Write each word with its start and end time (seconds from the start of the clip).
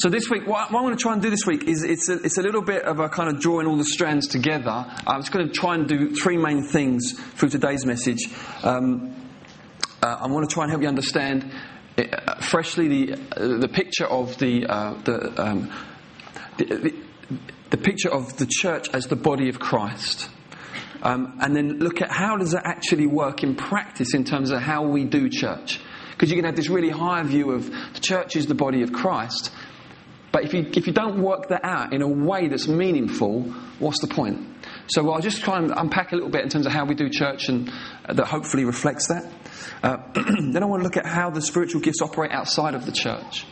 So 0.00 0.08
this 0.08 0.30
week, 0.30 0.46
what, 0.46 0.68
I'm 0.68 0.72
going 0.72 0.96
to 0.96 1.02
try 1.02 1.12
and 1.12 1.20
do 1.20 1.28
this 1.28 1.44
week 1.46 1.64
is 1.64 1.82
it's 1.82 2.08
a, 2.08 2.14
it's 2.22 2.38
a 2.38 2.42
little 2.42 2.62
bit 2.62 2.84
of 2.84 3.00
a 3.00 3.10
kind 3.10 3.28
of 3.28 3.38
drawing 3.38 3.66
all 3.66 3.76
the 3.76 3.84
strands 3.84 4.28
together. 4.28 4.70
I'm 4.70 5.20
just 5.20 5.30
going 5.30 5.46
to 5.46 5.52
try 5.52 5.74
and 5.74 5.86
do 5.86 6.14
three 6.14 6.38
main 6.38 6.62
things 6.62 7.20
through 7.34 7.50
today's 7.50 7.84
message. 7.84 8.20
Um, 8.62 9.14
uh, 10.02 10.20
I 10.20 10.26
want 10.28 10.48
to 10.48 10.54
try 10.54 10.64
and 10.64 10.70
help 10.70 10.80
you 10.80 10.88
understand 10.88 11.52
uh, 11.98 12.40
freshly 12.40 12.88
the 12.88 13.12
uh, 13.12 13.58
the 13.58 13.68
picture 13.68 14.06
of 14.06 14.38
the 14.38 14.64
uh, 14.66 14.94
the, 15.04 15.42
um, 15.42 15.70
the, 16.56 16.64
the 16.64 16.94
the 17.68 17.76
picture 17.76 18.10
of 18.10 18.38
the 18.38 18.46
church 18.48 18.88
as 18.94 19.06
the 19.08 19.16
body 19.16 19.50
of 19.50 19.58
Christ. 19.58 20.30
Um, 21.02 21.36
and 21.42 21.54
then 21.54 21.78
look 21.78 22.00
at 22.00 22.10
how 22.10 22.38
does 22.38 22.52
that 22.52 22.64
actually 22.64 23.06
work 23.06 23.42
in 23.42 23.54
practice 23.54 24.14
in 24.14 24.24
terms 24.24 24.50
of 24.50 24.62
how 24.62 24.82
we 24.82 25.04
do 25.04 25.28
church. 25.28 25.78
Because 26.12 26.30
you 26.30 26.36
can 26.36 26.46
have 26.46 26.56
this 26.56 26.70
really 26.70 26.90
high 26.90 27.22
view 27.22 27.50
of 27.50 27.66
the 27.66 28.00
church 28.00 28.36
is 28.36 28.46
the 28.46 28.54
body 28.54 28.82
of 28.82 28.92
Christ, 28.92 29.50
but 30.32 30.44
if 30.44 30.54
you, 30.54 30.70
if 30.74 30.86
you 30.86 30.92
don't 30.92 31.22
work 31.22 31.48
that 31.48 31.64
out 31.64 31.92
in 31.92 32.02
a 32.02 32.08
way 32.08 32.48
that's 32.48 32.68
meaningful, 32.68 33.42
what's 33.78 34.00
the 34.00 34.06
point? 34.06 34.46
So 34.86 35.10
I'll 35.10 35.20
just 35.20 35.42
try 35.42 35.58
and 35.58 35.72
unpack 35.76 36.12
a 36.12 36.14
little 36.14 36.30
bit 36.30 36.42
in 36.42 36.48
terms 36.48 36.66
of 36.66 36.72
how 36.72 36.84
we 36.84 36.94
do 36.94 37.08
church 37.08 37.48
and 37.48 37.70
uh, 38.04 38.14
that 38.14 38.26
hopefully 38.26 38.64
reflects 38.64 39.08
that. 39.08 39.32
Uh, 39.82 39.96
then 40.52 40.62
I 40.62 40.66
want 40.66 40.80
to 40.80 40.84
look 40.84 40.96
at 40.96 41.06
how 41.06 41.30
the 41.30 41.40
spiritual 41.40 41.80
gifts 41.80 42.00
operate 42.00 42.30
outside 42.32 42.74
of 42.74 42.86
the 42.86 42.92
church. 42.92 43.46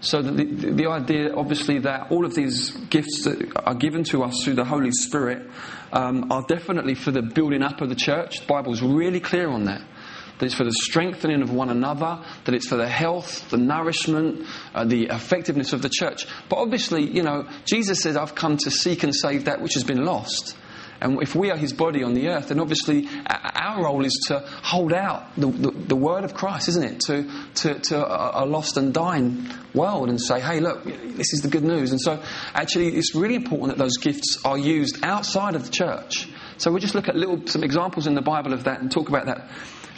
So 0.00 0.20
the, 0.20 0.32
the, 0.32 0.70
the, 0.72 0.86
idea, 0.90 1.32
obviously, 1.32 1.78
that 1.80 2.10
all 2.10 2.24
of 2.24 2.34
these 2.34 2.72
gifts 2.90 3.22
that 3.22 3.52
are 3.64 3.76
given 3.76 4.02
to 4.04 4.24
us 4.24 4.42
through 4.42 4.54
the 4.54 4.64
Holy 4.64 4.90
Spirit 4.90 5.48
um, 5.92 6.32
are 6.32 6.42
definitely 6.42 6.96
for 6.96 7.12
the 7.12 7.22
building 7.22 7.62
up 7.62 7.80
of 7.80 7.88
the 7.88 7.94
church. 7.94 8.40
The 8.40 8.46
Bible 8.46 8.72
is 8.72 8.82
really 8.82 9.20
clear 9.20 9.48
on 9.48 9.66
that. 9.66 9.82
That 10.42 10.46
it's 10.46 10.56
for 10.56 10.64
the 10.64 10.72
strengthening 10.72 11.40
of 11.40 11.52
one 11.52 11.70
another, 11.70 12.18
that 12.46 12.52
it's 12.52 12.66
for 12.66 12.74
the 12.74 12.88
health, 12.88 13.48
the 13.50 13.58
nourishment, 13.58 14.44
uh, 14.74 14.84
the 14.84 15.04
effectiveness 15.04 15.72
of 15.72 15.82
the 15.82 15.88
church. 15.88 16.26
But 16.48 16.56
obviously, 16.56 17.08
you 17.08 17.22
know, 17.22 17.48
Jesus 17.64 18.00
said, 18.00 18.16
I've 18.16 18.34
come 18.34 18.56
to 18.56 18.70
seek 18.72 19.04
and 19.04 19.14
save 19.14 19.44
that 19.44 19.60
which 19.60 19.74
has 19.74 19.84
been 19.84 20.04
lost. 20.04 20.56
And 21.00 21.22
if 21.22 21.36
we 21.36 21.52
are 21.52 21.56
his 21.56 21.72
body 21.72 22.02
on 22.02 22.14
the 22.14 22.26
earth, 22.30 22.48
then 22.48 22.58
obviously 22.58 23.08
our 23.24 23.84
role 23.84 24.04
is 24.04 24.20
to 24.26 24.40
hold 24.40 24.92
out 24.92 25.32
the, 25.36 25.46
the, 25.46 25.70
the 25.70 25.96
word 25.96 26.24
of 26.24 26.34
Christ, 26.34 26.68
isn't 26.70 26.82
it? 26.82 27.00
To, 27.02 27.46
to, 27.54 27.78
to 27.78 28.42
a, 28.42 28.44
lost 28.44 28.76
and 28.76 28.92
dying 28.92 29.48
world 29.74 30.08
and 30.08 30.20
say, 30.20 30.40
hey, 30.40 30.58
look, 30.58 30.82
this 30.82 31.32
is 31.32 31.42
the 31.42 31.50
good 31.50 31.62
news. 31.62 31.92
And 31.92 32.00
so 32.00 32.20
actually, 32.52 32.96
it's 32.96 33.14
really 33.14 33.36
important 33.36 33.68
that 33.68 33.78
those 33.78 33.96
gifts 33.98 34.40
are 34.44 34.58
used 34.58 35.04
outside 35.04 35.54
of 35.54 35.66
the 35.66 35.70
church. 35.70 36.28
So 36.62 36.70
we'll 36.70 36.78
just 36.78 36.94
look 36.94 37.08
at 37.08 37.16
little, 37.16 37.44
some 37.48 37.64
examples 37.64 38.06
in 38.06 38.14
the 38.14 38.22
Bible 38.22 38.52
of 38.52 38.62
that 38.64 38.80
and 38.80 38.88
talk 38.88 39.08
about 39.08 39.26
that 39.26 39.50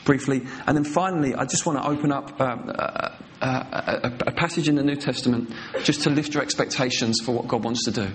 briefly. 0.06 0.46
And 0.66 0.74
then 0.74 0.84
finally, 0.84 1.34
I 1.34 1.44
just 1.44 1.66
want 1.66 1.78
to 1.78 1.86
open 1.86 2.10
up 2.10 2.40
um, 2.40 2.70
a, 2.70 3.18
a, 3.42 3.46
a, 3.46 4.12
a 4.28 4.32
passage 4.32 4.66
in 4.66 4.74
the 4.74 4.82
New 4.82 4.96
Testament 4.96 5.52
just 5.82 6.04
to 6.04 6.10
lift 6.10 6.32
your 6.32 6.42
expectations 6.42 7.20
for 7.20 7.32
what 7.32 7.48
God 7.48 7.64
wants 7.64 7.84
to 7.84 7.90
do. 7.90 8.08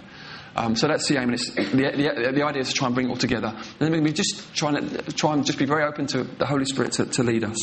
Um, 0.55 0.75
so 0.75 0.88
that's 0.88 1.08
the 1.08 1.17
aim, 1.17 1.30
and 1.30 1.33
it's, 1.36 1.53
the, 1.53 1.61
the, 1.61 2.31
the, 2.33 2.44
idea 2.44 2.64
is 2.64 2.70
to 2.70 2.73
try 2.73 2.88
and 2.88 2.95
bring 2.95 3.05
it 3.05 3.11
all 3.11 3.17
together. 3.17 3.55
And 3.80 4.03
we 4.03 4.11
just 4.11 4.52
try 4.55 4.72
and, 4.72 5.16
try 5.16 5.33
and 5.33 5.45
just 5.45 5.59
be 5.59 5.66
very 5.66 5.83
open 5.83 6.08
to 6.08 6.23
the 6.23 6.47
Holy 6.47 6.66
Spirit 6.66 6.94
to, 6.94 7.05
to 7.05 7.22
lead 7.22 7.44
us. 7.44 7.59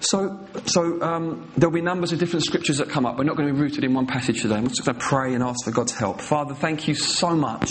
So, 0.00 0.40
so 0.64 1.02
um, 1.02 1.52
there'll 1.58 1.74
be 1.74 1.82
numbers 1.82 2.12
of 2.12 2.18
different 2.18 2.46
scriptures 2.46 2.78
that 2.78 2.88
come 2.88 3.04
up. 3.04 3.18
We're 3.18 3.24
not 3.24 3.36
going 3.36 3.48
to 3.48 3.54
be 3.54 3.60
rooted 3.60 3.84
in 3.84 3.92
one 3.92 4.06
passage 4.06 4.40
today. 4.40 4.54
I'm 4.54 4.68
just 4.68 4.86
going 4.86 4.98
to 4.98 5.04
pray 5.04 5.34
and 5.34 5.42
ask 5.42 5.66
for 5.66 5.70
God's 5.70 5.92
help. 5.92 6.22
Father, 6.22 6.54
thank 6.54 6.88
you 6.88 6.94
so 6.94 7.36
much 7.36 7.68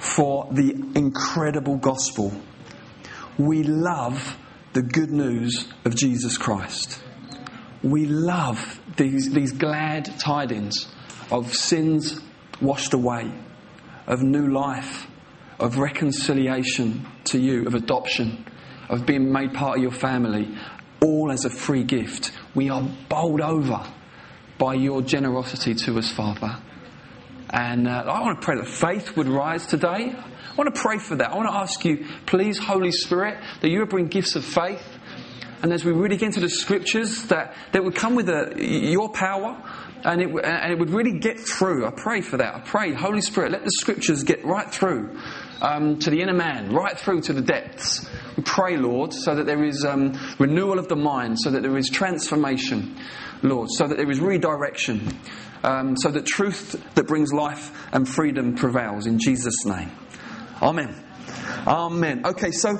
for 0.00 0.48
the 0.50 0.70
incredible 0.96 1.76
gospel. 1.76 2.32
We 3.38 3.62
love 3.62 4.36
the 4.72 4.82
good 4.82 5.10
news 5.10 5.68
of 5.84 5.94
Jesus 5.94 6.38
Christ. 6.38 7.00
We 7.82 8.06
love 8.06 8.80
these, 8.96 9.30
these 9.32 9.52
glad 9.52 10.06
tidings 10.18 10.88
of 11.30 11.54
sins 11.54 12.20
washed 12.60 12.94
away, 12.94 13.30
of 14.06 14.22
new 14.22 14.48
life, 14.48 15.06
of 15.58 15.78
reconciliation 15.78 17.06
to 17.24 17.38
you, 17.38 17.66
of 17.66 17.74
adoption, 17.74 18.46
of 18.88 19.06
being 19.06 19.30
made 19.30 19.52
part 19.52 19.76
of 19.76 19.82
your 19.82 19.92
family, 19.92 20.56
all 21.02 21.30
as 21.30 21.44
a 21.44 21.50
free 21.50 21.84
gift. 21.84 22.32
We 22.54 22.70
are 22.70 22.82
bowled 23.08 23.42
over 23.42 23.84
by 24.58 24.74
your 24.74 25.02
generosity 25.02 25.74
to 25.74 25.98
us, 25.98 26.10
Father. 26.10 26.58
And 27.52 27.88
uh, 27.88 28.04
I 28.06 28.20
want 28.20 28.40
to 28.40 28.44
pray 28.44 28.56
that 28.56 28.68
faith 28.68 29.16
would 29.16 29.26
rise 29.26 29.66
today. 29.66 30.14
I 30.14 30.54
want 30.56 30.72
to 30.72 30.80
pray 30.80 30.98
for 30.98 31.16
that. 31.16 31.32
I 31.32 31.36
want 31.36 31.48
to 31.48 31.54
ask 31.54 31.84
you, 31.84 32.06
please, 32.26 32.58
Holy 32.58 32.92
Spirit, 32.92 33.42
that 33.60 33.70
you 33.70 33.80
would 33.80 33.88
bring 33.88 34.06
gifts 34.06 34.36
of 34.36 34.44
faith. 34.44 34.82
And 35.62 35.72
as 35.72 35.84
we 35.84 35.92
really 35.92 36.16
get 36.16 36.26
into 36.26 36.40
the 36.40 36.48
scriptures, 36.48 37.24
that, 37.24 37.54
that 37.72 37.84
would 37.84 37.94
come 37.94 38.14
with 38.14 38.28
a, 38.28 38.54
your 38.56 39.10
power, 39.10 39.60
and 40.04 40.22
it, 40.22 40.28
and 40.44 40.72
it 40.72 40.78
would 40.78 40.90
really 40.90 41.18
get 41.18 41.38
through. 41.40 41.86
I 41.86 41.90
pray 41.90 42.20
for 42.20 42.36
that. 42.38 42.54
I 42.54 42.60
pray, 42.60 42.94
Holy 42.94 43.20
Spirit, 43.20 43.52
let 43.52 43.64
the 43.64 43.70
scriptures 43.72 44.22
get 44.22 44.44
right 44.44 44.70
through 44.70 45.18
um, 45.60 45.98
to 45.98 46.10
the 46.10 46.22
inner 46.22 46.34
man, 46.34 46.72
right 46.72 46.98
through 46.98 47.22
to 47.22 47.32
the 47.32 47.42
depths. 47.42 48.08
We 48.36 48.42
pray, 48.42 48.76
Lord, 48.76 49.12
so 49.12 49.34
that 49.34 49.46
there 49.46 49.64
is 49.64 49.84
um, 49.84 50.18
renewal 50.38 50.78
of 50.78 50.88
the 50.88 50.96
mind, 50.96 51.38
so 51.40 51.50
that 51.50 51.62
there 51.62 51.76
is 51.76 51.88
transformation, 51.88 52.96
Lord, 53.42 53.68
so 53.70 53.86
that 53.86 53.96
there 53.96 54.10
is 54.10 54.20
redirection, 54.20 55.18
um, 55.62 55.96
so 55.96 56.10
that 56.10 56.26
truth 56.26 56.82
that 56.94 57.06
brings 57.06 57.32
life 57.32 57.72
and 57.92 58.08
freedom 58.08 58.54
prevails. 58.54 59.06
In 59.06 59.18
Jesus' 59.18 59.64
name. 59.64 59.90
Amen. 60.62 61.04
Amen. 61.66 62.26
Okay, 62.26 62.50
so 62.50 62.76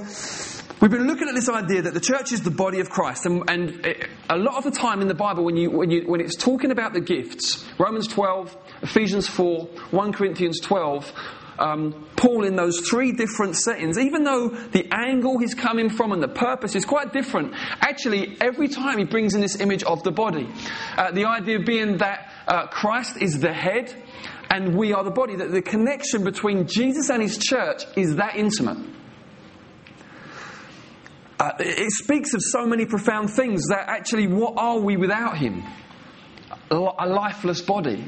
We've 0.80 0.90
been 0.90 1.06
looking 1.06 1.28
at 1.28 1.34
this 1.34 1.50
idea 1.50 1.82
that 1.82 1.92
the 1.92 2.00
church 2.00 2.32
is 2.32 2.40
the 2.40 2.50
body 2.50 2.80
of 2.80 2.88
Christ, 2.88 3.26
and, 3.26 3.50
and 3.50 3.84
it, 3.84 4.08
a 4.30 4.38
lot 4.38 4.54
of 4.54 4.64
the 4.64 4.70
time 4.70 5.02
in 5.02 5.08
the 5.08 5.14
Bible, 5.14 5.44
when, 5.44 5.54
you, 5.54 5.70
when, 5.70 5.90
you, 5.90 6.04
when 6.06 6.22
it's 6.22 6.36
talking 6.36 6.70
about 6.70 6.94
the 6.94 7.02
gifts, 7.02 7.66
Romans 7.78 8.06
12, 8.06 8.56
Ephesians 8.80 9.28
4, 9.28 9.66
1 9.90 10.12
Corinthians 10.14 10.58
12, 10.60 11.12
um, 11.60 12.06
Paul 12.16 12.44
in 12.44 12.56
those 12.56 12.80
three 12.88 13.12
different 13.12 13.56
settings, 13.56 13.98
even 13.98 14.24
though 14.24 14.48
the 14.48 14.88
angle 14.92 15.38
he's 15.38 15.54
coming 15.54 15.90
from 15.90 16.12
and 16.12 16.22
the 16.22 16.28
purpose 16.28 16.74
is 16.74 16.84
quite 16.84 17.12
different, 17.12 17.54
actually, 17.80 18.36
every 18.40 18.68
time 18.68 18.98
he 18.98 19.04
brings 19.04 19.34
in 19.34 19.40
this 19.40 19.60
image 19.60 19.82
of 19.84 20.02
the 20.02 20.10
body. 20.10 20.48
Uh, 20.96 21.10
the 21.12 21.26
idea 21.26 21.60
being 21.60 21.98
that 21.98 22.32
uh, 22.48 22.66
Christ 22.66 23.16
is 23.20 23.38
the 23.40 23.52
head 23.52 23.94
and 24.50 24.76
we 24.76 24.92
are 24.92 25.04
the 25.04 25.10
body, 25.10 25.36
that 25.36 25.52
the 25.52 25.62
connection 25.62 26.24
between 26.24 26.66
Jesus 26.66 27.08
and 27.08 27.22
his 27.22 27.38
church 27.38 27.84
is 27.96 28.16
that 28.16 28.34
intimate. 28.36 28.78
Uh, 31.40 31.52
it 31.58 31.90
speaks 31.92 32.34
of 32.34 32.42
so 32.42 32.66
many 32.66 32.84
profound 32.84 33.30
things 33.30 33.68
that 33.68 33.88
actually, 33.88 34.26
what 34.26 34.54
are 34.58 34.78
we 34.78 34.98
without 34.98 35.38
Him? 35.38 35.62
A 36.70 37.06
lifeless 37.08 37.62
body. 37.62 38.04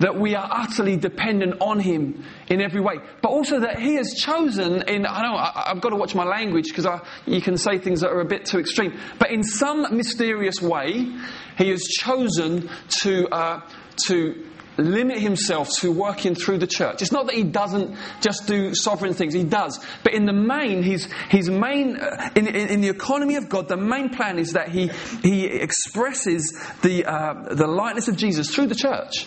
That 0.00 0.18
we 0.18 0.34
are 0.34 0.48
utterly 0.50 0.96
dependent 0.96 1.60
on 1.60 1.80
Him 1.80 2.24
in 2.48 2.60
every 2.60 2.80
way. 2.80 2.96
But 3.22 3.30
also 3.30 3.60
that 3.60 3.78
He 3.78 3.94
has 3.94 4.14
chosen, 4.14 4.82
in, 4.88 5.06
I 5.06 5.22
know 5.22 5.36
I, 5.36 5.64
have 5.68 5.80
got 5.80 5.90
to 5.90 5.96
watch 5.96 6.14
my 6.14 6.24
language 6.24 6.68
because 6.68 6.86
you 7.26 7.40
can 7.40 7.56
say 7.56 7.78
things 7.78 8.00
that 8.00 8.10
are 8.10 8.20
a 8.20 8.26
bit 8.26 8.44
too 8.44 8.58
extreme. 8.58 8.98
But 9.18 9.30
in 9.30 9.42
some 9.42 9.96
mysterious 9.96 10.60
way, 10.60 11.10
He 11.56 11.68
has 11.68 11.82
chosen 11.82 12.68
to, 13.02 13.28
uh, 13.28 13.60
to 14.06 14.46
limit 14.80 15.18
himself 15.18 15.68
to 15.80 15.92
working 15.92 16.34
through 16.34 16.58
the 16.58 16.66
church. 16.66 17.02
It's 17.02 17.12
not 17.12 17.26
that 17.26 17.34
he 17.34 17.44
doesn't 17.44 17.96
just 18.20 18.46
do 18.46 18.74
sovereign 18.74 19.14
things, 19.14 19.34
he 19.34 19.44
does. 19.44 19.84
But 20.02 20.14
in 20.14 20.26
the 20.26 20.32
main, 20.32 20.82
his, 20.82 21.08
his 21.28 21.48
main, 21.48 21.96
uh, 21.96 22.30
in, 22.34 22.46
in, 22.46 22.68
in, 22.68 22.80
the 22.80 22.88
economy 22.88 23.36
of 23.36 23.48
God, 23.48 23.68
the 23.68 23.76
main 23.76 24.10
plan 24.10 24.38
is 24.38 24.52
that 24.54 24.68
he, 24.68 24.88
he 25.22 25.46
expresses 25.46 26.52
the, 26.82 27.04
uh, 27.04 27.54
the 27.54 27.66
likeness 27.66 28.08
of 28.08 28.16
Jesus 28.16 28.52
through 28.54 28.66
the 28.66 28.74
church. 28.74 29.26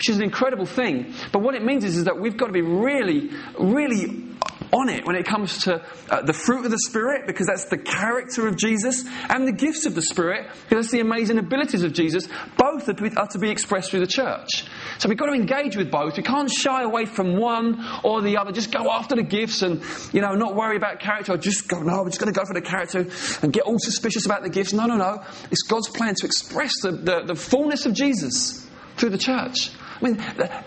Which 0.00 0.08
is 0.08 0.16
an 0.16 0.22
incredible 0.22 0.64
thing. 0.64 1.12
But 1.30 1.42
what 1.42 1.54
it 1.54 1.62
means 1.62 1.84
is, 1.84 1.98
is 1.98 2.04
that 2.04 2.18
we've 2.18 2.38
got 2.38 2.46
to 2.46 2.54
be 2.54 2.62
really, 2.62 3.28
really 3.58 4.24
on 4.72 4.88
it 4.88 5.04
when 5.04 5.14
it 5.14 5.26
comes 5.26 5.64
to 5.64 5.84
uh, 6.08 6.22
the 6.22 6.32
fruit 6.32 6.64
of 6.64 6.70
the 6.70 6.78
Spirit, 6.88 7.26
because 7.26 7.46
that's 7.46 7.66
the 7.66 7.76
character 7.76 8.48
of 8.48 8.56
Jesus, 8.56 9.04
and 9.28 9.46
the 9.46 9.52
gifts 9.52 9.84
of 9.84 9.94
the 9.94 10.00
Spirit, 10.00 10.46
because 10.70 10.86
that's 10.86 10.92
the 10.92 11.00
amazing 11.00 11.36
abilities 11.36 11.82
of 11.82 11.92
Jesus. 11.92 12.28
Both 12.56 12.88
are 12.88 12.94
to, 12.94 13.10
be, 13.10 13.14
are 13.14 13.26
to 13.26 13.38
be 13.38 13.50
expressed 13.50 13.90
through 13.90 14.00
the 14.00 14.06
church. 14.06 14.64
So 14.96 15.10
we've 15.10 15.18
got 15.18 15.26
to 15.26 15.34
engage 15.34 15.76
with 15.76 15.90
both. 15.90 16.16
We 16.16 16.22
can't 16.22 16.50
shy 16.50 16.82
away 16.82 17.04
from 17.04 17.36
one 17.36 17.84
or 18.02 18.22
the 18.22 18.38
other. 18.38 18.52
Just 18.52 18.72
go 18.72 18.90
after 18.90 19.16
the 19.16 19.22
gifts 19.22 19.60
and, 19.60 19.82
you 20.14 20.22
know, 20.22 20.32
not 20.32 20.56
worry 20.56 20.78
about 20.78 21.00
character. 21.00 21.34
Or 21.34 21.36
Just 21.36 21.68
go, 21.68 21.82
no, 21.82 22.04
we're 22.04 22.08
just 22.08 22.20
going 22.20 22.32
to 22.32 22.40
go 22.40 22.46
for 22.46 22.54
the 22.54 22.62
character 22.62 23.06
and 23.42 23.52
get 23.52 23.64
all 23.64 23.78
suspicious 23.78 24.24
about 24.24 24.44
the 24.44 24.48
gifts. 24.48 24.72
No, 24.72 24.86
no, 24.86 24.96
no. 24.96 25.22
It's 25.50 25.64
God's 25.64 25.90
plan 25.90 26.14
to 26.14 26.26
express 26.26 26.72
the, 26.80 26.92
the, 26.92 27.24
the 27.26 27.34
fullness 27.34 27.84
of 27.84 27.92
Jesus 27.92 28.66
through 28.96 29.10
the 29.10 29.18
church. 29.18 29.70
I 30.00 30.04
mean, 30.04 30.16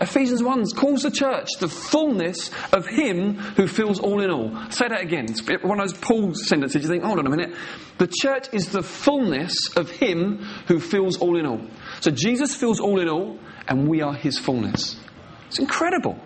Ephesians 0.00 0.42
1 0.42 0.64
calls 0.76 1.02
the 1.02 1.10
church 1.10 1.48
the 1.58 1.68
fullness 1.68 2.50
of 2.72 2.86
Him 2.86 3.34
who 3.34 3.66
fills 3.66 3.98
all 3.98 4.20
in 4.20 4.30
all. 4.30 4.70
Say 4.70 4.86
that 4.88 5.00
again. 5.00 5.26
It's 5.28 5.42
one 5.64 5.80
of 5.80 5.88
those 5.88 5.98
Paul 5.98 6.34
sentences. 6.34 6.82
You 6.82 6.88
think, 6.88 7.02
hold 7.02 7.18
on 7.18 7.26
a 7.26 7.30
minute. 7.30 7.56
The 7.98 8.06
church 8.06 8.46
is 8.52 8.68
the 8.70 8.82
fullness 8.82 9.54
of 9.76 9.90
Him 9.90 10.38
who 10.68 10.78
fills 10.78 11.18
all 11.18 11.36
in 11.36 11.46
all. 11.46 11.60
So 12.00 12.10
Jesus 12.12 12.54
fills 12.54 12.78
all 12.78 13.00
in 13.00 13.08
all, 13.08 13.38
and 13.66 13.88
we 13.88 14.02
are 14.02 14.14
His 14.14 14.38
fullness. 14.38 15.00
It's 15.48 15.58
incredible. 15.58 16.18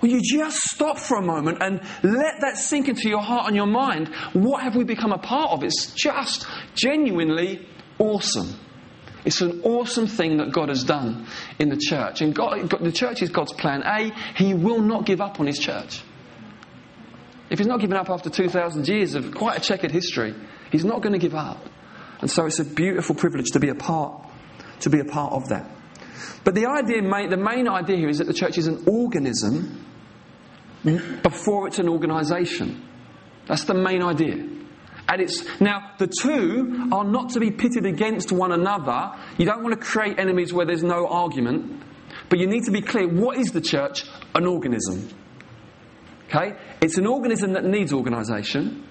Will 0.00 0.10
you 0.10 0.20
just 0.20 0.58
stop 0.58 0.98
for 0.98 1.16
a 1.16 1.22
moment 1.22 1.58
and 1.60 1.80
let 2.02 2.40
that 2.40 2.56
sink 2.56 2.88
into 2.88 3.08
your 3.08 3.22
heart 3.22 3.46
and 3.46 3.56
your 3.56 3.66
mind? 3.66 4.14
What 4.32 4.62
have 4.62 4.76
we 4.76 4.84
become 4.84 5.12
a 5.12 5.18
part 5.18 5.50
of? 5.50 5.62
It's 5.62 5.92
just 5.92 6.46
genuinely 6.74 7.66
awesome. 7.98 8.58
It's 9.24 9.40
an 9.40 9.62
awesome 9.62 10.06
thing 10.06 10.38
that 10.38 10.52
God 10.52 10.68
has 10.68 10.82
done 10.82 11.26
in 11.58 11.68
the 11.68 11.76
church. 11.76 12.20
And 12.20 12.34
God, 12.34 12.70
the 12.80 12.92
church 12.92 13.22
is 13.22 13.30
God's 13.30 13.52
plan. 13.52 13.82
A, 13.84 14.10
He 14.36 14.54
will 14.54 14.80
not 14.80 15.06
give 15.06 15.20
up 15.20 15.38
on 15.38 15.46
His 15.46 15.58
church. 15.58 16.02
If 17.50 17.58
He's 17.58 17.68
not 17.68 17.80
given 17.80 17.96
up 17.96 18.10
after 18.10 18.30
2,000 18.30 18.88
years 18.88 19.14
of 19.14 19.34
quite 19.34 19.58
a 19.58 19.60
checkered 19.60 19.92
history, 19.92 20.34
He's 20.70 20.84
not 20.84 21.02
going 21.02 21.12
to 21.12 21.18
give 21.18 21.34
up. 21.34 21.64
And 22.20 22.30
so 22.30 22.46
it's 22.46 22.58
a 22.58 22.64
beautiful 22.64 23.14
privilege 23.14 23.50
to 23.52 23.60
be 23.60 23.68
a 23.68 23.74
part, 23.74 24.26
to 24.80 24.90
be 24.90 25.00
a 25.00 25.04
part 25.04 25.32
of 25.32 25.48
that. 25.48 25.70
But 26.44 26.54
the 26.54 26.66
idea, 26.66 27.02
the 27.28 27.36
main 27.36 27.68
idea 27.68 27.96
here 27.96 28.08
is 28.08 28.18
that 28.18 28.26
the 28.26 28.34
church 28.34 28.58
is 28.58 28.66
an 28.66 28.84
organism 28.86 29.84
before 31.22 31.68
it's 31.68 31.78
an 31.78 31.88
organisation. 31.88 32.82
That's 33.46 33.64
the 33.64 33.74
main 33.74 34.02
idea. 34.02 34.48
And 35.08 35.20
it's 35.20 35.44
now 35.60 35.92
the 35.98 36.06
two 36.06 36.88
are 36.92 37.04
not 37.04 37.30
to 37.30 37.40
be 37.40 37.50
pitted 37.50 37.86
against 37.86 38.32
one 38.32 38.52
another. 38.52 39.12
You 39.36 39.46
don't 39.46 39.62
want 39.62 39.78
to 39.78 39.84
create 39.84 40.18
enemies 40.18 40.52
where 40.52 40.64
there's 40.64 40.82
no 40.82 41.06
argument, 41.06 41.82
but 42.28 42.38
you 42.38 42.46
need 42.46 42.64
to 42.64 42.70
be 42.70 42.80
clear. 42.80 43.08
What 43.08 43.38
is 43.38 43.48
the 43.52 43.60
church? 43.60 44.04
An 44.34 44.46
organism. 44.46 45.08
Okay, 46.28 46.56
it's 46.80 46.96
an 46.96 47.06
organism 47.06 47.52
that 47.52 47.64
needs 47.64 47.92
organisation. 47.92 48.86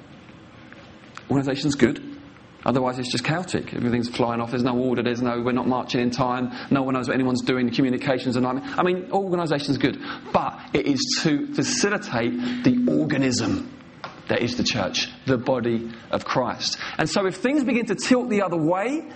Organisation's 1.30 1.75
good. 1.75 2.19
Otherwise, 2.63 3.00
it's 3.00 3.12
just 3.12 3.24
chaotic. 3.24 3.74
Everything's 3.74 4.10
flying 4.10 4.40
off. 4.40 4.52
There's 4.52 4.63
no 4.63 4.78
order. 4.78 5.02
There's 5.02 5.24
no. 5.24 5.42
We're 5.42 5.54
not 5.54 5.68
marching 5.68 6.02
in 6.02 6.12
time. 6.12 6.52
No 6.69 6.84
one 6.84 6.94
knows 6.94 7.08
what 7.08 7.16
anyone's 7.16 7.42
doing. 7.42 7.66
The 7.66 7.75
communications 7.75 8.38
are 8.38 8.42
not. 8.42 8.62
I 8.78 8.84
mean, 8.84 9.10
organisation's 9.12 9.80
good, 9.80 9.98
but 10.31 10.60
it 10.74 10.86
is 10.86 11.22
to 11.24 11.52
facilitate 11.56 12.63
the 12.63 12.86
organism 12.88 13.81
that 14.28 14.42
is 14.42 14.56
the 14.56 14.64
church, 14.64 15.08
the 15.26 15.38
body 15.38 15.92
of 16.10 16.26
Christ. 16.26 16.78
And 16.98 17.10
so, 17.10 17.26
if 17.26 17.38
things 17.38 17.64
begin 17.64 17.86
to 17.88 17.96
tilt 17.96 18.30
the 18.30 18.42
other 18.42 18.58
way, 18.58 19.10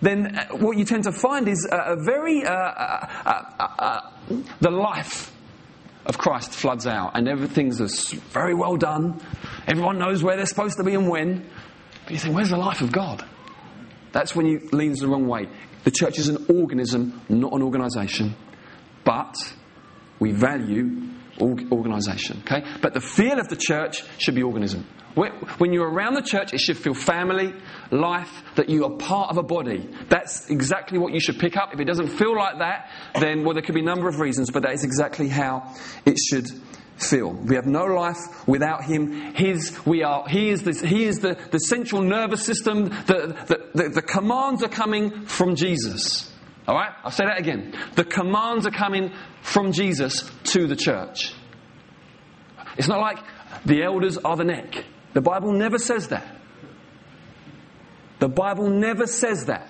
then 0.00 0.36
uh, 0.36 0.48
what 0.56 0.76
you 0.76 0.84
tend 0.84 1.04
to 1.04 1.12
find 1.12 1.48
is 1.48 1.66
a, 1.70 1.92
a 1.92 1.96
very 2.04 2.44
uh, 2.44 2.52
uh, 2.52 3.08
uh, 3.24 3.66
uh, 3.78 4.00
the 4.60 4.70
life 4.70 5.32
of 6.04 6.18
Christ 6.18 6.50
floods 6.50 6.86
out, 6.86 7.12
and 7.14 7.28
everything's 7.28 8.12
very 8.32 8.54
well 8.54 8.76
done. 8.76 9.20
Everyone 9.68 9.98
knows 9.98 10.22
where 10.22 10.36
they're 10.36 10.46
supposed 10.46 10.76
to 10.78 10.84
be 10.84 10.94
and 10.94 11.08
when. 11.08 11.48
But 12.04 12.12
you 12.12 12.18
think, 12.18 12.34
where's 12.34 12.50
the 12.50 12.56
life 12.56 12.80
of 12.80 12.90
God? 12.90 13.24
That's 14.10 14.34
when 14.34 14.46
you 14.46 14.68
leans 14.72 14.98
the 14.98 15.08
wrong 15.08 15.28
way. 15.28 15.48
The 15.84 15.92
church 15.92 16.18
is 16.18 16.28
an 16.28 16.46
organism, 16.48 17.20
not 17.28 17.52
an 17.52 17.62
organisation. 17.62 18.34
But 19.04 19.34
we 20.18 20.32
value 20.32 21.11
organisation. 21.40 22.42
Okay? 22.46 22.64
But 22.80 22.94
the 22.94 23.00
feel 23.00 23.38
of 23.38 23.48
the 23.48 23.56
church 23.56 24.02
should 24.18 24.34
be 24.34 24.42
organism. 24.42 24.86
When 25.14 25.74
you're 25.74 25.90
around 25.90 26.14
the 26.14 26.22
church, 26.22 26.54
it 26.54 26.60
should 26.60 26.78
feel 26.78 26.94
family, 26.94 27.52
life, 27.90 28.30
that 28.56 28.70
you 28.70 28.84
are 28.86 28.96
part 28.96 29.30
of 29.30 29.36
a 29.36 29.42
body. 29.42 29.90
That's 30.08 30.48
exactly 30.48 30.98
what 30.98 31.12
you 31.12 31.20
should 31.20 31.38
pick 31.38 31.54
up. 31.54 31.74
If 31.74 31.80
it 31.80 31.84
doesn't 31.84 32.08
feel 32.08 32.34
like 32.34 32.58
that, 32.60 32.90
then, 33.20 33.44
well, 33.44 33.52
there 33.52 33.62
could 33.62 33.74
be 33.74 33.82
a 33.82 33.84
number 33.84 34.08
of 34.08 34.20
reasons, 34.20 34.50
but 34.50 34.62
that 34.62 34.72
is 34.72 34.84
exactly 34.84 35.28
how 35.28 35.74
it 36.06 36.16
should 36.18 36.48
feel. 36.96 37.30
We 37.30 37.56
have 37.56 37.66
no 37.66 37.84
life 37.84 38.16
without 38.46 38.84
Him. 38.84 39.34
His, 39.34 39.78
we 39.84 40.02
are, 40.02 40.26
he 40.28 40.48
is, 40.48 40.62
the, 40.62 40.72
he 40.86 41.04
is 41.04 41.18
the, 41.18 41.36
the 41.50 41.58
central 41.58 42.00
nervous 42.00 42.44
system. 42.44 42.84
The, 42.84 43.36
the, 43.48 43.70
the, 43.74 43.88
the 43.90 44.02
commands 44.02 44.62
are 44.62 44.68
coming 44.68 45.26
from 45.26 45.56
Jesus. 45.56 46.31
All 46.66 46.74
right? 46.74 46.92
I'll 47.02 47.10
say 47.10 47.24
that 47.24 47.38
again. 47.38 47.74
The 47.96 48.04
commands 48.04 48.66
are 48.66 48.70
coming 48.70 49.12
from 49.42 49.72
Jesus 49.72 50.30
to 50.44 50.66
the 50.66 50.76
church. 50.76 51.32
It's 52.76 52.88
not 52.88 53.00
like 53.00 53.18
the 53.64 53.82
elders 53.82 54.16
are 54.18 54.36
the 54.36 54.44
neck. 54.44 54.84
The 55.12 55.20
Bible 55.20 55.52
never 55.52 55.78
says 55.78 56.08
that. 56.08 56.26
The 58.20 58.28
Bible 58.28 58.70
never 58.70 59.06
says 59.06 59.46
that. 59.46 59.68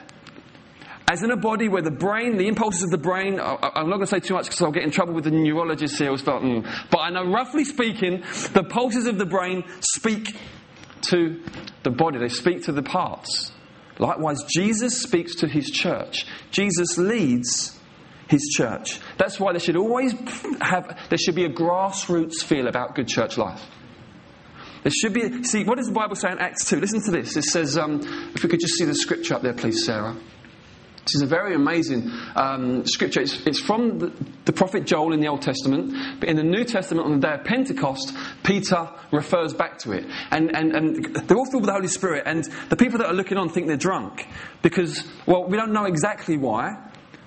As 1.11 1.23
in 1.23 1.31
a 1.31 1.37
body 1.37 1.69
where 1.69 1.83
the 1.83 1.91
brain, 1.91 2.37
the 2.37 2.47
impulses 2.47 2.85
of 2.85 2.91
the 2.91 2.99
brain, 2.99 3.41
I'm 3.41 3.89
not 3.89 3.97
going 3.97 4.01
to 4.01 4.07
say 4.07 4.21
too 4.21 4.35
much 4.35 4.47
because 4.47 4.63
I'll 4.63 4.71
get 4.71 4.85
in 4.85 4.91
trouble 4.91 5.15
with 5.15 5.25
the 5.25 5.31
neurologists 5.31 5.99
here. 5.99 6.17
Start, 6.17 6.43
mm. 6.43 6.63
But 6.91 6.99
I 6.99 7.11
know, 7.11 7.31
roughly 7.31 7.65
speaking, 7.65 8.23
the 8.53 8.65
pulses 8.65 9.07
of 9.07 9.19
the 9.19 9.27
brain 9.27 9.65
speak 9.81 10.35
to 11.11 11.43
the 11.83 11.91
body, 11.91 12.19
they 12.19 12.29
speak 12.29 12.65
to 12.65 12.73
the 12.73 12.83
parts. 12.83 13.53
Likewise, 13.99 14.39
Jesus 14.49 15.03
speaks 15.03 15.37
to 15.37 15.49
his 15.49 15.71
church. 15.71 16.27
Jesus 16.51 16.99
leads 16.99 17.79
his 18.29 18.53
church. 18.57 18.99
That's 19.19 19.39
why 19.39 19.53
there 19.53 19.61
should 19.61 19.77
always 19.77 20.15
have, 20.61 20.99
there 21.09 21.19
should 21.19 21.35
be 21.35 21.45
a 21.45 21.51
grassroots 21.51 22.43
feel 22.43 22.67
about 22.67 22.95
good 22.95 23.09
church 23.09 23.37
life. 23.37 23.63
There 24.83 24.91
should 24.91 25.13
be, 25.13 25.45
see, 25.45 25.65
what 25.65 25.79
does 25.79 25.87
the 25.87 25.93
Bible 25.93 26.17
say 26.17 26.33
in 26.33 26.39
Acts 26.39 26.65
2? 26.65 26.81
Listen 26.81 27.03
to 27.05 27.11
this. 27.13 27.37
It 27.37 27.45
says, 27.45 27.79
um, 27.79 28.01
if 28.35 28.43
we 28.43 28.49
could 28.49 28.61
just 28.61 28.75
see 28.75 28.85
the 28.85 28.95
scripture 28.95 29.35
up 29.35 29.43
there, 29.43 29.55
please, 29.55 29.85
Sarah. 29.85 30.17
This 31.05 31.17
is 31.17 31.23
a 31.23 31.27
very 31.27 31.55
amazing 31.55 32.13
um, 32.37 32.87
scripture. 32.87 33.21
It's, 33.21 33.45
it's 33.45 33.61
from 33.61 33.99
the, 33.99 34.13
the, 34.45 34.53
prophet 34.53 34.87
Joel 34.87 35.13
in 35.13 35.21
the 35.21 35.27
Old 35.27 35.43
Testament, 35.43 36.21
but 36.21 36.29
in 36.29 36.37
the 36.37 36.45
New 36.45 36.63
Testament, 36.63 37.07
on 37.07 37.19
the 37.19 37.27
day 37.27 37.35
of 37.35 37.45
Pentecost, 37.45 38.15
Peter 38.45 38.89
refers 39.11 39.53
back 39.53 39.79
to 39.79 39.93
it. 39.93 40.07
And, 40.31 40.55
and, 40.55 40.73
and 40.73 41.17
they're 41.17 41.37
all 41.37 41.51
filled 41.51 41.63
with 41.63 41.71
the 41.71 41.73
Holy 41.73 41.89
Spirit, 41.89 42.23
and 42.27 42.45
the 42.69 42.77
people 42.77 42.99
that 42.99 43.09
are 43.09 43.15
looking 43.15 43.37
on 43.37 43.49
think 43.49 43.67
they're 43.67 43.77
drunk. 43.77 44.29
Because, 44.63 45.03
well, 45.27 45.45
we 45.45 45.57
don't 45.57 45.73
know 45.73 45.87
exactly 45.87 46.37
why, 46.37 46.77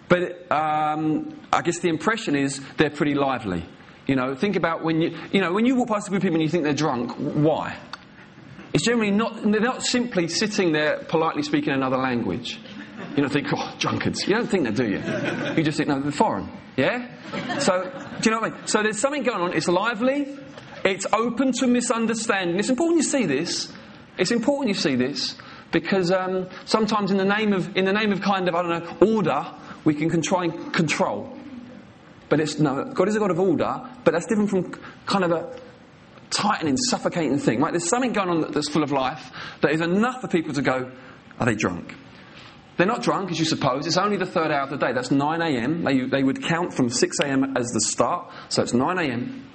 but 0.08 0.50
um, 0.54 1.38
I 1.52 1.62
guess 1.62 1.80
the 1.80 1.90
impression 1.90 2.36
is 2.36 2.62
they're 2.78 2.90
pretty 2.90 3.14
lively. 3.14 3.66
You 4.08 4.16
know, 4.16 4.36
think 4.36 4.56
about 4.56 4.86
when 4.86 5.02
you, 5.02 5.18
you 5.34 5.42
know, 5.42 5.52
when 5.52 5.66
you 5.66 5.76
walk 5.76 5.90
past 5.90 6.08
a 6.08 6.12
group 6.12 6.22
of 6.22 6.24
people 6.24 6.36
and 6.36 6.44
you 6.44 6.50
think 6.50 6.64
they're 6.64 6.74
drunk, 6.74 7.12
why? 7.18 7.78
It's 8.74 8.86
generally 8.86 9.12
not, 9.12 9.42
they're 9.42 9.60
not 9.60 9.84
simply 9.84 10.28
sitting 10.28 10.72
there 10.72 11.04
politely 11.10 11.44
speaking 11.44 11.74
another 11.74 11.98
language. 11.98 12.60
You 13.16 13.22
don't 13.24 13.32
think, 13.32 13.48
oh, 13.54 13.76
drunkards. 13.80 14.28
You 14.28 14.36
don't 14.36 14.48
think 14.48 14.66
that, 14.66 14.76
do 14.76 14.86
you? 14.86 15.02
You 15.56 15.64
just 15.64 15.78
think, 15.78 15.90
no, 15.90 16.02
they're 16.02 16.12
foreign. 16.12 16.50
Yeah? 16.76 17.08
So, 17.60 17.84
do 18.22 18.30
you 18.30 18.32
know 18.32 18.42
what 18.42 18.54
I 18.54 18.56
mean? 18.56 18.68
So 18.68 18.84
there's 18.84 19.00
something 19.00 19.24
going 19.24 19.42
on. 19.42 19.54
It's 19.54 19.68
lively. 19.68 20.38
It's 20.84 21.06
open 21.14 21.52
to 21.54 21.68
misunderstanding. 21.68 22.60
It's 22.60 22.70
important 22.70 22.98
you 22.98 23.04
see 23.04 23.26
this. 23.26 23.72
It's 24.18 24.32
important 24.32 24.76
you 24.76 24.82
see 24.82 24.96
this 24.96 25.36
because 25.72 26.12
um, 26.12 26.48
sometimes 26.66 27.12
in 27.12 27.18
the 27.18 27.26
name 27.26 27.54
of 27.54 27.76
in 27.76 27.86
the 27.86 27.92
name 27.92 28.12
of 28.12 28.22
kind 28.22 28.48
of 28.48 28.56
I 28.56 28.62
don't 28.62 29.02
know 29.02 29.14
order, 29.16 29.46
we 29.84 29.96
can 29.96 30.22
try 30.22 30.46
and 30.46 30.74
control. 30.74 31.38
But 32.30 32.40
it's 32.40 32.60
no, 32.60 32.86
God 32.86 33.08
is 33.08 33.16
a 33.16 33.20
God 33.20 33.32
of 33.32 33.40
order, 33.40 33.82
but 34.04 34.12
that's 34.12 34.26
different 34.26 34.50
from 34.50 34.72
kind 35.06 35.24
of 35.24 35.32
a 35.32 35.60
tightening, 36.30 36.78
suffocating 36.78 37.40
thing. 37.40 37.62
Right? 37.62 37.72
There's 37.72 37.90
something 37.90 38.14
going 38.14 38.30
on 38.30 38.52
that's 38.52 38.70
full 38.70 38.84
of 38.84 38.92
life 38.92 39.32
that 39.62 39.72
is 39.72 39.82
enough 39.82 40.22
for 40.22 40.28
people 40.28 40.54
to 40.54 40.62
go, 40.62 40.92
are 41.40 41.46
they 41.46 41.56
drunk? 41.56 41.94
They're 42.78 42.88
not 42.88 43.04
drunk, 43.04 43.32
as 43.32 43.40
you 43.40 43.46
suppose. 43.46 43.88
It's 43.88 43.98
only 43.98 44.18
the 44.18 44.26
third 44.26 44.52
hour 44.52 44.64
of 44.64 44.70
the 44.70 44.78
day. 44.78 44.92
That's 44.94 45.12
9 45.12 45.42
a.m. 45.42 45.84
They, 45.84 46.02
they 46.02 46.24
would 46.24 46.44
count 46.44 46.74
from 46.74 46.90
6 46.90 47.20
a.m. 47.20 47.56
as 47.56 47.68
the 47.72 47.82
start, 47.82 48.32
so 48.50 48.62
it's 48.64 48.74
9 48.74 48.98
a.m. 48.98 49.50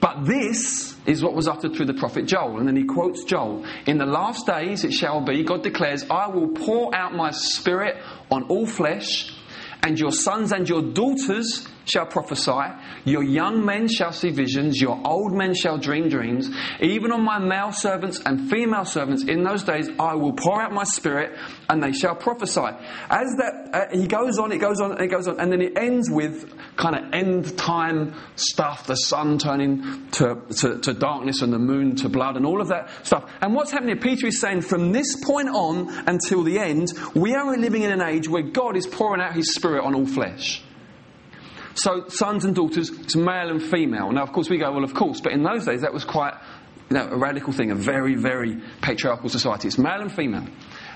But 0.00 0.24
this 0.24 0.96
is 1.06 1.24
what 1.24 1.34
was 1.34 1.48
uttered 1.48 1.74
through 1.74 1.86
the 1.86 1.94
prophet 1.94 2.26
Joel. 2.26 2.58
And 2.58 2.68
then 2.68 2.76
he 2.76 2.84
quotes 2.84 3.24
Joel 3.24 3.66
In 3.86 3.98
the 3.98 4.06
last 4.06 4.46
days 4.46 4.84
it 4.84 4.92
shall 4.92 5.20
be, 5.20 5.42
God 5.42 5.64
declares, 5.64 6.04
I 6.08 6.28
will 6.28 6.48
pour 6.48 6.94
out 6.94 7.14
my 7.14 7.32
spirit 7.32 7.96
on 8.30 8.44
all 8.44 8.66
flesh, 8.66 9.34
and 9.82 9.98
your 9.98 10.12
sons 10.12 10.52
and 10.52 10.68
your 10.68 10.82
daughters 10.82 11.66
shall 11.88 12.06
prophesy, 12.06 12.74
your 13.04 13.22
young 13.22 13.64
men 13.64 13.88
shall 13.88 14.12
see 14.12 14.30
visions, 14.30 14.80
your 14.80 15.00
old 15.04 15.32
men 15.32 15.54
shall 15.54 15.78
dream 15.78 16.08
dreams. 16.08 16.50
Even 16.80 17.12
on 17.12 17.24
my 17.24 17.38
male 17.38 17.72
servants 17.72 18.20
and 18.24 18.50
female 18.50 18.84
servants 18.84 19.24
in 19.24 19.42
those 19.42 19.62
days 19.62 19.88
I 19.98 20.14
will 20.14 20.32
pour 20.32 20.60
out 20.60 20.72
my 20.72 20.84
spirit 20.84 21.36
and 21.68 21.82
they 21.82 21.92
shall 21.92 22.14
prophesy. 22.14 22.60
As 23.10 23.26
that, 23.38 23.70
uh, 23.72 23.96
he 23.96 24.06
goes 24.06 24.38
on, 24.38 24.52
it 24.52 24.58
goes 24.58 24.80
on, 24.80 25.00
it 25.00 25.08
goes 25.08 25.28
on, 25.28 25.40
and 25.40 25.52
then 25.52 25.60
it 25.60 25.76
ends 25.76 26.10
with 26.10 26.52
kind 26.76 26.96
of 26.96 27.12
end 27.12 27.56
time 27.58 28.14
stuff, 28.36 28.86
the 28.86 28.96
sun 28.96 29.38
turning 29.38 30.08
to, 30.12 30.36
to, 30.60 30.78
to 30.78 30.94
darkness 30.94 31.42
and 31.42 31.52
the 31.52 31.58
moon 31.58 31.96
to 31.96 32.08
blood 32.08 32.36
and 32.36 32.46
all 32.46 32.60
of 32.60 32.68
that 32.68 33.06
stuff. 33.06 33.30
And 33.40 33.54
what's 33.54 33.70
happening 33.70 33.98
Peter 33.98 34.26
is 34.26 34.40
saying 34.40 34.62
from 34.62 34.92
this 34.92 35.16
point 35.24 35.48
on 35.48 35.88
until 36.08 36.42
the 36.42 36.58
end, 36.58 36.88
we 37.14 37.34
are 37.34 37.56
living 37.56 37.82
in 37.82 37.90
an 37.90 38.02
age 38.02 38.28
where 38.28 38.42
God 38.42 38.76
is 38.76 38.86
pouring 38.86 39.20
out 39.20 39.34
his 39.34 39.54
spirit 39.54 39.84
on 39.84 39.94
all 39.94 40.06
flesh. 40.06 40.62
So 41.78 42.08
sons 42.08 42.44
and 42.44 42.56
daughters, 42.56 42.90
it's 42.90 43.14
male 43.14 43.50
and 43.50 43.62
female. 43.62 44.10
Now, 44.10 44.24
of 44.24 44.32
course, 44.32 44.50
we 44.50 44.58
go, 44.58 44.72
well, 44.72 44.84
of 44.84 44.94
course, 44.94 45.20
but 45.20 45.32
in 45.32 45.44
those 45.44 45.64
days 45.64 45.82
that 45.82 45.92
was 45.92 46.04
quite 46.04 46.34
you 46.90 46.96
know, 46.96 47.08
a 47.08 47.16
radical 47.16 47.52
thing, 47.52 47.70
a 47.70 47.76
very, 47.76 48.16
very 48.16 48.60
patriarchal 48.80 49.28
society. 49.28 49.68
It's 49.68 49.78
male 49.78 50.00
and 50.00 50.12
female. 50.12 50.46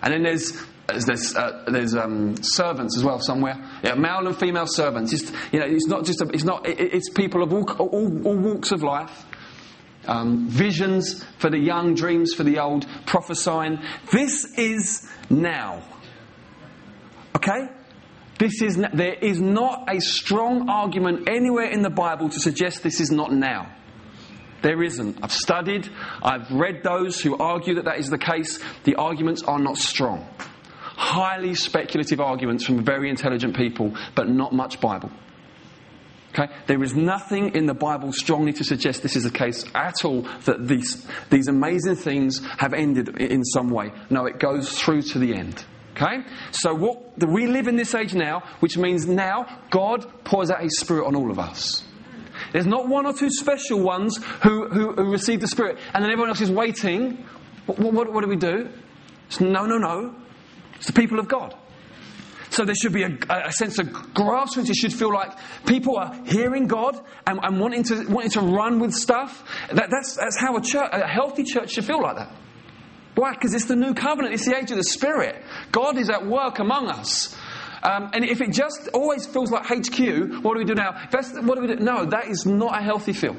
And 0.03 0.13
then 0.13 0.23
there's 0.25 0.61
there's, 0.89 1.35
uh, 1.37 1.65
there's 1.69 1.95
um, 1.95 2.35
servants 2.43 2.97
as 2.99 3.05
well 3.05 3.21
somewhere. 3.21 3.55
Yeah, 3.85 3.95
male 3.95 4.27
and 4.27 4.37
female 4.37 4.67
servants. 4.67 5.13
It's, 5.13 5.31
you 5.53 5.61
know, 5.61 5.67
it's 5.67 5.87
not 5.87 6.05
just 6.05 6.21
a, 6.21 6.29
it's 6.29 6.45
not 6.45 6.67
it, 6.67 6.81
it's 6.81 7.09
people 7.11 7.43
of 7.43 7.53
all, 7.53 7.71
all, 7.79 8.27
all 8.27 8.37
walks 8.37 8.73
of 8.73 8.83
life. 8.83 9.25
Um, 10.05 10.49
visions 10.49 11.25
for 11.39 11.49
the 11.49 11.59
young, 11.59 11.95
dreams 11.95 12.35
for 12.35 12.43
the 12.43 12.59
old, 12.59 12.87
prophesying. 13.07 13.79
This 14.11 14.45
is 14.59 15.09
now. 15.31 15.85
Okay? 17.37 17.69
This 18.39 18.63
is, 18.63 18.77
there 18.77 19.15
is 19.15 19.41
not 19.41 19.89
a 19.89 20.01
strong 20.01 20.69
argument 20.69 21.29
anywhere 21.29 21.71
in 21.71 21.83
the 21.83 21.91
Bible 21.91 22.29
to 22.29 22.41
suggest 22.41 22.83
this 22.83 23.01
is 23.01 23.11
not 23.11 23.33
now. 23.33 23.75
There 24.63 24.83
isn't. 24.83 25.19
I've 25.23 25.33
studied, 25.33 25.89
I've 26.23 26.51
read 26.51 26.83
those 26.83 27.21
who 27.21 27.37
argue 27.37 27.75
that 27.75 27.85
that 27.85 27.99
is 27.99 28.11
the 28.11 28.19
case. 28.19 28.61
The 28.85 28.95
arguments 28.95 29.43
are 29.43 29.59
not 29.59 29.77
strong. 29.77 30.27
highly 31.03 31.55
speculative 31.55 32.21
arguments 32.21 32.65
from 32.65 32.85
very 32.85 33.11
intelligent 33.11 33.57
people, 33.57 33.97
but 34.15 34.29
not 34.29 34.53
much 34.53 34.81
Bible. 34.81 35.11
Okay? 36.31 36.53
There 36.67 36.83
is 36.83 36.95
nothing 36.95 37.55
in 37.55 37.67
the 37.67 37.75
Bible 37.75 38.13
strongly 38.13 38.53
to 38.55 38.65
suggest 38.65 39.03
this 39.03 39.17
is 39.17 39.25
the 39.25 39.31
case 39.31 39.65
at 39.75 40.05
all, 40.05 40.23
that 40.45 40.67
these, 40.67 41.07
these 41.29 41.49
amazing 41.49 41.97
things 41.97 42.41
have 42.59 42.73
ended 42.73 43.21
in 43.21 43.45
some 43.45 43.69
way. 43.69 43.93
No, 44.11 44.27
it 44.27 44.39
goes 44.39 44.71
through 44.79 45.03
to 45.03 45.19
the 45.19 45.35
end. 45.35 45.65
Okay? 46.03 46.25
So 46.51 46.75
what, 46.75 47.19
we 47.27 47.47
live 47.47 47.69
in 47.69 47.77
this 47.77 47.95
age 47.95 48.15
now, 48.15 48.43
which 48.61 48.77
means 48.77 49.07
now 49.07 49.47
God 49.71 50.25
pours 50.25 50.51
out 50.51 50.63
His 50.63 50.79
Spirit 50.79 51.07
on 51.07 51.15
all 51.15 51.31
of 51.31 51.39
us. 51.39 51.85
There's 52.53 52.67
not 52.67 52.89
one 52.89 53.07
or 53.07 53.13
two 53.13 53.31
special 53.31 53.81
ones 53.81 54.19
who, 54.43 54.69
who, 54.69 54.93
who 54.93 55.11
receive 55.11 55.41
the 55.41 55.49
Spirit 55.49 55.79
and 55.95 56.03
then 56.03 56.11
everyone 56.11 56.29
else 56.29 56.41
is 56.41 56.51
waiting. 56.51 57.25
What, 57.67 57.79
what, 57.79 58.13
what 58.13 58.23
do 58.23 58.29
we 58.29 58.37
do? 58.37 58.69
It's 59.27 59.41
no, 59.41 59.65
no, 59.65 59.79
no. 59.79 60.15
It's 60.75 60.87
the 60.87 60.93
people 60.93 61.19
of 61.19 61.29
God. 61.29 61.55
So 62.51 62.67
there 62.67 62.75
should 62.75 62.93
be 62.93 63.05
a, 63.05 63.17
a 63.31 63.53
sense 63.53 63.79
of 63.79 63.87
grassroots. 63.87 64.69
It 64.69 64.77
should 64.77 64.93
feel 64.93 65.13
like 65.13 65.33
people 65.65 65.97
are 65.97 66.15
hearing 66.27 66.67
God 66.67 67.01
and, 67.27 67.39
and 67.43 67.59
wanting, 67.59 67.83
to, 67.85 68.05
wanting 68.09 68.33
to 68.33 68.41
run 68.41 68.79
with 68.79 68.93
stuff. 68.93 69.43
That, 69.73 69.89
that's, 69.91 70.17
that's 70.17 70.39
how 70.39 70.57
a, 70.57 70.61
church, 70.61 70.91
a 70.93 71.07
healthy 71.07 71.45
church 71.45 71.73
should 71.73 71.87
feel 71.87 72.03
like 72.03 72.17
that. 72.17 72.31
Why? 73.15 73.33
Because 73.33 73.55
it's 73.55 73.67
the 73.67 73.77
new 73.77 73.95
covenant. 73.95 74.35
It's 74.35 74.47
the 74.47 74.57
age 74.57 74.71
of 74.71 74.77
the 74.77 74.85
Spirit. 74.85 75.43
God 75.71 75.99
is 75.99 76.09
at 76.09 76.27
work 76.27 76.59
among 76.59 76.89
us. 76.89 77.37
Um, 77.83 78.11
and 78.15 78.25
if 78.25 78.41
it 78.41 78.53
just 78.53 78.89
always 78.95 79.27
feels 79.27 79.51
like 79.51 79.67
HQ, 79.67 80.43
what 80.43 80.55
do 80.55 80.59
we 80.59 80.65
do 80.65 80.75
now? 80.75 81.09
That's, 81.11 81.33
what 81.35 81.57
do 81.57 81.63
we 81.63 81.67
do? 81.67 81.77
No, 81.77 82.07
that 82.07 82.29
is 82.29 82.47
not 82.47 82.79
a 82.79 82.83
healthy 82.83 83.13
feel. 83.13 83.37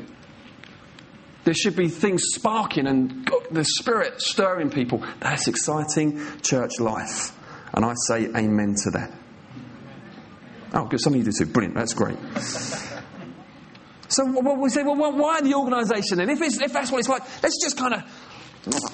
There 1.46 1.54
should 1.54 1.76
be 1.76 1.90
things 1.90 2.24
sparking 2.34 2.88
and 2.88 3.30
the 3.52 3.64
Spirit 3.66 4.22
stirring 4.22 4.70
people. 4.70 5.04
That's 5.20 5.48
exciting 5.48 6.20
church 6.42 6.80
life. 6.80 7.32
And 7.74 7.84
I 7.84 7.94
say 8.08 8.26
amen 8.28 8.76
to 8.84 8.92
that. 8.92 9.12
Oh, 10.74 10.86
good. 10.86 11.00
Some 11.02 11.14
of 11.14 11.20
you 11.20 11.26
do 11.26 11.32
too. 11.32 11.46
Brilliant. 11.46 11.76
That's 11.76 11.94
great. 11.94 12.18
So 14.08 14.26
well, 14.26 14.58
we 14.58 14.70
say, 14.70 14.84
well, 14.84 15.12
why 15.12 15.42
the 15.42 15.56
organisation? 15.56 16.20
And 16.20 16.30
if, 16.30 16.42
if 16.42 16.72
that's 16.74 16.92
what 16.92 17.00
it's 17.00 17.10
like, 17.10 17.24
let's 17.42 17.62
just 17.64 17.78
kind 17.78 17.94
of 17.96 18.04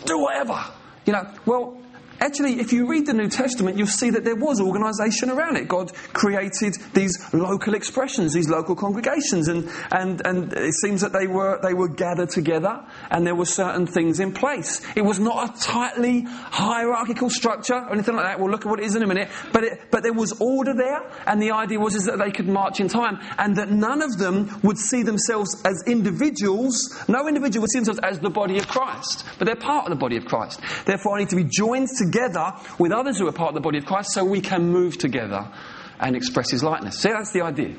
do 0.05 0.17
whatever. 0.19 0.59
You 1.05 1.13
know, 1.13 1.27
well, 1.45 1.77
Actually, 2.21 2.59
if 2.59 2.73
you 2.73 2.85
read 2.85 3.05
the 3.05 3.13
New 3.13 3.29
Testament, 3.29 3.77
you'll 3.77 3.87
see 3.87 4.09
that 4.09 4.25
there 4.25 4.35
was 4.35 4.59
organisation 4.59 5.29
around 5.29 5.55
it. 5.55 5.67
God 5.67 5.93
created 6.13 6.75
these 6.93 7.17
local 7.33 7.73
expressions, 7.75 8.33
these 8.33 8.49
local 8.49 8.75
congregations, 8.75 9.47
and, 9.47 9.69
and, 9.91 10.21
and 10.25 10.53
it 10.53 10.73
seems 10.81 11.01
that 11.01 11.13
they 11.13 11.27
were, 11.27 11.59
they 11.63 11.73
were 11.73 11.87
gathered 11.87 12.29
together 12.29 12.85
and 13.09 13.25
there 13.25 13.35
were 13.35 13.45
certain 13.45 13.87
things 13.87 14.19
in 14.19 14.33
place. 14.33 14.85
It 14.95 15.03
was 15.03 15.19
not 15.19 15.49
a 15.49 15.61
tightly 15.61 16.25
hierarchical 16.27 17.29
structure 17.29 17.75
or 17.75 17.93
anything 17.93 18.15
like 18.15 18.25
that. 18.25 18.39
We'll 18.39 18.51
look 18.51 18.65
at 18.65 18.69
what 18.69 18.79
it 18.79 18.85
is 18.85 18.95
in 18.95 19.03
a 19.03 19.07
minute. 19.07 19.29
But, 19.53 19.63
it, 19.63 19.79
but 19.89 20.03
there 20.03 20.13
was 20.13 20.33
order 20.41 20.73
there, 20.73 21.09
and 21.25 21.41
the 21.41 21.51
idea 21.51 21.79
was 21.79 21.95
is 21.95 22.05
that 22.05 22.19
they 22.19 22.31
could 22.31 22.47
march 22.47 22.81
in 22.81 22.89
time, 22.89 23.19
and 23.37 23.55
that 23.55 23.71
none 23.71 24.01
of 24.01 24.17
them 24.17 24.59
would 24.61 24.77
see 24.77 25.03
themselves 25.03 25.61
as 25.63 25.83
individuals. 25.87 26.75
No 27.07 27.27
individual 27.27 27.61
would 27.61 27.71
see 27.71 27.79
themselves 27.79 27.99
as 28.03 28.19
the 28.19 28.29
body 28.29 28.57
of 28.57 28.67
Christ, 28.67 29.25
but 29.37 29.45
they're 29.45 29.55
part 29.55 29.85
of 29.85 29.91
the 29.91 29.99
body 29.99 30.17
of 30.17 30.25
Christ. 30.25 30.59
Therefore, 30.85 31.15
I 31.15 31.19
need 31.19 31.29
to 31.29 31.37
be 31.37 31.45
joined 31.45 31.87
together 31.97 32.08
together 32.09 32.53
with 32.77 32.91
others 32.91 33.17
who 33.17 33.27
are 33.27 33.31
part 33.31 33.49
of 33.49 33.55
the 33.55 33.61
body 33.61 33.77
of 33.77 33.85
Christ 33.85 34.11
so 34.13 34.23
we 34.23 34.41
can 34.41 34.69
move 34.69 34.97
together 34.97 35.51
and 35.99 36.15
express 36.15 36.51
his 36.51 36.63
likeness. 36.63 36.99
See, 36.99 37.09
that's 37.09 37.31
the 37.31 37.41
idea. 37.41 37.75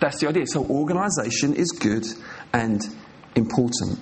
That's 0.00 0.20
the 0.20 0.28
idea. 0.28 0.46
So, 0.46 0.64
organisation 0.64 1.54
is 1.54 1.72
good 1.72 2.04
and 2.52 2.80
important. 3.34 3.98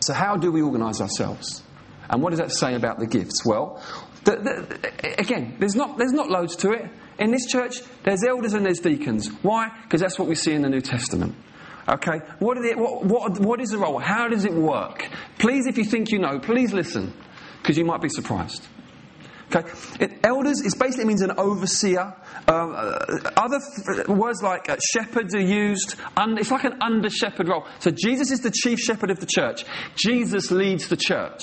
So, 0.00 0.12
how 0.12 0.36
do 0.36 0.52
we 0.52 0.62
organise 0.62 1.00
ourselves? 1.00 1.62
And 2.08 2.22
what 2.22 2.30
does 2.30 2.38
that 2.38 2.52
say 2.52 2.74
about 2.74 2.98
the 2.98 3.06
gifts? 3.06 3.44
Well, 3.44 3.82
the, 4.24 4.36
the, 4.36 5.20
again, 5.20 5.56
there's 5.58 5.74
not, 5.74 5.98
there's 5.98 6.12
not 6.12 6.30
loads 6.30 6.54
to 6.56 6.70
it. 6.72 6.88
In 7.18 7.32
this 7.32 7.46
church, 7.46 7.80
there's 8.04 8.22
elders 8.22 8.52
and 8.52 8.64
there's 8.64 8.78
deacons. 8.78 9.28
Why? 9.42 9.70
Because 9.82 10.00
that's 10.00 10.18
what 10.18 10.28
we 10.28 10.34
see 10.34 10.52
in 10.52 10.62
the 10.62 10.68
New 10.68 10.80
Testament. 10.80 11.34
Okay? 11.88 12.18
What, 12.38 12.58
what, 12.76 13.04
what, 13.04 13.40
what 13.40 13.60
is 13.60 13.70
the 13.70 13.78
role? 13.78 13.98
How 13.98 14.28
does 14.28 14.44
it 14.44 14.52
work? 14.52 15.08
Please, 15.38 15.66
if 15.66 15.78
you 15.78 15.84
think 15.84 16.10
you 16.10 16.18
know, 16.18 16.38
please 16.38 16.72
listen 16.72 17.12
because 17.66 17.76
you 17.76 17.84
might 17.84 18.00
be 18.00 18.08
surprised. 18.08 18.64
Okay, 19.52 19.68
it, 19.98 20.20
elders 20.22 20.60
is 20.60 20.76
basically 20.76 21.04
means 21.04 21.20
an 21.20 21.32
overseer. 21.32 22.14
Um, 22.46 22.74
uh, 22.76 23.30
other 23.36 23.58
words 24.06 24.40
like 24.40 24.68
uh, 24.68 24.76
shepherds 24.92 25.34
are 25.34 25.40
used. 25.40 25.96
Un- 26.16 26.38
it's 26.38 26.52
like 26.52 26.62
an 26.62 26.80
under 26.80 27.10
shepherd 27.10 27.48
role. 27.48 27.66
So 27.80 27.90
Jesus 27.90 28.30
is 28.30 28.40
the 28.40 28.52
chief 28.52 28.78
shepherd 28.78 29.10
of 29.10 29.18
the 29.18 29.26
church. 29.26 29.64
Jesus 29.96 30.52
leads 30.52 30.86
the 30.86 30.96
church 30.96 31.40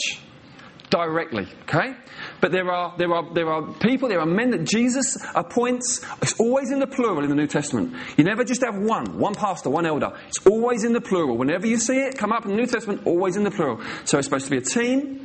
directly. 0.89 1.45
Okay, 1.63 1.93
but 2.39 2.53
there 2.53 2.71
are 2.71 2.97
there 2.97 3.11
are 3.11 3.33
there 3.33 3.49
are 3.49 3.73
people, 3.73 4.07
there 4.07 4.21
are 4.21 4.25
men 4.25 4.51
that 4.51 4.63
Jesus 4.63 5.17
appoints. 5.35 6.05
It's 6.21 6.39
always 6.39 6.71
in 6.71 6.79
the 6.79 6.87
plural 6.87 7.21
in 7.21 7.29
the 7.29 7.35
New 7.35 7.47
Testament. 7.47 7.95
You 8.15 8.23
never 8.23 8.45
just 8.45 8.63
have 8.63 8.77
one, 8.77 9.17
one 9.19 9.35
pastor, 9.35 9.69
one 9.69 9.85
elder. 9.85 10.17
It's 10.29 10.45
always 10.45 10.85
in 10.85 10.93
the 10.93 11.01
plural. 11.01 11.37
Whenever 11.37 11.67
you 11.67 11.75
see 11.77 11.99
it 11.99 12.17
come 12.17 12.31
up 12.31 12.45
in 12.45 12.51
the 12.51 12.57
New 12.57 12.67
Testament, 12.67 13.01
always 13.05 13.35
in 13.35 13.43
the 13.43 13.51
plural. 13.51 13.81
So 14.05 14.17
it's 14.17 14.27
supposed 14.27 14.45
to 14.45 14.51
be 14.51 14.57
a 14.57 14.61
team 14.61 15.22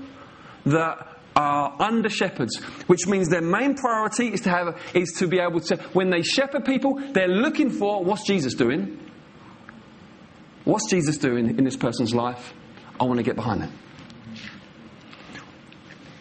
that 0.70 1.18
are 1.36 1.76
under 1.80 2.08
shepherds, 2.08 2.56
which 2.88 3.06
means 3.06 3.28
their 3.28 3.40
main 3.40 3.74
priority 3.74 4.28
is 4.32 4.40
to 4.40 4.50
have 4.50 4.80
is 4.94 5.12
to 5.18 5.28
be 5.28 5.38
able 5.38 5.60
to 5.60 5.76
when 5.92 6.10
they 6.10 6.22
shepherd 6.22 6.64
people, 6.64 7.00
they're 7.12 7.28
looking 7.28 7.70
for 7.70 8.04
what's 8.04 8.26
Jesus 8.26 8.54
doing? 8.54 8.98
What's 10.64 10.90
Jesus 10.90 11.16
doing 11.16 11.58
in 11.58 11.64
this 11.64 11.76
person's 11.76 12.14
life? 12.14 12.52
I 13.00 13.04
want 13.04 13.18
to 13.18 13.22
get 13.22 13.36
behind 13.36 13.62
that. 13.62 13.70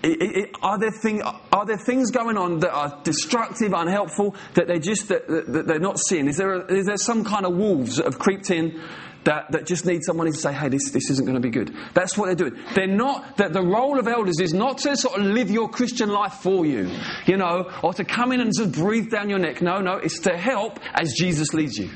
It, 0.04 0.22
it, 0.22 0.50
are, 0.62 0.77
there 0.77 0.92
thing, 0.92 1.22
are 1.24 1.66
there 1.66 1.77
things 1.77 2.12
going 2.12 2.38
on 2.38 2.60
that 2.60 2.72
are 2.72 3.01
destructive, 3.04 3.74
unhelpful, 3.74 4.36
that 4.54 4.68
they're 4.68 4.80
just 4.80 5.10
that, 5.10 5.27
that 5.27 5.68
they're 5.68 5.80
not 5.80 6.00
seeing? 6.00 6.27
Is 6.27 6.38
there, 6.38 6.54
a, 6.54 6.74
is 6.74 6.86
there 6.86 6.98
some 6.98 7.25
kind 7.25 7.46
of 7.46 7.58
wolves 7.58 7.98
that 7.98 8.06
have 8.06 8.20
creeped 8.20 8.51
in 8.51 8.80
that, 9.28 9.52
that 9.52 9.66
just 9.66 9.86
need 9.86 10.06
someone 10.06 10.26
to 10.28 10.34
say, 10.34 10.54
hey, 10.54 10.70
this, 10.70 10.92
this 10.92 11.10
isn't 11.10 11.26
going 11.26 11.36
to 11.36 11.42
be 11.42 11.50
good. 11.50 11.76
That's 11.94 12.18
what 12.18 12.28
they're 12.28 12.50
doing. 12.50 12.64
They're 12.74 12.88
not, 12.88 13.36
that 13.38 13.52
the 13.52 13.62
role 13.62 14.00
of 14.00 14.08
elders 14.08 14.40
is 14.40 14.54
not 14.54 14.78
to 14.80 14.96
sort 14.96 15.20
of 15.20 15.26
live 15.26 15.52
your 15.52 15.68
Christian 15.68 16.10
life 16.10 16.36
for 16.36 16.66
you, 16.66 16.90
you 17.26 17.36
know, 17.36 17.70
or 17.84 17.94
to 17.94 18.06
come 18.06 18.32
in 18.32 18.40
and 18.40 18.54
just 18.56 18.72
breathe 18.72 19.12
down 19.12 19.30
your 19.30 19.40
neck. 19.40 19.62
No, 19.62 19.82
no, 19.82 19.98
it's 19.98 20.20
to 20.22 20.38
help 20.38 20.80
as 20.94 21.14
Jesus 21.14 21.54
leads 21.54 21.78
you, 21.78 21.90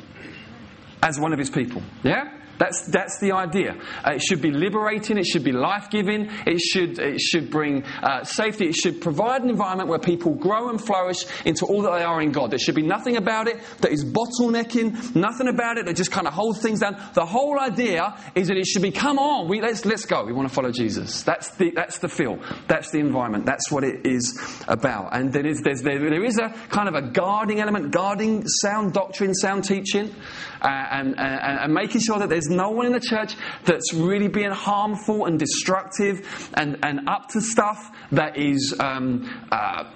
as 1.02 1.18
one 1.22 1.32
of 1.32 1.40
his 1.40 1.50
people. 1.50 1.82
Yeah? 2.04 2.41
That's, 2.62 2.82
that's 2.82 3.18
the 3.18 3.32
idea. 3.32 3.74
Uh, 4.06 4.12
it 4.12 4.22
should 4.22 4.40
be 4.40 4.52
liberating, 4.52 5.18
it 5.18 5.26
should 5.26 5.44
be 5.44 5.52
life 5.52 5.90
giving, 5.90 6.30
it 6.46 6.60
should, 6.60 7.00
it 7.00 7.20
should 7.20 7.50
bring 7.50 7.84
uh, 8.04 8.24
safety, 8.24 8.68
it 8.68 8.76
should 8.76 9.02
provide 9.02 9.42
an 9.42 9.50
environment 9.50 9.90
where 9.90 9.98
people 9.98 10.36
grow 10.36 10.70
and 10.70 10.80
flourish 10.80 11.26
into 11.44 11.66
all 11.66 11.82
that 11.82 11.98
they 11.98 12.04
are 12.04 12.22
in 12.22 12.32
God. 12.32 12.52
There 12.52 12.60
should 12.60 12.76
be 12.76 12.86
nothing 12.86 13.18
about 13.18 13.48
it 13.48 13.60
that 13.80 13.92
is 13.92 14.06
bottlenecking, 14.06 15.16
nothing 15.16 15.48
about 15.48 15.80
it 15.80 15.88
that 15.88 15.96
just 15.96 16.12
kind 16.12 16.28
of 16.28 16.34
holds 16.34 16.62
things 16.62 16.82
down. 16.82 17.02
The 17.16 17.26
whole 17.26 17.60
idea 17.60 18.16
is 18.36 18.50
that 18.50 18.58
it 18.58 18.68
should 18.68 18.84
be 18.84 18.92
come 18.92 19.18
on, 19.18 19.50
we, 19.50 19.60
let's, 19.60 19.84
let's 19.84 20.06
go, 20.06 20.24
we 20.24 20.32
want 20.32 20.48
to 20.48 20.54
follow 20.54 20.72
Jesus. 20.72 21.24
That's 21.24 21.50
the, 21.56 21.72
that's 21.72 21.98
the 21.98 22.10
feel, 22.10 22.38
that's 22.68 22.92
the 22.92 23.00
environment, 23.00 23.48
that's 23.48 23.72
what 23.72 23.84
it 23.84 24.06
is 24.06 24.40
about. 24.68 25.16
And 25.16 25.34
there 25.34 25.48
is, 25.48 25.62
there, 25.64 25.74
there 25.82 26.24
is 26.24 26.38
a 26.38 26.50
kind 26.70 26.88
of 26.88 26.94
a 26.94 27.02
guarding 27.02 27.60
element, 27.60 27.90
guarding 27.90 28.48
sound 28.48 28.94
doctrine, 28.94 29.34
sound 29.34 29.64
teaching, 29.64 30.14
uh, 30.62 30.68
and, 30.68 31.18
and, 31.18 31.60
and 31.60 31.74
making 31.74 32.02
sure 32.02 32.20
that 32.20 32.30
there's 32.30 32.51
no 32.52 32.70
one 32.70 32.86
in 32.86 32.94
the 32.94 33.00
church 33.00 33.36
that's 33.66 33.94
really 33.94 34.28
being 34.28 34.52
harmful 34.52 35.26
and 35.26 35.40
destructive 35.40 36.50
and, 36.54 36.78
and 36.84 37.10
up 37.10 37.30
to 37.30 37.42
stuff 37.42 37.90
that 38.12 38.38
is 38.38 38.76
um, 38.80 39.48
uh, 39.52 39.90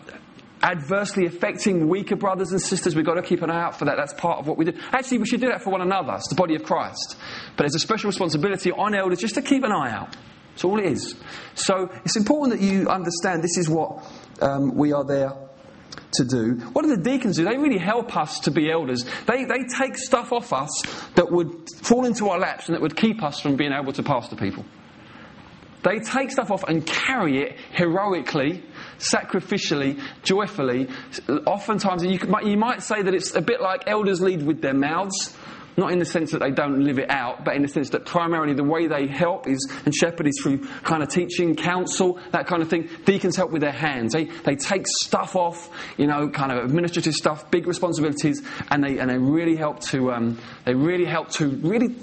adversely 0.61 1.25
affecting 1.25 1.87
weaker 1.87 2.15
brothers 2.15 2.51
and 2.51 2.61
sisters. 2.61 2.95
We've 2.95 3.05
got 3.05 3.15
to 3.15 3.21
keep 3.21 3.41
an 3.41 3.51
eye 3.51 3.61
out 3.61 3.77
for 3.77 3.85
that. 3.85 3.97
That's 3.97 4.13
part 4.13 4.39
of 4.39 4.47
what 4.47 4.57
we 4.57 4.65
do. 4.65 4.73
Actually, 4.91 5.19
we 5.19 5.27
should 5.27 5.41
do 5.41 5.49
that 5.49 5.61
for 5.61 5.69
one 5.69 5.81
another. 5.81 6.13
It's 6.15 6.29
the 6.29 6.35
body 6.35 6.55
of 6.55 6.63
Christ. 6.63 7.17
But 7.55 7.63
there's 7.63 7.75
a 7.75 7.79
special 7.79 8.07
responsibility 8.07 8.71
on 8.71 8.95
elders 8.95 9.19
just 9.19 9.35
to 9.35 9.41
keep 9.41 9.63
an 9.63 9.71
eye 9.71 9.91
out. 9.91 10.17
That's 10.49 10.63
all 10.63 10.79
it 10.79 10.85
is. 10.85 11.15
So 11.53 11.89
it's 12.03 12.15
important 12.15 12.59
that 12.59 12.65
you 12.65 12.87
understand 12.87 13.43
this 13.43 13.57
is 13.57 13.69
what 13.69 14.03
um, 14.41 14.73
we 14.75 14.93
are 14.93 15.03
there 15.03 15.44
to 16.13 16.25
do. 16.25 16.55
What 16.73 16.83
do 16.83 16.95
the 16.95 17.01
deacons 17.01 17.37
do? 17.37 17.43
They 17.43 17.57
really 17.57 17.77
help 17.77 18.15
us 18.15 18.39
to 18.41 18.51
be 18.51 18.71
elders. 18.71 19.03
They, 19.27 19.45
they 19.45 19.63
take 19.77 19.97
stuff 19.97 20.31
off 20.31 20.53
us 20.53 20.81
that 21.15 21.31
would 21.31 21.69
fall 21.81 22.05
into 22.05 22.29
our 22.29 22.39
laps 22.39 22.67
and 22.67 22.75
that 22.75 22.81
would 22.81 22.95
keep 22.95 23.23
us 23.23 23.39
from 23.39 23.55
being 23.55 23.71
able 23.71 23.93
to 23.93 24.03
pastor 24.03 24.35
people. 24.35 24.65
They 25.85 25.99
take 25.99 26.31
stuff 26.31 26.49
off 26.49 26.63
and 26.63 26.83
carry 26.83 27.43
it 27.43 27.59
heroically, 27.71 28.63
sacrificially, 28.97 30.01
joyfully. 30.23 30.87
Oftentimes, 31.45 32.03
you, 32.03 32.17
you 32.43 32.57
might 32.57 32.81
say 32.81 33.03
that 33.03 33.13
it's 33.13 33.35
a 33.35 33.41
bit 33.41 33.61
like 33.61 33.83
elders 33.85 34.19
lead 34.19 34.41
with 34.41 34.61
their 34.61 34.73
mouths. 34.73 35.37
Not 35.77 35.91
in 35.91 35.99
the 35.99 36.05
sense 36.05 36.31
that 36.31 36.39
they 36.39 36.51
don't 36.51 36.83
live 36.83 36.99
it 36.99 37.09
out, 37.09 37.43
but 37.43 37.55
in 37.55 37.61
the 37.61 37.67
sense 37.67 37.89
that 37.89 38.05
primarily 38.05 38.53
the 38.53 38.63
way 38.63 38.87
they 38.87 39.07
help 39.07 39.47
is 39.47 39.69
and 39.85 39.93
shepherd 39.93 40.27
is 40.27 40.39
through 40.41 40.65
kind 40.83 41.03
of 41.03 41.09
teaching, 41.09 41.55
counsel, 41.55 42.19
that 42.31 42.47
kind 42.47 42.61
of 42.61 42.69
thing. 42.69 42.89
Deacons 43.05 43.35
help 43.35 43.51
with 43.51 43.61
their 43.61 43.73
hands. 43.73 44.13
They, 44.13 44.25
they 44.25 44.55
take 44.55 44.85
stuff 44.87 45.35
off, 45.35 45.69
you 45.97 46.07
know, 46.07 46.29
kind 46.29 46.51
of 46.51 46.63
administrative 46.63 47.13
stuff, 47.13 47.51
big 47.51 47.67
responsibilities, 47.67 48.41
and 48.69 48.83
they, 48.83 48.99
and 48.99 49.09
they 49.09 49.17
really 49.17 49.55
help 49.55 49.81
to, 49.81 50.13
um, 50.13 50.39
they 50.63 50.73
really 50.73 51.05
help 51.05 51.29
to 51.31 51.47
really 51.47 51.95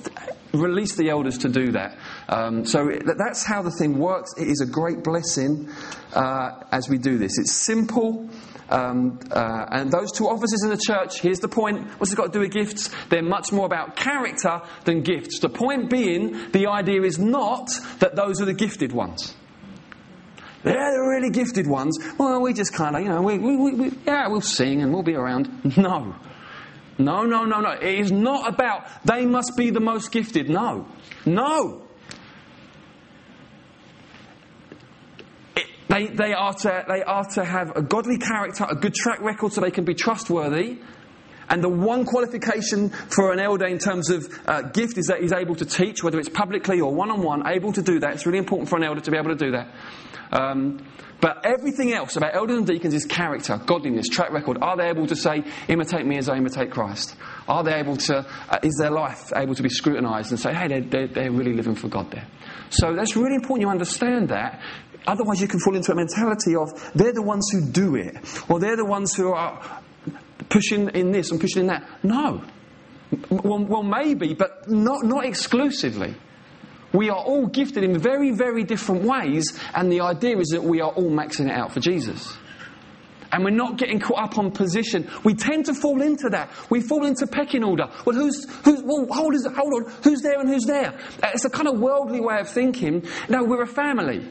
release 0.52 0.96
the 0.96 1.08
elders 1.08 1.38
to 1.38 1.48
do 1.48 1.72
that. 1.72 1.96
Um, 2.28 2.66
so 2.66 2.90
that's 3.18 3.44
how 3.44 3.62
the 3.62 3.70
thing 3.70 3.98
works. 3.98 4.32
It 4.38 4.48
is 4.48 4.60
a 4.60 4.66
great 4.66 5.02
blessing 5.02 5.70
uh, 6.12 6.62
as 6.70 6.88
we 6.88 6.98
do 6.98 7.16
this. 7.18 7.38
It's 7.38 7.52
simple. 7.52 8.28
Um, 8.72 9.20
uh, 9.30 9.66
and 9.70 9.92
those 9.92 10.12
two 10.12 10.26
offices 10.28 10.62
in 10.64 10.70
the 10.70 10.80
church, 10.82 11.20
here's 11.20 11.40
the 11.40 11.48
point 11.48 11.86
what's 11.98 12.10
it 12.10 12.16
got 12.16 12.26
to 12.26 12.32
do 12.32 12.40
with 12.40 12.52
gifts? 12.52 12.88
They're 13.10 13.22
much 13.22 13.52
more 13.52 13.66
about 13.66 13.96
character 13.96 14.62
than 14.84 15.02
gifts. 15.02 15.40
The 15.40 15.50
point 15.50 15.90
being, 15.90 16.50
the 16.52 16.68
idea 16.68 17.02
is 17.02 17.18
not 17.18 17.68
that 17.98 18.16
those 18.16 18.40
are 18.40 18.46
the 18.46 18.54
gifted 18.54 18.92
ones. 18.92 19.34
They're 20.62 20.92
the 20.92 21.00
really 21.00 21.28
gifted 21.28 21.66
ones. 21.66 21.98
Well, 22.18 22.40
we 22.40 22.54
just 22.54 22.72
kind 22.72 22.96
of, 22.96 23.02
you 23.02 23.08
know, 23.08 23.20
we, 23.20 23.36
we, 23.36 23.74
we, 23.74 23.92
yeah, 24.06 24.28
we'll 24.28 24.40
sing 24.40 24.80
and 24.80 24.92
we'll 24.92 25.02
be 25.02 25.14
around. 25.14 25.76
No. 25.76 26.14
No, 26.98 27.24
no, 27.24 27.44
no, 27.44 27.60
no. 27.60 27.70
It 27.70 28.00
is 28.00 28.12
not 28.12 28.48
about 28.48 28.86
they 29.04 29.24
must 29.26 29.56
be 29.56 29.70
the 29.70 29.80
most 29.80 30.12
gifted. 30.12 30.48
No. 30.48 30.86
No. 31.24 31.81
They, 35.92 36.06
they, 36.06 36.32
are 36.32 36.54
to, 36.54 36.84
they 36.88 37.02
are 37.02 37.24
to 37.34 37.44
have 37.44 37.76
a 37.76 37.82
godly 37.82 38.16
character, 38.16 38.64
a 38.68 38.74
good 38.74 38.94
track 38.94 39.20
record 39.20 39.52
so 39.52 39.60
they 39.60 39.70
can 39.70 39.84
be 39.84 39.94
trustworthy. 39.94 40.78
And 41.50 41.62
the 41.62 41.68
one 41.68 42.06
qualification 42.06 42.88
for 42.88 43.30
an 43.32 43.38
elder 43.38 43.66
in 43.66 43.78
terms 43.78 44.08
of 44.08 44.26
uh, 44.46 44.62
gift 44.62 44.96
is 44.96 45.08
that 45.08 45.20
he's 45.20 45.32
able 45.32 45.54
to 45.56 45.66
teach, 45.66 46.02
whether 46.02 46.18
it's 46.18 46.30
publicly 46.30 46.80
or 46.80 46.94
one 46.94 47.10
on 47.10 47.22
one, 47.22 47.46
able 47.46 47.74
to 47.74 47.82
do 47.82 48.00
that. 48.00 48.14
It's 48.14 48.24
really 48.24 48.38
important 48.38 48.70
for 48.70 48.76
an 48.76 48.84
elder 48.84 49.02
to 49.02 49.10
be 49.10 49.18
able 49.18 49.36
to 49.36 49.44
do 49.44 49.50
that. 49.50 49.74
Um, 50.32 50.78
but 51.20 51.44
everything 51.44 51.92
else 51.92 52.16
about 52.16 52.34
elders 52.34 52.56
and 52.56 52.66
deacons 52.66 52.94
is 52.94 53.04
character, 53.04 53.60
godliness, 53.66 54.08
track 54.08 54.32
record. 54.32 54.58
Are 54.62 54.76
they 54.78 54.88
able 54.88 55.06
to 55.08 55.14
say, 55.14 55.44
imitate 55.68 56.06
me 56.06 56.16
as 56.16 56.30
I 56.30 56.36
imitate 56.36 56.70
Christ? 56.70 57.16
Are 57.46 57.62
they 57.62 57.74
able 57.74 57.96
to, 57.96 58.26
uh, 58.48 58.58
is 58.62 58.76
their 58.80 58.90
life 58.90 59.30
able 59.36 59.54
to 59.54 59.62
be 59.62 59.68
scrutinized 59.68 60.30
and 60.30 60.40
say, 60.40 60.54
hey, 60.54 60.68
they're, 60.68 60.80
they're, 60.80 61.06
they're 61.08 61.30
really 61.30 61.52
living 61.52 61.74
for 61.74 61.88
God 61.88 62.10
there? 62.10 62.26
So 62.72 62.94
that's 62.94 63.16
really 63.16 63.34
important 63.36 63.62
you 63.62 63.70
understand 63.70 64.28
that 64.30 64.60
Otherwise, 65.06 65.40
you 65.40 65.48
can 65.48 65.58
fall 65.58 65.74
into 65.74 65.92
a 65.92 65.94
mentality 65.94 66.54
of 66.54 66.92
they're 66.94 67.12
the 67.12 67.22
ones 67.22 67.48
who 67.50 67.60
do 67.60 67.96
it, 67.96 68.16
or 68.48 68.60
they're 68.60 68.76
the 68.76 68.84
ones 68.84 69.14
who 69.14 69.32
are 69.32 69.82
pushing 70.48 70.88
in 70.90 71.10
this 71.10 71.30
and 71.30 71.40
pushing 71.40 71.62
in 71.62 71.66
that. 71.68 71.88
No. 72.02 72.42
Well, 73.28 73.64
well 73.64 73.82
maybe, 73.82 74.34
but 74.34 74.70
not, 74.70 75.04
not 75.04 75.24
exclusively. 75.24 76.14
We 76.92 77.10
are 77.10 77.18
all 77.18 77.46
gifted 77.46 77.84
in 77.84 77.98
very, 77.98 78.30
very 78.32 78.64
different 78.64 79.02
ways, 79.04 79.58
and 79.74 79.90
the 79.90 80.02
idea 80.02 80.38
is 80.38 80.48
that 80.48 80.62
we 80.62 80.80
are 80.80 80.90
all 80.90 81.10
maxing 81.10 81.48
it 81.48 81.56
out 81.56 81.72
for 81.72 81.80
Jesus. 81.80 82.36
And 83.32 83.44
we're 83.44 83.50
not 83.50 83.78
getting 83.78 83.98
caught 83.98 84.22
up 84.22 84.38
on 84.38 84.50
position. 84.50 85.10
We 85.24 85.34
tend 85.34 85.66
to 85.66 85.74
fall 85.74 86.02
into 86.02 86.28
that. 86.30 86.50
We 86.68 86.82
fall 86.82 87.06
into 87.06 87.26
pecking 87.26 87.64
order. 87.64 87.88
Well, 88.04 88.14
who's, 88.14 88.44
who's 88.64 88.82
well, 88.82 89.06
hold, 89.10 89.34
hold 89.34 89.72
on, 89.74 89.92
who's 90.04 90.20
there 90.20 90.38
and 90.38 90.48
who's 90.48 90.64
there? 90.64 90.92
Uh, 91.22 91.30
it's 91.32 91.44
a 91.46 91.50
kind 91.50 91.66
of 91.66 91.80
worldly 91.80 92.20
way 92.20 92.38
of 92.38 92.48
thinking. 92.48 93.06
No, 93.28 93.42
we're 93.44 93.62
a 93.62 93.66
family. 93.66 94.28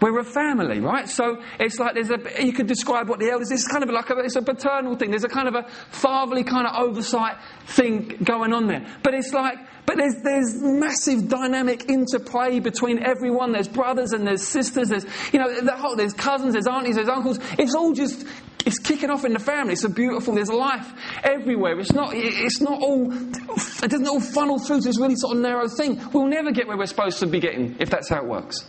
We're 0.00 0.18
a 0.18 0.24
family, 0.24 0.80
right? 0.80 1.08
So 1.08 1.42
it's 1.58 1.78
like 1.78 1.94
there's 1.94 2.10
a, 2.10 2.44
you 2.44 2.52
could 2.52 2.66
describe 2.66 3.08
what 3.08 3.18
the 3.18 3.30
elders, 3.30 3.50
it's 3.50 3.66
kind 3.66 3.82
of 3.82 3.88
like 3.88 4.10
a, 4.10 4.18
it's 4.18 4.36
a 4.36 4.42
paternal 4.42 4.94
thing. 4.94 5.10
There's 5.10 5.24
a 5.24 5.28
kind 5.28 5.48
of 5.48 5.54
a 5.54 5.66
fatherly 5.90 6.44
kind 6.44 6.66
of 6.66 6.76
oversight 6.76 7.38
thing 7.66 8.18
going 8.22 8.52
on 8.52 8.66
there. 8.66 8.86
But 9.02 9.14
it's 9.14 9.32
like, 9.32 9.56
but 9.86 9.96
there's, 9.96 10.16
there's 10.22 10.54
massive 10.60 11.28
dynamic 11.28 11.88
interplay 11.88 12.58
between 12.60 13.02
everyone. 13.02 13.52
There's 13.52 13.68
brothers 13.68 14.12
and 14.12 14.26
there's 14.26 14.46
sisters. 14.46 14.88
There's, 14.88 15.06
you 15.32 15.38
know, 15.38 15.60
the 15.60 15.76
whole, 15.76 15.96
there's 15.96 16.12
cousins, 16.12 16.54
there's 16.54 16.66
aunties, 16.66 16.96
there's 16.96 17.08
uncles. 17.08 17.38
It's 17.58 17.74
all 17.74 17.92
just, 17.92 18.26
it's 18.66 18.78
kicking 18.78 19.10
off 19.10 19.24
in 19.24 19.32
the 19.32 19.38
family. 19.38 19.74
It's 19.74 19.84
a 19.84 19.88
beautiful, 19.88 20.34
there's 20.34 20.50
life 20.50 20.92
everywhere. 21.22 21.78
It's 21.78 21.92
not, 21.92 22.10
it's 22.14 22.60
not 22.60 22.82
all, 22.82 23.12
it 23.12 23.90
doesn't 23.90 24.08
all 24.08 24.20
funnel 24.20 24.58
through 24.58 24.80
to 24.80 24.88
this 24.88 25.00
really 25.00 25.16
sort 25.16 25.36
of 25.36 25.42
narrow 25.42 25.68
thing. 25.68 26.00
We'll 26.12 26.26
never 26.26 26.50
get 26.50 26.66
where 26.66 26.76
we're 26.76 26.86
supposed 26.86 27.20
to 27.20 27.26
be 27.26 27.40
getting 27.40 27.76
if 27.78 27.88
that's 27.88 28.08
how 28.08 28.18
it 28.18 28.26
works 28.26 28.66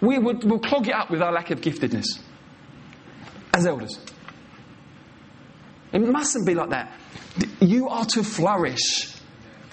we 0.00 0.18
would 0.18 0.44
we'll 0.44 0.58
clog 0.58 0.88
it 0.88 0.94
up 0.94 1.10
with 1.10 1.22
our 1.22 1.32
lack 1.32 1.50
of 1.50 1.60
giftedness 1.60 2.20
as 3.54 3.66
elders. 3.66 3.98
It 5.92 6.00
mustn't 6.00 6.46
be 6.46 6.54
like 6.54 6.70
that. 6.70 6.92
You 7.60 7.88
are 7.88 8.04
to 8.06 8.22
flourish. 8.22 9.15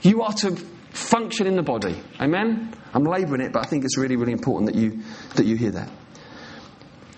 You 0.04 0.22
are 0.22 0.34
to 0.34 0.56
function 0.92 1.48
in 1.48 1.56
the 1.56 1.64
body. 1.64 2.00
Amen? 2.22 2.74
I'm 2.94 3.04
labouring 3.04 3.42
it, 3.42 3.52
but 3.52 3.66
I 3.66 3.70
think 3.70 3.84
it's 3.84 3.98
really, 3.98 4.16
really 4.16 4.34
important 4.34 4.72
that 4.72 4.80
you, 4.80 5.02
that 5.36 5.46
you 5.46 5.56
hear 5.56 5.72
that. 5.72 5.90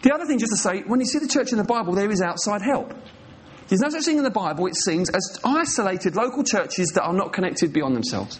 The 0.03 0.13
other 0.13 0.25
thing, 0.25 0.39
just 0.39 0.51
to 0.51 0.57
say, 0.57 0.83
when 0.85 0.99
you 0.99 1.05
see 1.05 1.19
the 1.19 1.27
church 1.27 1.51
in 1.51 1.57
the 1.57 1.63
Bible, 1.63 1.93
there 1.93 2.09
is 2.11 2.21
outside 2.21 2.61
help. 2.61 2.93
There's 3.67 3.81
no 3.81 3.89
such 3.89 4.05
thing 4.05 4.17
in 4.17 4.23
the 4.23 4.29
Bible, 4.29 4.67
it 4.67 4.75
seems, 4.75 5.09
as 5.09 5.39
isolated 5.43 6.15
local 6.15 6.43
churches 6.43 6.89
that 6.89 7.03
are 7.03 7.13
not 7.13 7.33
connected 7.33 7.73
beyond 7.73 7.95
themselves. 7.95 8.39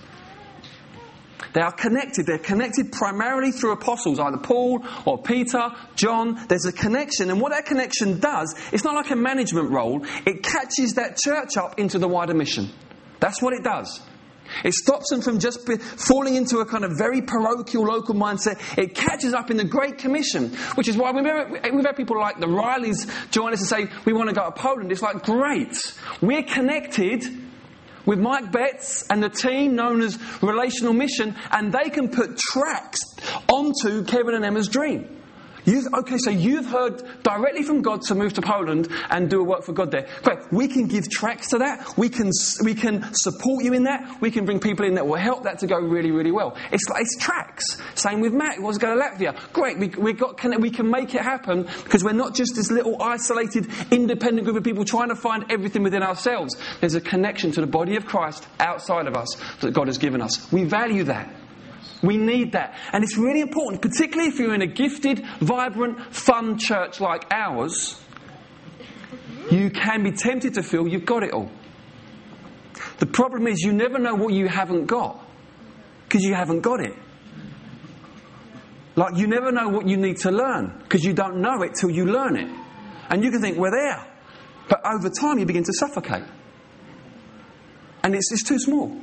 They 1.53 1.61
are 1.61 1.71
connected. 1.71 2.25
They're 2.27 2.37
connected 2.37 2.91
primarily 2.91 3.51
through 3.51 3.71
apostles, 3.71 4.19
either 4.19 4.37
Paul 4.37 4.85
or 5.05 5.21
Peter, 5.23 5.71
John. 5.95 6.45
There's 6.47 6.65
a 6.65 6.73
connection. 6.73 7.29
And 7.31 7.41
what 7.41 7.51
that 7.53 7.65
connection 7.65 8.19
does, 8.19 8.53
it's 8.71 8.83
not 8.83 8.93
like 8.93 9.09
a 9.09 9.15
management 9.15 9.71
role, 9.71 10.05
it 10.27 10.43
catches 10.43 10.93
that 10.95 11.17
church 11.17 11.57
up 11.57 11.79
into 11.79 11.97
the 11.97 12.07
wider 12.07 12.33
mission. 12.33 12.69
That's 13.19 13.41
what 13.41 13.53
it 13.53 13.63
does. 13.63 14.01
It 14.63 14.73
stops 14.73 15.09
them 15.09 15.21
from 15.21 15.39
just 15.39 15.67
falling 16.07 16.35
into 16.35 16.59
a 16.59 16.65
kind 16.65 16.83
of 16.83 16.91
very 16.97 17.21
parochial 17.21 17.83
local 17.83 18.15
mindset. 18.15 18.59
It 18.77 18.95
catches 18.95 19.33
up 19.33 19.51
in 19.51 19.57
the 19.57 19.63
Great 19.63 19.97
Commission, 19.97 20.55
which 20.75 20.87
is 20.87 20.97
why 20.97 21.11
we've 21.11 21.25
had, 21.25 21.95
people 21.95 22.19
like 22.19 22.39
the 22.39 22.47
Rileys 22.47 23.09
join 23.31 23.53
us 23.53 23.59
and 23.59 23.89
say, 23.89 23.95
We 24.05 24.13
want 24.13 24.29
to 24.29 24.35
go 24.35 24.45
to 24.45 24.51
Poland. 24.51 24.91
It's 24.91 25.01
like, 25.01 25.23
great. 25.23 25.75
We're 26.21 26.43
connected 26.43 27.23
with 28.05 28.19
Mike 28.19 28.51
Betts 28.51 29.03
and 29.09 29.21
the 29.21 29.29
team 29.29 29.75
known 29.75 30.01
as 30.01 30.19
Relational 30.41 30.93
Mission, 30.93 31.35
and 31.51 31.73
they 31.73 31.89
can 31.89 32.09
put 32.09 32.37
tracks 32.37 32.99
onto 33.47 34.03
Kevin 34.03 34.35
and 34.35 34.45
Emma's 34.45 34.67
dream. 34.67 35.23
You've, 35.65 35.87
okay, 35.93 36.17
so 36.17 36.29
you've 36.29 36.67
heard 36.67 37.03
directly 37.23 37.63
from 37.63 37.81
God 37.81 38.01
to 38.03 38.15
move 38.15 38.33
to 38.33 38.41
Poland 38.41 38.87
and 39.09 39.29
do 39.29 39.41
a 39.41 39.43
work 39.43 39.63
for 39.63 39.73
God 39.73 39.91
there. 39.91 40.07
Great. 40.23 40.39
We 40.51 40.67
can 40.67 40.87
give 40.87 41.09
tracks 41.09 41.49
to 41.49 41.57
that. 41.59 41.97
We 41.97 42.09
can, 42.09 42.31
we 42.63 42.75
can 42.75 43.13
support 43.13 43.63
you 43.63 43.73
in 43.73 43.83
that. 43.83 44.21
We 44.21 44.31
can 44.31 44.45
bring 44.45 44.59
people 44.59 44.85
in 44.85 44.95
that 44.95 45.07
will 45.07 45.15
help 45.15 45.43
that 45.43 45.59
to 45.59 45.67
go 45.67 45.77
really, 45.77 46.11
really 46.11 46.31
well. 46.31 46.55
It's 46.71 46.87
like 46.89 47.01
it's 47.01 47.17
tracks. 47.17 47.81
Same 47.95 48.21
with 48.21 48.33
Matt, 48.33 48.55
who 48.55 48.63
wants 48.63 48.77
to 48.77 48.85
go 48.85 48.95
to 48.95 49.01
Latvia. 49.01 49.35
Great. 49.53 49.79
We, 49.79 49.87
we, 49.89 50.13
got, 50.13 50.37
can, 50.37 50.59
we 50.61 50.69
can 50.69 50.89
make 50.89 51.15
it 51.15 51.21
happen 51.21 51.63
because 51.83 52.03
we're 52.03 52.13
not 52.13 52.35
just 52.35 52.55
this 52.55 52.69
little 52.69 53.01
isolated, 53.01 53.67
independent 53.91 54.45
group 54.45 54.57
of 54.57 54.63
people 54.63 54.85
trying 54.85 55.09
to 55.09 55.15
find 55.15 55.45
everything 55.49 55.83
within 55.83 56.03
ourselves. 56.03 56.55
There's 56.79 56.95
a 56.95 57.01
connection 57.01 57.51
to 57.53 57.61
the 57.61 57.67
body 57.67 57.95
of 57.95 58.05
Christ 58.05 58.47
outside 58.59 59.07
of 59.07 59.15
us 59.15 59.35
that 59.61 59.73
God 59.73 59.87
has 59.87 59.97
given 59.97 60.21
us. 60.21 60.51
We 60.51 60.63
value 60.65 61.05
that. 61.05 61.33
We 62.05 62.17
need 62.17 62.51
that. 62.53 62.75
And 62.93 63.03
it's 63.03 63.17
really 63.17 63.41
important, 63.41 63.81
particularly 63.81 64.29
if 64.29 64.39
you're 64.39 64.53
in 64.53 64.61
a 64.61 64.67
gifted, 64.67 65.25
vibrant, 65.39 66.13
fun 66.13 66.57
church 66.57 66.99
like 66.99 67.25
ours, 67.31 68.01
you 69.51 69.69
can 69.69 70.03
be 70.03 70.11
tempted 70.11 70.55
to 70.55 70.63
feel 70.63 70.87
you've 70.87 71.05
got 71.05 71.23
it 71.23 71.31
all. 71.31 71.49
The 72.97 73.05
problem 73.05 73.47
is 73.47 73.61
you 73.61 73.73
never 73.73 73.99
know 73.99 74.15
what 74.15 74.33
you 74.33 74.47
haven't 74.47 74.85
got 74.85 75.23
because 76.03 76.23
you 76.23 76.33
haven't 76.33 76.61
got 76.61 76.79
it. 76.81 76.95
Like 78.95 79.17
you 79.17 79.27
never 79.27 79.51
know 79.51 79.67
what 79.67 79.87
you 79.87 79.97
need 79.97 80.17
to 80.19 80.31
learn 80.31 80.79
because 80.83 81.03
you 81.03 81.13
don't 81.13 81.41
know 81.41 81.61
it 81.63 81.75
till 81.75 81.89
you 81.89 82.05
learn 82.05 82.37
it. 82.37 82.49
And 83.09 83.23
you 83.23 83.31
can 83.31 83.41
think, 83.41 83.57
we're 83.57 83.71
there. 83.71 84.05
But 84.69 84.81
over 84.85 85.09
time 85.09 85.37
you 85.37 85.45
begin 85.45 85.63
to 85.63 85.73
suffocate. 85.73 86.23
And 88.03 88.15
it's, 88.15 88.31
it's 88.31 88.43
too 88.43 88.59
small. 88.59 89.01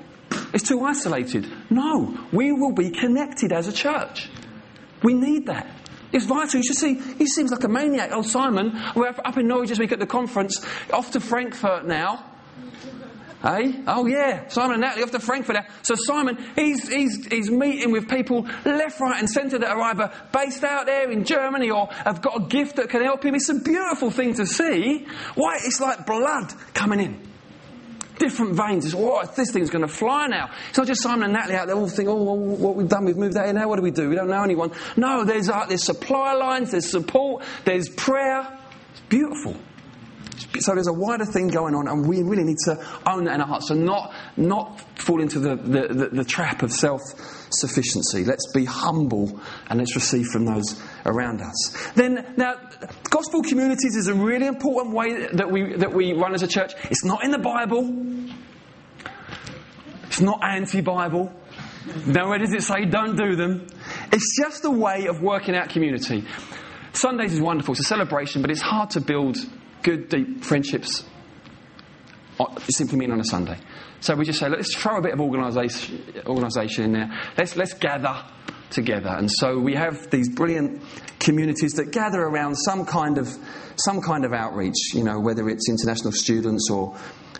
It's 0.52 0.66
too 0.68 0.84
isolated. 0.84 1.50
No, 1.70 2.18
we 2.32 2.52
will 2.52 2.72
be 2.72 2.90
connected 2.90 3.52
as 3.52 3.68
a 3.68 3.72
church. 3.72 4.28
We 5.02 5.14
need 5.14 5.46
that. 5.46 5.66
It's 6.12 6.26
vital. 6.26 6.60
You 6.60 6.64
should 6.64 6.76
see, 6.76 6.94
he 6.94 7.26
seems 7.26 7.50
like 7.50 7.64
a 7.64 7.68
maniac. 7.68 8.10
Oh, 8.12 8.22
Simon, 8.22 8.78
we're 8.94 9.08
up 9.08 9.36
in 9.36 9.48
Norwich 9.48 9.70
this 9.70 9.78
week 9.78 9.92
at 9.92 9.98
the 9.98 10.06
conference, 10.06 10.64
off 10.92 11.12
to 11.12 11.20
Frankfurt 11.20 11.86
now. 11.86 12.26
Hey? 13.42 13.80
Oh, 13.88 14.06
yeah. 14.06 14.46
Simon 14.48 14.74
and 14.74 14.82
Natalie 14.82 15.02
off 15.02 15.10
to 15.10 15.18
Frankfurt 15.18 15.56
now. 15.56 15.66
So, 15.82 15.96
Simon, 15.96 16.38
he's, 16.54 16.88
he's, 16.88 17.26
he's 17.26 17.50
meeting 17.50 17.90
with 17.90 18.08
people 18.08 18.46
left, 18.64 19.00
right, 19.00 19.18
and 19.18 19.28
centre 19.28 19.58
that 19.58 19.68
are 19.68 19.80
either 19.80 20.12
based 20.32 20.62
out 20.62 20.86
there 20.86 21.10
in 21.10 21.24
Germany 21.24 21.70
or 21.70 21.88
have 21.92 22.22
got 22.22 22.40
a 22.40 22.44
gift 22.46 22.76
that 22.76 22.88
can 22.88 23.02
help 23.02 23.24
him. 23.24 23.34
It's 23.34 23.48
a 23.48 23.58
beautiful 23.58 24.12
thing 24.12 24.34
to 24.34 24.46
see. 24.46 25.06
Why? 25.34 25.56
It's 25.64 25.80
like 25.80 26.06
blood 26.06 26.52
coming 26.74 27.00
in 27.00 27.31
different 28.22 28.54
veins. 28.54 28.84
It's, 28.86 28.94
oh, 28.96 29.22
this 29.36 29.50
thing's 29.50 29.70
going 29.70 29.86
to 29.86 29.92
fly 29.92 30.28
now. 30.28 30.50
It's 30.68 30.78
not 30.78 30.86
just 30.86 31.02
Simon 31.02 31.24
and 31.24 31.32
Natalie 31.32 31.56
out 31.56 31.66
there 31.66 31.76
all 31.76 31.88
thinking, 31.88 32.08
oh, 32.08 32.22
what 32.22 32.76
we've 32.76 32.88
done, 32.88 33.04
we've 33.04 33.16
moved 33.16 33.34
that 33.34 33.48
in 33.48 33.56
now, 33.56 33.68
what 33.68 33.76
do 33.76 33.82
we 33.82 33.90
do? 33.90 34.08
We 34.08 34.14
don't 34.14 34.28
know 34.28 34.42
anyone. 34.42 34.70
No, 34.96 35.24
there's, 35.24 35.48
uh, 35.48 35.66
there's 35.66 35.84
supply 35.84 36.34
lines, 36.34 36.70
there's 36.70 36.88
support, 36.88 37.44
there's 37.64 37.88
prayer. 37.88 38.58
It's 38.92 39.00
beautiful. 39.00 39.56
So 40.60 40.74
there's 40.74 40.88
a 40.88 40.92
wider 40.92 41.24
thing 41.24 41.48
going 41.48 41.74
on, 41.74 41.88
and 41.88 42.06
we 42.06 42.22
really 42.22 42.44
need 42.44 42.58
to 42.64 42.86
own 43.06 43.24
that 43.24 43.34
in 43.34 43.40
our 43.40 43.46
hearts. 43.46 43.68
So 43.68 43.74
not 43.74 44.14
not 44.36 44.80
fall 44.98 45.20
into 45.20 45.38
the, 45.38 45.56
the, 45.56 45.88
the, 45.88 46.08
the 46.08 46.24
trap 46.24 46.62
of 46.62 46.70
self 46.72 47.00
sufficiency. 47.54 48.24
Let's 48.24 48.50
be 48.52 48.64
humble 48.64 49.40
and 49.68 49.78
let's 49.78 49.94
receive 49.94 50.26
from 50.26 50.44
those 50.44 50.80
around 51.06 51.40
us. 51.40 51.92
Then 51.94 52.34
now, 52.36 52.54
gospel 53.10 53.42
communities 53.42 53.96
is 53.96 54.08
a 54.08 54.14
really 54.14 54.46
important 54.46 54.94
way 54.94 55.26
that 55.32 55.50
we 55.50 55.74
that 55.76 55.92
we 55.92 56.12
run 56.12 56.34
as 56.34 56.42
a 56.42 56.48
church. 56.48 56.72
It's 56.90 57.04
not 57.04 57.24
in 57.24 57.30
the 57.30 57.38
Bible. 57.38 57.90
It's 60.06 60.20
not 60.20 60.44
anti-Bible. 60.44 61.32
Nowhere 62.06 62.38
does 62.38 62.52
it 62.52 62.62
say 62.62 62.84
don't 62.84 63.16
do 63.16 63.34
them. 63.34 63.66
It's 64.12 64.36
just 64.36 64.64
a 64.64 64.70
way 64.70 65.06
of 65.06 65.20
working 65.20 65.56
out 65.56 65.70
community. 65.70 66.24
Sundays 66.92 67.32
is 67.32 67.40
wonderful. 67.40 67.72
It's 67.72 67.80
a 67.80 67.84
celebration, 67.84 68.42
but 68.42 68.50
it's 68.50 68.60
hard 68.60 68.90
to 68.90 69.00
build 69.00 69.38
good, 69.82 70.08
deep 70.08 70.44
friendships 70.44 71.04
uh, 72.38 72.60
simply 72.68 72.98
meeting 72.98 73.14
on 73.14 73.20
a 73.20 73.24
Sunday. 73.24 73.58
So 74.02 74.16
we 74.16 74.24
just 74.24 74.40
say, 74.40 74.48
let's 74.48 74.74
throw 74.74 74.98
a 74.98 75.00
bit 75.00 75.12
of 75.12 75.20
organisation, 75.20 76.84
in 76.84 76.92
there. 76.92 77.20
Let's, 77.38 77.54
let's 77.54 77.72
gather 77.74 78.24
together. 78.70 79.10
And 79.10 79.30
so 79.30 79.60
we 79.60 79.74
have 79.74 80.10
these 80.10 80.28
brilliant 80.28 80.82
communities 81.20 81.74
that 81.74 81.92
gather 81.92 82.20
around 82.20 82.56
some 82.56 82.84
kind 82.84 83.16
of, 83.16 83.28
some 83.76 84.00
kind 84.00 84.24
of 84.24 84.32
outreach, 84.32 84.92
you 84.92 85.04
know, 85.04 85.20
whether 85.20 85.48
it's 85.48 85.68
international 85.68 86.12
students 86.12 86.68
or 86.68 86.96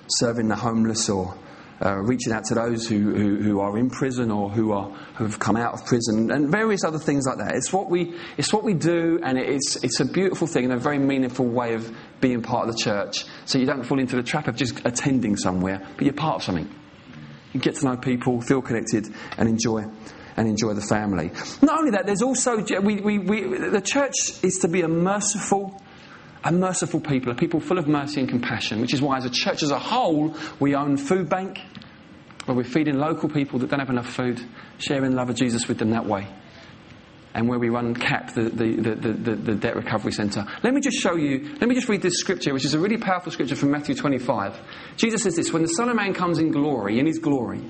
serving 0.06 0.46
the 0.46 0.54
homeless 0.54 1.08
or 1.08 1.36
uh, 1.84 1.96
reaching 1.96 2.32
out 2.32 2.44
to 2.44 2.54
those 2.54 2.86
who, 2.86 3.12
who, 3.12 3.42
who, 3.42 3.58
are 3.58 3.76
in 3.76 3.90
prison 3.90 4.30
or 4.30 4.48
who 4.48 4.70
are 4.70 4.88
who 5.16 5.24
have 5.24 5.40
come 5.40 5.56
out 5.56 5.74
of 5.74 5.84
prison 5.84 6.30
and 6.30 6.48
various 6.48 6.84
other 6.84 6.98
things 6.98 7.26
like 7.26 7.38
that. 7.38 7.56
It's 7.56 7.72
what 7.72 7.90
we 7.90 8.14
it's 8.36 8.52
what 8.52 8.62
we 8.62 8.74
do, 8.74 9.18
and 9.24 9.36
it's 9.36 9.82
it's 9.82 9.98
a 9.98 10.04
beautiful 10.04 10.46
thing 10.46 10.64
and 10.64 10.74
a 10.74 10.78
very 10.78 11.00
meaningful 11.00 11.46
way 11.46 11.74
of 11.74 11.92
being 12.22 12.40
part 12.40 12.66
of 12.66 12.74
the 12.74 12.82
church. 12.82 13.26
So 13.44 13.58
you 13.58 13.66
don't 13.66 13.82
fall 13.82 13.98
into 13.98 14.16
the 14.16 14.22
trap 14.22 14.48
of 14.48 14.56
just 14.56 14.80
attending 14.86 15.36
somewhere, 15.36 15.86
but 15.96 16.04
you're 16.06 16.14
part 16.14 16.36
of 16.36 16.42
something. 16.44 16.74
You 17.52 17.60
get 17.60 17.74
to 17.76 17.84
know 17.84 17.98
people, 17.98 18.40
feel 18.40 18.62
connected, 18.62 19.08
and 19.36 19.46
enjoy 19.46 19.84
and 20.34 20.48
enjoy 20.48 20.72
the 20.72 20.80
family. 20.80 21.30
Not 21.60 21.80
only 21.80 21.90
that, 21.90 22.06
there's 22.06 22.22
also 22.22 22.64
we, 22.80 23.00
we, 23.00 23.18
we 23.18 23.58
the 23.58 23.82
church 23.82 24.14
is 24.42 24.60
to 24.62 24.68
be 24.68 24.80
a 24.80 24.88
merciful 24.88 25.78
a 26.44 26.50
merciful 26.50 27.00
people, 27.00 27.30
a 27.30 27.34
people 27.36 27.60
full 27.60 27.78
of 27.78 27.86
mercy 27.86 28.18
and 28.18 28.28
compassion, 28.28 28.80
which 28.80 28.92
is 28.92 29.00
why, 29.00 29.16
as 29.16 29.24
a 29.24 29.30
church 29.30 29.62
as 29.62 29.70
a 29.70 29.78
whole, 29.78 30.34
we 30.58 30.74
own 30.74 30.96
food 30.96 31.28
bank, 31.28 31.60
where 32.46 32.56
we're 32.56 32.64
feeding 32.64 32.98
local 32.98 33.28
people 33.28 33.60
that 33.60 33.70
don't 33.70 33.78
have 33.78 33.90
enough 33.90 34.08
food, 34.08 34.40
sharing 34.78 35.10
the 35.12 35.16
love 35.16 35.30
of 35.30 35.36
Jesus 35.36 35.68
with 35.68 35.78
them 35.78 35.90
that 35.90 36.04
way. 36.04 36.26
And 37.34 37.48
where 37.48 37.58
we 37.58 37.70
run 37.70 37.94
CAP, 37.94 38.34
the, 38.34 38.42
the, 38.50 38.76
the, 38.76 39.34
the, 39.36 39.54
debt 39.54 39.74
recovery 39.74 40.12
centre. 40.12 40.44
Let 40.62 40.74
me 40.74 40.82
just 40.82 40.98
show 40.98 41.16
you, 41.16 41.56
let 41.60 41.68
me 41.68 41.74
just 41.74 41.88
read 41.88 42.02
this 42.02 42.18
scripture, 42.18 42.52
which 42.52 42.66
is 42.66 42.74
a 42.74 42.78
really 42.78 42.98
powerful 42.98 43.32
scripture 43.32 43.56
from 43.56 43.70
Matthew 43.70 43.94
25. 43.94 44.58
Jesus 44.96 45.22
says 45.22 45.36
this 45.36 45.50
When 45.50 45.62
the 45.62 45.68
Son 45.68 45.88
of 45.88 45.96
Man 45.96 46.12
comes 46.12 46.38
in 46.38 46.50
glory, 46.50 46.98
in 46.98 47.06
his 47.06 47.18
glory, 47.18 47.62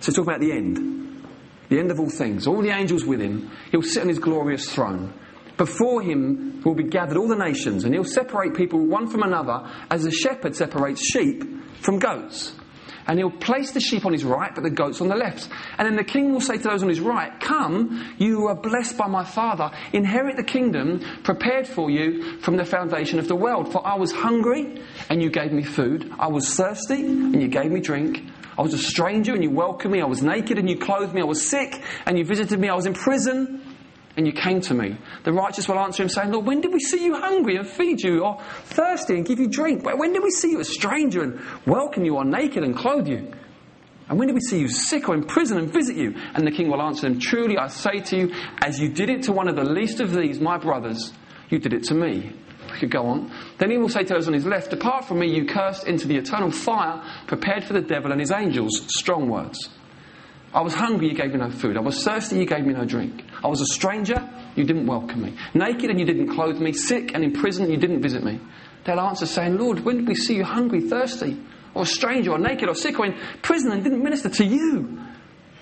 so 0.00 0.12
talk 0.12 0.24
about 0.24 0.40
the 0.40 0.52
end, 0.52 1.26
the 1.68 1.78
end 1.78 1.90
of 1.90 2.00
all 2.00 2.08
things, 2.08 2.46
all 2.46 2.62
the 2.62 2.70
angels 2.70 3.04
with 3.04 3.20
him, 3.20 3.50
he'll 3.70 3.82
sit 3.82 4.02
on 4.02 4.08
his 4.08 4.18
glorious 4.18 4.72
throne. 4.72 5.12
Before 5.58 6.00
him 6.00 6.62
will 6.64 6.74
be 6.74 6.84
gathered 6.84 7.18
all 7.18 7.28
the 7.28 7.36
nations, 7.36 7.84
and 7.84 7.94
he'll 7.94 8.04
separate 8.04 8.54
people 8.54 8.84
one 8.86 9.08
from 9.08 9.22
another 9.22 9.70
as 9.90 10.06
a 10.06 10.10
shepherd 10.10 10.56
separates 10.56 11.04
sheep 11.04 11.44
from 11.82 11.98
goats. 11.98 12.54
And 13.06 13.18
he'll 13.18 13.30
place 13.30 13.72
the 13.72 13.80
sheep 13.80 14.06
on 14.06 14.12
his 14.12 14.24
right, 14.24 14.54
but 14.54 14.62
the 14.62 14.70
goats 14.70 15.00
on 15.00 15.08
the 15.08 15.16
left. 15.16 15.48
And 15.78 15.86
then 15.86 15.96
the 15.96 16.04
king 16.04 16.32
will 16.32 16.40
say 16.40 16.56
to 16.56 16.62
those 16.62 16.82
on 16.82 16.88
his 16.88 17.00
right, 17.00 17.38
Come, 17.40 18.14
you 18.18 18.46
are 18.46 18.54
blessed 18.54 18.96
by 18.96 19.08
my 19.08 19.24
father. 19.24 19.70
Inherit 19.92 20.36
the 20.36 20.44
kingdom 20.44 21.00
prepared 21.24 21.66
for 21.66 21.90
you 21.90 22.38
from 22.40 22.56
the 22.56 22.64
foundation 22.64 23.18
of 23.18 23.28
the 23.28 23.36
world. 23.36 23.72
For 23.72 23.86
I 23.86 23.96
was 23.96 24.12
hungry, 24.12 24.82
and 25.08 25.22
you 25.22 25.30
gave 25.30 25.52
me 25.52 25.62
food. 25.62 26.12
I 26.18 26.28
was 26.28 26.54
thirsty, 26.54 27.02
and 27.02 27.40
you 27.40 27.48
gave 27.48 27.70
me 27.70 27.80
drink. 27.80 28.22
I 28.58 28.62
was 28.62 28.74
a 28.74 28.78
stranger, 28.78 29.32
and 29.34 29.42
you 29.42 29.50
welcomed 29.50 29.92
me. 29.92 30.02
I 30.02 30.06
was 30.06 30.22
naked, 30.22 30.58
and 30.58 30.68
you 30.68 30.76
clothed 30.78 31.14
me. 31.14 31.22
I 31.22 31.24
was 31.24 31.48
sick, 31.48 31.82
and 32.06 32.18
you 32.18 32.24
visited 32.24 32.60
me. 32.60 32.68
I 32.68 32.74
was 32.74 32.86
in 32.86 32.94
prison 32.94 33.61
and 34.16 34.26
you 34.26 34.32
came 34.32 34.60
to 34.62 34.74
me. 34.74 34.96
The 35.24 35.32
righteous 35.32 35.68
will 35.68 35.78
answer 35.78 36.02
him, 36.02 36.08
saying, 36.08 36.32
Lord, 36.32 36.46
when 36.46 36.60
did 36.60 36.72
we 36.72 36.80
see 36.80 37.04
you 37.04 37.14
hungry 37.14 37.56
and 37.56 37.66
feed 37.66 38.00
you, 38.02 38.24
or 38.24 38.40
thirsty 38.64 39.14
and 39.14 39.26
give 39.26 39.40
you 39.40 39.48
drink? 39.48 39.84
When 39.84 40.12
did 40.12 40.22
we 40.22 40.30
see 40.30 40.50
you 40.50 40.60
a 40.60 40.64
stranger 40.64 41.22
and 41.22 41.40
welcome 41.66 42.04
you, 42.04 42.16
or 42.16 42.24
naked 42.24 42.62
and 42.62 42.76
clothe 42.76 43.08
you? 43.08 43.32
And 44.08 44.18
when 44.18 44.28
did 44.28 44.34
we 44.34 44.40
see 44.40 44.58
you 44.58 44.68
sick 44.68 45.08
or 45.08 45.14
in 45.14 45.24
prison 45.24 45.56
and 45.58 45.72
visit 45.72 45.96
you? 45.96 46.14
And 46.34 46.46
the 46.46 46.50
king 46.50 46.70
will 46.70 46.82
answer 46.82 47.08
them, 47.08 47.18
Truly 47.18 47.56
I 47.56 47.68
say 47.68 48.00
to 48.00 48.16
you, 48.16 48.34
as 48.62 48.78
you 48.78 48.90
did 48.90 49.08
it 49.08 49.22
to 49.24 49.32
one 49.32 49.48
of 49.48 49.56
the 49.56 49.64
least 49.64 50.00
of 50.00 50.12
these, 50.12 50.40
my 50.40 50.58
brothers, 50.58 51.12
you 51.48 51.58
did 51.58 51.72
it 51.72 51.84
to 51.84 51.94
me. 51.94 52.34
We 52.72 52.78
could 52.78 52.90
go 52.90 53.06
on. 53.06 53.32
Then 53.58 53.70
he 53.70 53.78
will 53.78 53.88
say 53.88 54.02
to 54.04 54.14
those 54.14 54.28
on 54.28 54.34
his 54.34 54.46
left, 54.46 54.70
Depart 54.70 55.06
from 55.06 55.18
me, 55.20 55.34
you 55.34 55.46
cursed, 55.46 55.86
into 55.86 56.08
the 56.08 56.16
eternal 56.16 56.50
fire 56.50 57.02
prepared 57.26 57.64
for 57.64 57.72
the 57.72 57.80
devil 57.80 58.12
and 58.12 58.20
his 58.20 58.30
angels. 58.30 58.82
Strong 58.88 59.28
words. 59.28 59.68
I 60.54 60.60
was 60.60 60.74
hungry, 60.74 61.08
you 61.08 61.14
gave 61.14 61.32
me 61.32 61.38
no 61.38 61.50
food. 61.50 61.76
I 61.76 61.80
was 61.80 62.04
thirsty, 62.04 62.36
you 62.38 62.46
gave 62.46 62.66
me 62.66 62.74
no 62.74 62.84
drink. 62.84 63.24
I 63.42 63.48
was 63.48 63.62
a 63.62 63.66
stranger, 63.66 64.28
you 64.54 64.64
didn't 64.64 64.86
welcome 64.86 65.22
me. 65.22 65.34
Naked 65.54 65.88
and 65.88 65.98
you 65.98 66.04
didn't 66.04 66.28
clothe 66.28 66.58
me. 66.58 66.72
Sick 66.72 67.14
and 67.14 67.24
in 67.24 67.32
prison, 67.32 67.70
you 67.70 67.78
didn't 67.78 68.02
visit 68.02 68.22
me. 68.22 68.38
They'll 68.84 69.00
answer 69.00 69.24
saying, 69.24 69.56
Lord, 69.56 69.80
when 69.80 69.96
did 69.96 70.08
we 70.08 70.14
see 70.14 70.36
you 70.36 70.44
hungry, 70.44 70.82
thirsty, 70.82 71.40
or 71.74 71.84
a 71.84 71.86
stranger, 71.86 72.32
or 72.32 72.38
naked, 72.38 72.68
or 72.68 72.74
sick, 72.74 72.98
or 72.98 73.06
in 73.06 73.18
prison 73.40 73.72
and 73.72 73.82
didn't 73.82 74.02
minister 74.02 74.28
to 74.28 74.44
you? 74.44 75.00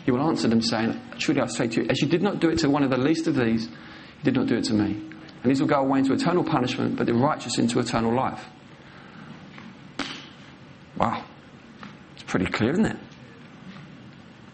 He 0.05 0.11
will 0.11 0.23
answer 0.23 0.49
them 0.49 0.63
saying, 0.63 1.01
Truly 1.19 1.41
I 1.41 1.47
say 1.47 1.69
to 1.69 1.83
you, 1.83 1.89
as 1.89 2.01
you 2.01 2.09
did 2.09 2.23
not 2.23 2.41
do 2.41 2.49
it 2.49 2.59
to 2.61 2.71
one 2.71 2.83
of 2.83 2.91
the 2.91 2.99
least 2.99 3.29
of 3.29 3.37
these, 3.37 3.67
you 3.69 4.25
did 4.25 4.35
not 4.35 4.47
do 4.47 4.57
it 4.57 4.65
to 4.65 4.75
me. 4.75 4.93
And 5.43 5.51
these 5.51 5.61
will 5.61 5.69
go 5.69 5.77
away 5.77 6.01
into 6.01 6.13
eternal 6.15 6.43
punishment, 6.43 6.97
but 6.97 7.07
the 7.07 7.15
righteous 7.15 7.59
into 7.59 7.79
eternal 7.79 8.15
life. 8.15 8.45
Wow. 10.97 11.25
It's 12.15 12.25
pretty 12.25 12.47
clear, 12.47 12.73
isn't 12.73 12.87
it? 12.87 12.97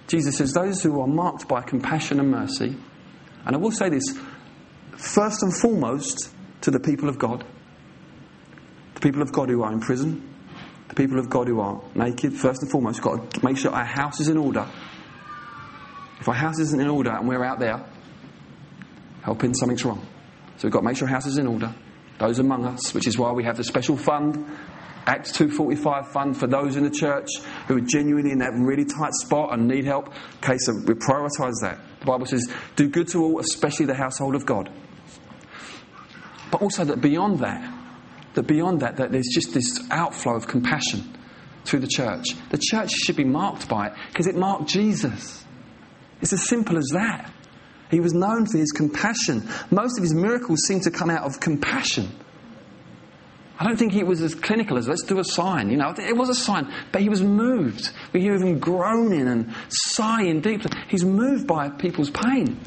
Jesus 0.07 0.37
says, 0.37 0.53
Those 0.53 0.83
who 0.83 1.01
are 1.01 1.07
marked 1.07 1.49
by 1.49 1.63
compassion 1.63 2.21
and 2.21 2.31
mercy, 2.31 2.77
and 3.45 3.55
I 3.55 3.59
will 3.59 3.71
say 3.71 3.89
this 3.89 4.17
first 4.97 5.43
and 5.43 5.55
foremost 5.57 6.31
to 6.63 6.71
the 6.71 6.81
people 6.81 7.09
of 7.09 7.19
God, 7.19 7.45
the 8.95 9.01
people 9.01 9.23
of 9.23 9.33
God 9.33 9.49
who 9.49 9.63
are 9.63 9.73
in 9.73 9.81
prison, 9.81 10.35
the 10.89 10.95
people 10.95 11.19
of 11.19 11.29
God 11.29 11.49
who 11.49 11.61
are 11.61 11.83
naked, 11.95 12.33
first 12.33 12.63
and 12.63 12.71
foremost, 12.71 12.99
we've 12.99 13.05
got 13.05 13.31
to 13.33 13.45
make 13.45 13.59
sure 13.59 13.73
our 13.73 13.85
house 13.85 14.21
is 14.21 14.29
in 14.29 14.37
order. 14.37 14.67
If 16.21 16.29
our 16.29 16.35
house 16.35 16.59
isn't 16.59 16.81
in 16.81 16.89
order 16.89 17.11
and 17.11 17.29
we're 17.29 17.45
out 17.45 17.59
there 17.59 17.85
helping, 19.23 19.55
something's 19.55 19.85
wrong. 19.85 20.07
So 20.57 20.67
we've 20.67 20.73
got 20.73 20.81
to 20.81 20.85
make 20.87 20.97
sure 20.97 21.09
our 21.09 21.15
house 21.15 21.27
is 21.27 21.39
in 21.39 21.47
order. 21.47 21.75
Those 22.19 22.39
among 22.39 22.65
us, 22.65 22.95
which 22.95 23.07
is 23.07 23.19
why 23.19 23.33
we 23.33 23.45
have 23.45 23.59
the 23.59 23.65
special 23.65 23.97
fund 23.97 24.47
Acts 25.07 25.31
2.45 25.33 26.09
fund 26.09 26.37
for 26.37 26.49
those 26.49 26.77
in 26.77 26.83
the 26.83 26.91
church 26.91 27.29
who 27.69 27.77
are 27.77 27.81
genuinely 27.81 28.33
in 28.33 28.39
that 28.39 28.53
really 28.55 28.85
tight 28.85 29.13
spot 29.13 29.53
and 29.53 29.69
need 29.69 29.85
help. 29.85 30.13
Okay, 30.39 30.59
so 30.59 30.73
we 30.75 30.95
prioritise 30.95 31.55
that. 31.63 31.79
The 32.01 32.07
Bible 32.07 32.27
says, 32.27 32.51
do 32.75 32.89
good 32.89 33.09
to 33.09 33.23
all, 33.23 33.39
especially 33.39 33.87
the 33.87 33.95
household 33.95 34.35
of 34.35 34.45
God. 34.45 34.71
But 36.51 36.61
also 36.61 36.85
that 36.85 37.01
beyond 37.01 37.39
that, 37.41 37.73
that 38.35 38.47
beyond 38.47 38.81
that, 38.81 38.97
that 38.97 39.13
there's 39.13 39.29
just 39.33 39.55
this 39.55 39.81
outflow 39.91 40.35
of 40.35 40.49
compassion 40.49 41.17
through 41.65 41.81
the 41.81 41.89
church. 41.89 42.25
The 42.51 42.59
church 42.59 42.91
should 42.91 43.17
be 43.17 43.25
marked 43.25 43.69
by 43.69 43.89
it 43.89 43.93
because 44.09 44.27
it 44.27 44.37
marked 44.37 44.69
Jesus. 44.69 45.45
It's 46.21 46.33
as 46.33 46.49
simple 46.49 46.79
as 46.79 46.89
that. 46.93 47.31
He 47.91 48.01
was 48.01 48.13
known 48.13 48.47
for 48.47 48.59
his 48.59 48.73
compassion. 48.73 49.49
Most 49.71 49.99
of 49.99 50.03
his 50.03 50.15
miracles 50.15 50.63
seem 50.67 50.81
to 50.81 50.91
come 50.91 51.11
out 51.11 51.23
of 51.23 51.39
compassion. 51.39 52.11
I 53.59 53.65
don't 53.65 53.77
think 53.79 53.93
he 53.93 54.03
was 54.03 54.21
as 54.21 54.35
clinical 54.35 54.77
as 54.77 54.87
let's 54.87 55.03
do 55.03 55.19
a 55.19 55.25
sign. 55.25 55.71
You 55.71 55.79
know, 55.79 55.95
it 55.97 56.17
was 56.17 56.29
a 56.29 56.35
sign, 56.35 56.73
but 56.93 57.01
he 57.01 57.09
was 57.09 57.23
moved. 57.23 57.91
We 58.13 58.21
hear 58.21 58.35
him 58.35 58.59
groaning 58.59 59.27
and 59.27 59.55
sighing 59.69 60.43
deeply. 60.43 60.71
He's 60.89 61.05
moved 61.05 61.47
by 61.47 61.71
people's 61.71 62.11
pain. 62.11 62.61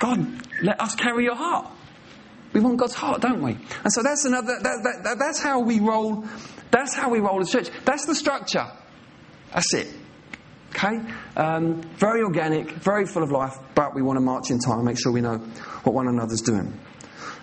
God, 0.00 0.26
let 0.62 0.80
us 0.80 0.94
carry 0.96 1.24
your 1.24 1.36
heart. 1.36 1.70
We 2.52 2.60
want 2.60 2.78
God's 2.78 2.94
heart, 2.94 3.20
don't 3.20 3.42
we? 3.42 3.52
And 3.52 3.92
so 3.92 4.02
that's 4.02 4.24
another. 4.24 4.58
That, 4.60 4.80
that, 4.82 5.00
that, 5.04 5.18
that's 5.18 5.40
how 5.40 5.60
we 5.60 5.78
roll. 5.78 6.24
That's 6.70 6.94
how 6.94 7.10
we 7.10 7.20
roll 7.20 7.40
as 7.40 7.50
church. 7.50 7.68
That's 7.84 8.06
the 8.06 8.14
structure. 8.14 8.66
That's 9.52 9.72
it. 9.74 9.88
Okay? 10.70 11.00
Um, 11.36 11.82
very 11.96 12.22
organic, 12.22 12.70
very 12.72 13.06
full 13.06 13.22
of 13.22 13.30
life, 13.30 13.56
but 13.74 13.94
we 13.94 14.02
want 14.02 14.16
to 14.16 14.20
march 14.20 14.50
in 14.50 14.58
time 14.58 14.84
make 14.84 14.98
sure 14.98 15.12
we 15.12 15.20
know 15.20 15.38
what 15.84 15.94
one 15.94 16.08
another's 16.08 16.42
doing. 16.42 16.78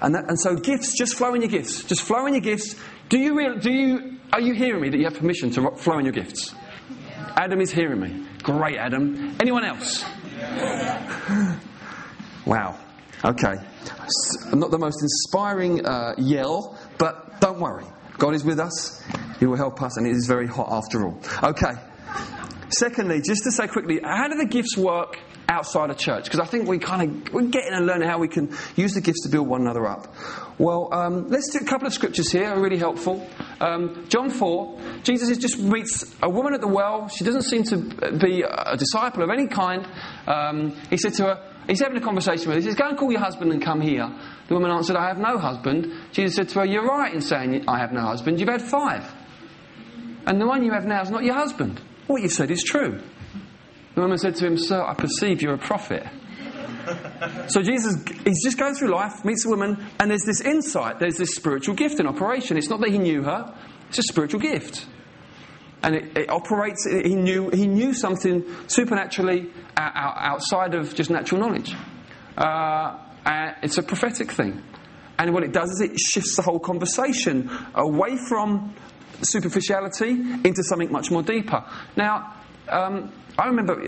And, 0.03 0.15
that, 0.15 0.27
and 0.27 0.39
so 0.39 0.55
gifts, 0.55 0.97
just 0.97 1.15
flow 1.15 1.33
in 1.33 1.41
your 1.41 1.49
gifts. 1.49 1.83
Just 1.85 2.01
flow 2.01 2.27
in 2.27 2.33
your 2.33 2.41
gifts. 2.41 2.75
Do 3.07 3.17
you, 3.17 3.37
real, 3.37 3.57
do 3.57 3.71
you, 3.71 4.17
are 4.33 4.41
you 4.41 4.53
hearing 4.53 4.81
me 4.81 4.89
that 4.89 4.97
you 4.97 5.05
have 5.05 5.17
permission 5.17 5.49
to 5.51 5.71
flow 5.77 5.97
in 5.97 6.05
your 6.05 6.13
gifts? 6.13 6.53
Adam 7.35 7.61
is 7.61 7.71
hearing 7.71 8.01
me. 8.01 8.25
Great, 8.43 8.77
Adam. 8.77 9.35
Anyone 9.39 9.63
else? 9.63 10.03
wow. 12.45 12.77
Okay. 13.23 13.55
Not 14.53 14.71
the 14.71 14.77
most 14.77 15.01
inspiring 15.01 15.85
uh, 15.85 16.15
yell, 16.17 16.77
but 16.97 17.39
don't 17.39 17.61
worry. 17.61 17.85
God 18.17 18.35
is 18.35 18.43
with 18.43 18.59
us. 18.59 19.01
He 19.39 19.45
will 19.45 19.55
help 19.55 19.81
us, 19.81 19.95
and 19.97 20.05
it 20.05 20.11
is 20.11 20.27
very 20.27 20.47
hot 20.47 20.67
after 20.69 21.05
all. 21.05 21.17
Okay. 21.41 21.71
Secondly, 22.77 23.21
just 23.21 23.43
to 23.43 23.51
say 23.51 23.67
quickly, 23.67 24.01
how 24.03 24.27
do 24.27 24.35
the 24.35 24.45
gifts 24.45 24.77
work 24.77 25.17
outside 25.47 25.89
of 25.89 25.97
church? 25.97 26.25
Because 26.25 26.39
I 26.39 26.45
think 26.45 26.67
we 26.67 26.79
kind 26.79 27.25
of 27.25 27.33
we're 27.33 27.47
getting 27.47 27.73
and 27.73 27.85
learning 27.85 28.07
how 28.07 28.19
we 28.19 28.27
can 28.27 28.55
use 28.75 28.93
the 28.93 29.01
gifts 29.01 29.23
to 29.23 29.29
build 29.29 29.47
one 29.47 29.61
another 29.61 29.85
up. 29.87 30.13
Well, 30.57 30.93
um, 30.93 31.29
let's 31.29 31.49
do 31.51 31.59
a 31.59 31.67
couple 31.67 31.87
of 31.87 31.93
scriptures 31.93 32.31
here, 32.31 32.49
are 32.49 32.61
really 32.61 32.77
helpful. 32.77 33.27
Um, 33.59 34.05
John 34.09 34.29
4, 34.29 34.79
Jesus 35.03 35.37
just 35.37 35.59
meets 35.59 36.15
a 36.21 36.29
woman 36.29 36.53
at 36.53 36.61
the 36.61 36.67
well. 36.67 37.07
She 37.07 37.23
doesn't 37.23 37.43
seem 37.43 37.63
to 37.65 37.77
be 38.17 38.43
a 38.43 38.77
disciple 38.77 39.23
of 39.23 39.29
any 39.29 39.47
kind. 39.47 39.87
Um, 40.27 40.71
he 40.89 40.97
said 40.97 41.13
to 41.15 41.23
her, 41.25 41.49
He's 41.67 41.79
having 41.79 41.97
a 41.97 42.01
conversation 42.01 42.49
with 42.49 42.55
her. 42.55 42.61
He 42.61 42.67
says, 42.67 42.75
Go 42.75 42.89
and 42.89 42.97
call 42.97 43.11
your 43.11 43.21
husband 43.21 43.51
and 43.51 43.61
come 43.61 43.79
here. 43.79 44.09
The 44.47 44.53
woman 44.53 44.71
answered, 44.71 44.97
I 44.97 45.07
have 45.07 45.17
no 45.17 45.37
husband. 45.37 45.93
Jesus 46.11 46.35
said 46.35 46.49
to 46.49 46.59
her, 46.59 46.65
You're 46.65 46.85
right 46.85 47.13
in 47.13 47.21
saying 47.21 47.65
I 47.67 47.79
have 47.79 47.93
no 47.93 48.01
husband. 48.01 48.39
You've 48.39 48.49
had 48.49 48.61
five. 48.61 49.09
And 50.25 50.39
the 50.39 50.45
one 50.45 50.63
you 50.63 50.71
have 50.71 50.85
now 50.85 51.01
is 51.01 51.09
not 51.09 51.23
your 51.23 51.35
husband. 51.35 51.81
What 52.07 52.21
you 52.21 52.29
said 52.29 52.51
is 52.51 52.63
true. 52.63 53.01
The 53.95 54.01
woman 54.01 54.17
said 54.17 54.35
to 54.35 54.47
him, 54.47 54.57
Sir, 54.57 54.83
I 54.83 54.93
perceive 54.95 55.41
you're 55.41 55.53
a 55.53 55.57
prophet. 55.57 56.05
so 57.47 57.61
Jesus, 57.61 58.03
he's 58.25 58.43
just 58.43 58.57
going 58.57 58.75
through 58.75 58.89
life, 58.89 59.23
meets 59.23 59.45
a 59.45 59.49
woman, 59.49 59.85
and 59.99 60.09
there's 60.09 60.23
this 60.23 60.41
insight, 60.41 60.99
there's 60.99 61.17
this 61.17 61.35
spiritual 61.35 61.75
gift 61.75 61.99
in 61.99 62.07
operation. 62.07 62.57
It's 62.57 62.69
not 62.69 62.79
that 62.81 62.89
he 62.89 62.97
knew 62.97 63.23
her, 63.23 63.55
it's 63.89 63.99
a 63.99 64.03
spiritual 64.03 64.39
gift. 64.39 64.85
And 65.83 65.95
it, 65.95 66.17
it 66.17 66.29
operates, 66.29 66.85
he 66.85 67.15
knew, 67.15 67.49
he 67.49 67.67
knew 67.67 67.93
something 67.93 68.43
supernaturally 68.67 69.51
outside 69.77 70.75
of 70.75 70.95
just 70.95 71.09
natural 71.09 71.41
knowledge. 71.41 71.75
Uh, 72.37 72.97
it's 73.61 73.77
a 73.77 73.83
prophetic 73.83 74.31
thing. 74.31 74.63
And 75.19 75.33
what 75.33 75.43
it 75.43 75.51
does 75.51 75.69
is 75.71 75.81
it 75.81 75.99
shifts 75.99 76.35
the 76.35 76.41
whole 76.41 76.59
conversation 76.59 77.51
away 77.75 78.17
from 78.17 78.73
superficiality 79.21 80.09
into 80.09 80.63
something 80.63 80.91
much 80.91 81.11
more 81.11 81.21
deeper. 81.21 81.63
Now, 81.95 82.33
um, 82.69 83.11
I 83.37 83.47
remember, 83.47 83.81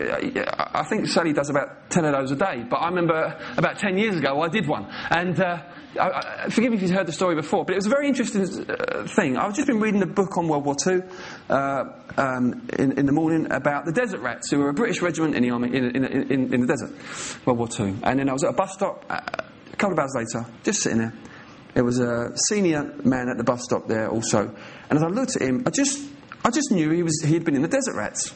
I 0.73 0.83
think 0.85 1.07
Sally 1.07 1.31
does 1.31 1.49
about 1.49 1.91
10 1.91 2.05
of 2.05 2.13
those 2.13 2.31
a 2.31 2.35
day, 2.35 2.65
but 2.67 2.77
I 2.77 2.89
remember 2.89 3.39
about 3.57 3.77
10 3.77 3.97
years 3.97 4.17
ago 4.17 4.41
I 4.41 4.47
did 4.47 4.67
one. 4.67 4.87
And 5.11 5.39
uh, 5.39 5.61
I, 5.99 6.45
I, 6.45 6.49
forgive 6.49 6.71
me 6.71 6.77
if 6.77 6.81
you've 6.81 6.91
heard 6.91 7.07
the 7.07 7.13
story 7.13 7.35
before, 7.35 7.63
but 7.63 7.73
it 7.73 7.75
was 7.75 7.85
a 7.85 7.89
very 7.89 8.07
interesting 8.07 8.41
uh, 8.41 9.05
thing. 9.07 9.37
I've 9.37 9.53
just 9.53 9.67
been 9.67 9.79
reading 9.79 10.01
a 10.01 10.07
book 10.07 10.37
on 10.37 10.47
World 10.47 10.65
War 10.65 10.75
II 10.87 11.01
uh, 11.49 11.83
um, 12.17 12.67
in, 12.77 12.97
in, 12.97 13.05
the 13.05 13.11
morning 13.11 13.51
about 13.51 13.85
the 13.85 13.91
Desert 13.91 14.21
Rats, 14.21 14.49
who 14.49 14.59
were 14.59 14.69
a 14.69 14.73
British 14.73 15.01
regiment 15.01 15.35
in 15.35 15.43
the 15.43 15.51
army 15.51 15.75
in, 15.75 15.95
in, 15.95 16.53
in 16.53 16.61
the 16.61 16.67
desert, 16.67 16.91
World 17.45 17.59
War 17.59 17.69
II. 17.79 17.95
And 18.03 18.19
then 18.19 18.29
I 18.29 18.33
was 18.33 18.43
at 18.43 18.49
a 18.49 18.53
bus 18.53 18.73
stop 18.73 19.05
uh, 19.09 19.19
a 19.71 19.75
couple 19.75 19.93
of 19.93 19.99
hours 19.99 20.15
later, 20.15 20.45
just 20.63 20.81
sitting 20.81 20.99
there. 20.99 21.13
There 21.75 21.83
was 21.83 21.99
a 21.99 22.31
senior 22.49 22.83
man 23.03 23.29
at 23.29 23.37
the 23.37 23.43
bus 23.43 23.63
stop 23.63 23.87
there 23.87 24.09
also. 24.09 24.55
And 24.89 24.97
as 24.97 25.03
I 25.03 25.07
looked 25.07 25.35
at 25.35 25.43
him, 25.43 25.63
I 25.67 25.69
just, 25.69 26.09
I 26.43 26.49
just 26.49 26.71
knew 26.71 26.89
he, 26.89 27.03
was, 27.03 27.21
he 27.23 27.33
had 27.33 27.43
been 27.43 27.55
in 27.55 27.61
the 27.61 27.67
Desert 27.67 27.95
Rats. 27.95 28.33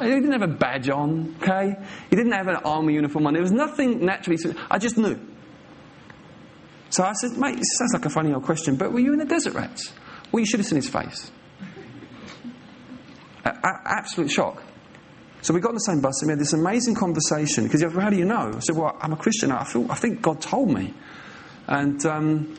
He 0.00 0.06
didn't 0.06 0.32
have 0.32 0.42
a 0.42 0.46
badge 0.46 0.88
on, 0.88 1.34
okay? 1.42 1.74
He 2.08 2.16
didn't 2.16 2.32
have 2.32 2.46
an 2.46 2.56
army 2.56 2.94
uniform 2.94 3.26
on. 3.26 3.32
There 3.32 3.42
was 3.42 3.50
nothing 3.52 4.04
naturally. 4.04 4.38
I 4.70 4.78
just 4.78 4.96
knew. 4.96 5.18
So 6.90 7.02
I 7.02 7.12
said, 7.14 7.36
mate, 7.36 7.56
this 7.56 7.76
sounds 7.76 7.92
like 7.92 8.04
a 8.04 8.10
funny 8.10 8.32
old 8.32 8.44
question, 8.44 8.76
but 8.76 8.92
were 8.92 9.00
you 9.00 9.12
in 9.12 9.18
the 9.18 9.24
desert 9.24 9.54
rats? 9.54 9.92
Well, 10.30 10.40
you 10.40 10.46
should 10.46 10.60
have 10.60 10.66
seen 10.66 10.76
his 10.76 10.88
face. 10.88 11.30
A- 13.44 13.48
a- 13.48 13.82
absolute 13.86 14.30
shock. 14.30 14.62
So 15.42 15.52
we 15.52 15.60
got 15.60 15.70
on 15.70 15.74
the 15.74 15.80
same 15.80 16.00
bus 16.00 16.20
and 16.22 16.28
we 16.28 16.32
had 16.32 16.40
this 16.40 16.52
amazing 16.52 16.94
conversation. 16.94 17.64
Because 17.64 17.82
how 17.82 18.10
do 18.10 18.16
you 18.16 18.24
know? 18.24 18.52
I 18.54 18.58
said, 18.60 18.76
well, 18.76 18.96
I'm 19.00 19.12
a 19.12 19.16
Christian. 19.16 19.52
I, 19.52 19.64
feel, 19.64 19.90
I 19.90 19.94
think 19.94 20.22
God 20.22 20.40
told 20.40 20.70
me. 20.70 20.94
And 21.66 22.04
um, 22.06 22.56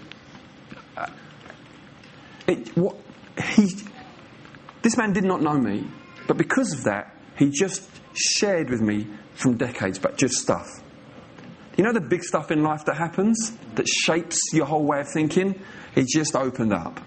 it, 2.48 2.70
what, 2.78 2.96
he, 3.56 3.70
this 4.82 4.98
man 4.98 5.14
did 5.14 5.24
not 5.24 5.42
know 5.42 5.58
me, 5.58 5.86
but 6.28 6.38
because 6.38 6.74
of 6.74 6.84
that, 6.84 7.16
he 7.40 7.50
just 7.50 7.90
shared 8.14 8.70
with 8.70 8.82
me 8.82 9.08
from 9.34 9.58
decades, 9.58 9.98
but 9.98 10.18
just 10.18 10.36
stuff. 10.36 10.68
You 11.78 11.86
know 11.86 11.94
the 11.94 12.02
big 12.02 12.24
stuff 12.24 12.52
in 12.52 12.62
life 12.62 12.84
that 12.86 12.98
happens 12.98 13.54
that 13.76 13.88
shapes 13.88 14.38
your 14.52 14.66
whole 14.66 14.84
way 14.84 15.00
of 15.00 15.08
thinking? 15.08 15.60
He 15.96 16.04
just 16.04 16.36
opened 16.36 16.74
up. 16.74 17.00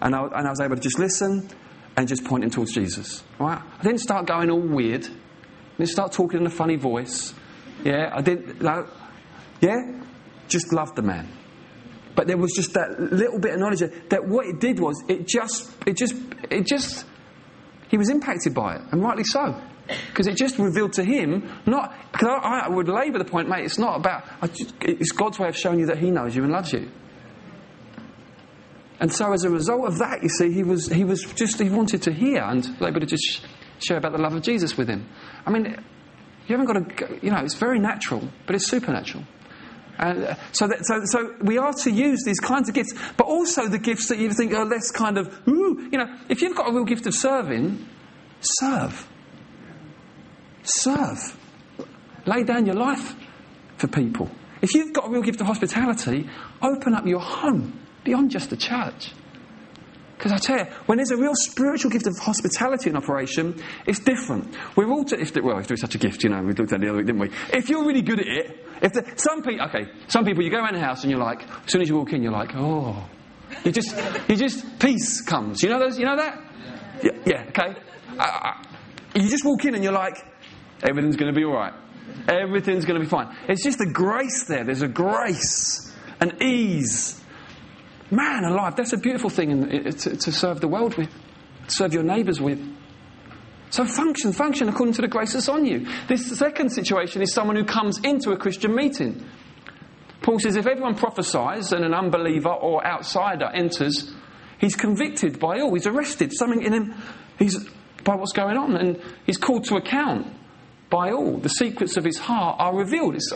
And 0.00 0.14
I, 0.14 0.24
and 0.24 0.46
I 0.46 0.50
was 0.50 0.60
able 0.60 0.76
to 0.76 0.80
just 0.80 0.98
listen 0.98 1.50
and 1.96 2.08
just 2.08 2.24
point 2.24 2.42
him 2.42 2.50
towards 2.50 2.72
Jesus. 2.72 3.22
Right? 3.38 3.60
I 3.78 3.82
didn't 3.82 4.00
start 4.00 4.26
going 4.26 4.50
all 4.50 4.60
weird. 4.60 5.04
I 5.04 5.76
didn't 5.76 5.90
start 5.90 6.12
talking 6.12 6.40
in 6.40 6.46
a 6.46 6.50
funny 6.50 6.76
voice. 6.76 7.34
Yeah, 7.84 8.10
I 8.14 8.22
didn't. 8.22 8.62
Yeah, 9.60 10.00
just 10.48 10.72
loved 10.72 10.96
the 10.96 11.02
man. 11.02 11.28
But 12.14 12.26
there 12.26 12.38
was 12.38 12.52
just 12.52 12.72
that 12.72 12.98
little 12.98 13.38
bit 13.38 13.52
of 13.52 13.60
knowledge 13.60 13.80
that 13.80 14.26
what 14.26 14.46
it 14.46 14.58
did 14.60 14.80
was 14.80 15.02
it 15.08 15.26
just, 15.28 15.70
it 15.86 15.98
just, 15.98 16.14
it 16.50 16.66
just, 16.66 17.04
he 17.88 17.98
was 17.98 18.08
impacted 18.08 18.54
by 18.54 18.76
it, 18.76 18.82
and 18.90 19.02
rightly 19.02 19.24
so. 19.24 19.60
Because 19.86 20.26
it 20.26 20.36
just 20.36 20.58
revealed 20.58 20.94
to 20.94 21.04
him, 21.04 21.50
not, 21.66 21.94
because 22.12 22.28
I, 22.42 22.62
I, 22.64 22.68
would 22.68 22.88
labour 22.88 23.18
the 23.18 23.24
point, 23.24 23.48
mate, 23.48 23.64
it's 23.64 23.78
not 23.78 23.96
about, 23.96 24.24
just, 24.54 24.74
it's 24.80 25.12
God's 25.12 25.38
way 25.38 25.48
of 25.48 25.56
showing 25.56 25.78
you 25.78 25.86
that 25.86 25.98
He 25.98 26.10
knows 26.10 26.34
you 26.34 26.42
and 26.42 26.52
loves 26.52 26.72
you. 26.72 26.90
And 29.00 29.12
so 29.12 29.32
as 29.32 29.44
a 29.44 29.50
result 29.50 29.86
of 29.86 29.98
that, 29.98 30.22
you 30.22 30.28
see, 30.28 30.52
he 30.52 30.62
was, 30.62 30.88
he 30.88 31.04
was 31.04 31.22
just, 31.34 31.60
he 31.60 31.68
wanted 31.68 32.02
to 32.02 32.12
hear 32.12 32.42
and 32.42 32.80
labour 32.80 33.00
to 33.00 33.06
just 33.06 33.46
share 33.78 33.98
about 33.98 34.12
the 34.12 34.18
love 34.18 34.34
of 34.34 34.42
Jesus 34.42 34.78
with 34.78 34.88
him. 34.88 35.06
I 35.44 35.50
mean, 35.50 35.64
you 36.46 36.56
haven't 36.56 36.66
got 36.66 36.98
to, 36.98 37.18
you 37.20 37.30
know, 37.30 37.38
it's 37.38 37.54
very 37.54 37.78
natural, 37.78 38.26
but 38.46 38.54
it's 38.54 38.66
supernatural. 38.66 39.24
And 39.98 40.24
uh, 40.24 40.34
so, 40.52 40.66
that, 40.68 40.86
so, 40.86 41.02
so 41.04 41.34
we 41.42 41.58
are 41.58 41.72
to 41.72 41.90
use 41.90 42.22
these 42.24 42.40
kinds 42.40 42.68
of 42.68 42.74
gifts, 42.74 42.94
but 43.16 43.26
also 43.26 43.68
the 43.68 43.78
gifts 43.78 44.08
that 44.08 44.18
you 44.18 44.32
think 44.32 44.52
are 44.54 44.64
less 44.64 44.90
kind 44.90 45.18
of, 45.18 45.26
ooh, 45.48 45.88
you 45.90 45.98
know, 45.98 46.06
if 46.28 46.40
you've 46.42 46.56
got 46.56 46.70
a 46.70 46.72
real 46.72 46.84
gift 46.84 47.06
of 47.06 47.14
serving, 47.14 47.86
serve. 48.40 49.08
Serve. 50.64 51.36
Lay 52.26 52.42
down 52.42 52.66
your 52.66 52.74
life 52.74 53.14
for 53.76 53.86
people. 53.88 54.30
If 54.62 54.74
you've 54.74 54.92
got 54.92 55.06
a 55.06 55.10
real 55.10 55.22
gift 55.22 55.40
of 55.40 55.46
hospitality, 55.46 56.28
open 56.62 56.94
up 56.94 57.06
your 57.06 57.20
home 57.20 57.80
beyond 58.02 58.30
just 58.30 58.50
the 58.50 58.56
church. 58.56 59.12
Because 60.16 60.32
I 60.32 60.38
tell 60.38 60.58
you, 60.58 60.64
when 60.86 60.96
there's 60.96 61.10
a 61.10 61.16
real 61.16 61.34
spiritual 61.34 61.90
gift 61.90 62.06
of 62.06 62.16
hospitality 62.18 62.88
in 62.88 62.96
operation, 62.96 63.62
it's 63.86 63.98
different. 63.98 64.56
We're 64.74 64.90
all, 64.90 65.04
to, 65.04 65.20
if 65.20 65.34
well, 65.36 65.58
if 65.58 65.66
there 65.66 65.74
is 65.74 65.80
such 65.80 65.96
a 65.96 65.98
gift, 65.98 66.24
you 66.24 66.30
know, 66.30 66.40
we 66.40 66.54
looked 66.54 66.72
at 66.72 66.76
it 66.76 66.80
the 66.80 66.88
other 66.88 66.98
week, 66.98 67.06
didn't 67.06 67.20
we? 67.20 67.30
If 67.52 67.68
you're 67.68 67.84
really 67.84 68.00
good 68.00 68.20
at 68.20 68.26
it, 68.26 68.66
if 68.80 68.92
the, 68.92 69.04
some 69.16 69.42
people, 69.42 69.66
okay, 69.66 69.90
some 70.08 70.24
people, 70.24 70.42
you 70.42 70.50
go 70.50 70.58
around 70.58 70.74
the 70.74 70.80
house 70.80 71.02
and 71.02 71.10
you're 71.10 71.20
like, 71.20 71.42
as 71.42 71.72
soon 71.72 71.82
as 71.82 71.88
you 71.88 71.96
walk 71.96 72.12
in, 72.12 72.22
you're 72.22 72.32
like, 72.32 72.52
oh, 72.54 73.06
you 73.64 73.72
just, 73.72 73.94
you 74.28 74.36
just, 74.36 74.78
peace 74.78 75.20
comes. 75.20 75.62
You 75.62 75.68
know 75.68 75.78
those, 75.78 75.98
you 75.98 76.06
know 76.06 76.16
that? 76.16 76.40
Yeah, 77.02 77.10
yeah 77.26 77.44
okay. 77.48 77.74
Uh 78.18 78.64
you 79.14 79.28
just 79.28 79.44
walk 79.44 79.64
in 79.64 79.74
and 79.74 79.84
you're 79.84 79.92
like, 79.92 80.16
everything's 80.82 81.16
going 81.16 81.32
to 81.32 81.38
be 81.38 81.44
all 81.44 81.54
right. 81.54 81.74
Everything's 82.28 82.84
going 82.84 82.98
to 83.00 83.04
be 83.04 83.10
fine. 83.10 83.34
It's 83.48 83.62
just 83.62 83.80
a 83.80 83.86
grace 83.86 84.44
there. 84.44 84.64
There's 84.64 84.82
a 84.82 84.88
grace, 84.88 85.94
an 86.20 86.42
ease. 86.42 87.20
Man 88.10 88.44
alive, 88.44 88.76
that's 88.76 88.92
a 88.92 88.98
beautiful 88.98 89.30
thing 89.30 89.50
in, 89.50 89.92
to, 89.92 90.16
to 90.16 90.32
serve 90.32 90.60
the 90.60 90.68
world 90.68 90.96
with, 90.96 91.08
to 91.08 91.70
serve 91.70 91.94
your 91.94 92.02
neighbours 92.02 92.40
with. 92.40 92.60
So 93.70 93.84
function, 93.84 94.32
function 94.32 94.68
according 94.68 94.94
to 94.94 95.02
the 95.02 95.08
grace 95.08 95.32
that's 95.32 95.48
on 95.48 95.66
you. 95.66 95.86
This 96.06 96.26
second 96.38 96.70
situation 96.70 97.22
is 97.22 97.32
someone 97.32 97.56
who 97.56 97.64
comes 97.64 97.98
into 98.04 98.30
a 98.30 98.36
Christian 98.36 98.74
meeting. 98.74 99.26
Paul 100.22 100.38
says 100.38 100.56
if 100.56 100.66
everyone 100.66 100.94
prophesies 100.94 101.72
and 101.72 101.84
an 101.84 101.92
unbeliever 101.92 102.50
or 102.50 102.86
outsider 102.86 103.46
enters, 103.46 104.14
he's 104.58 104.76
convicted 104.76 105.40
by 105.40 105.60
all. 105.60 105.74
He's 105.74 105.86
arrested. 105.86 106.32
Something 106.32 106.62
in 106.62 106.72
him, 106.72 106.94
he's 107.38 107.58
by 108.04 108.14
what's 108.14 108.32
going 108.32 108.56
on, 108.56 108.76
and 108.76 109.02
he's 109.26 109.38
called 109.38 109.64
to 109.64 109.76
account 109.76 110.26
by 110.94 111.10
all. 111.10 111.38
The 111.38 111.48
secrets 111.48 111.96
of 111.96 112.04
his 112.04 112.18
heart 112.18 112.54
are 112.60 112.72
revealed. 112.72 113.16
It's, 113.16 113.32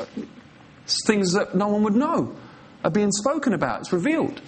it's 0.85 1.05
things 1.05 1.33
that 1.33 1.57
no 1.57 1.67
one 1.67 1.83
would 1.83 1.97
know 1.97 2.37
are 2.85 2.91
being 2.91 3.11
spoken 3.11 3.53
about. 3.53 3.81
It's 3.81 3.93
revealed. 3.93 4.41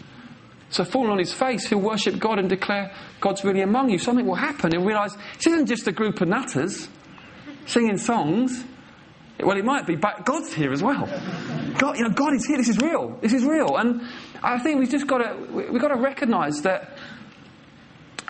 So, 0.69 0.85
falling 0.85 1.11
on 1.11 1.19
his 1.19 1.33
face, 1.33 1.67
he'll 1.67 1.81
worship 1.81 2.21
God 2.21 2.39
and 2.39 2.49
declare 2.49 2.95
God's 3.21 3.43
really 3.43 3.63
among 3.63 3.91
you. 3.91 3.99
Something 3.99 4.27
will 4.27 4.37
happen. 4.37 4.71
He'll 4.71 4.85
realize 4.85 5.17
this 5.35 5.49
isn't 5.49 5.67
just 5.67 5.89
a 5.89 5.93
group 5.93 6.21
of 6.21 6.29
nutters 6.29 6.89
singing 7.67 7.99
songs. 7.99 8.65
Well, 9.41 9.57
it 9.57 9.65
might 9.65 9.89
be, 9.89 9.97
but 9.97 10.25
God's 10.25 10.55
here 10.55 10.71
as 10.71 10.81
well. 10.81 11.07
God, 11.79 11.97
you 11.97 12.05
know, 12.05 12.11
God 12.11 12.35
is 12.35 12.47
here. 12.47 12.59
This 12.59 12.69
is 12.69 12.79
real. 12.79 13.19
This 13.21 13.33
is 13.33 13.43
real. 13.43 13.77
And 13.77 14.03
I 14.41 14.61
think 14.61 14.79
we've 14.79 14.89
just 14.89 15.09
got 15.09 15.19
to 15.19 15.35
we've 15.53 15.81
got 15.81 15.89
to 15.89 16.01
recognise 16.01 16.63
that 16.63 16.97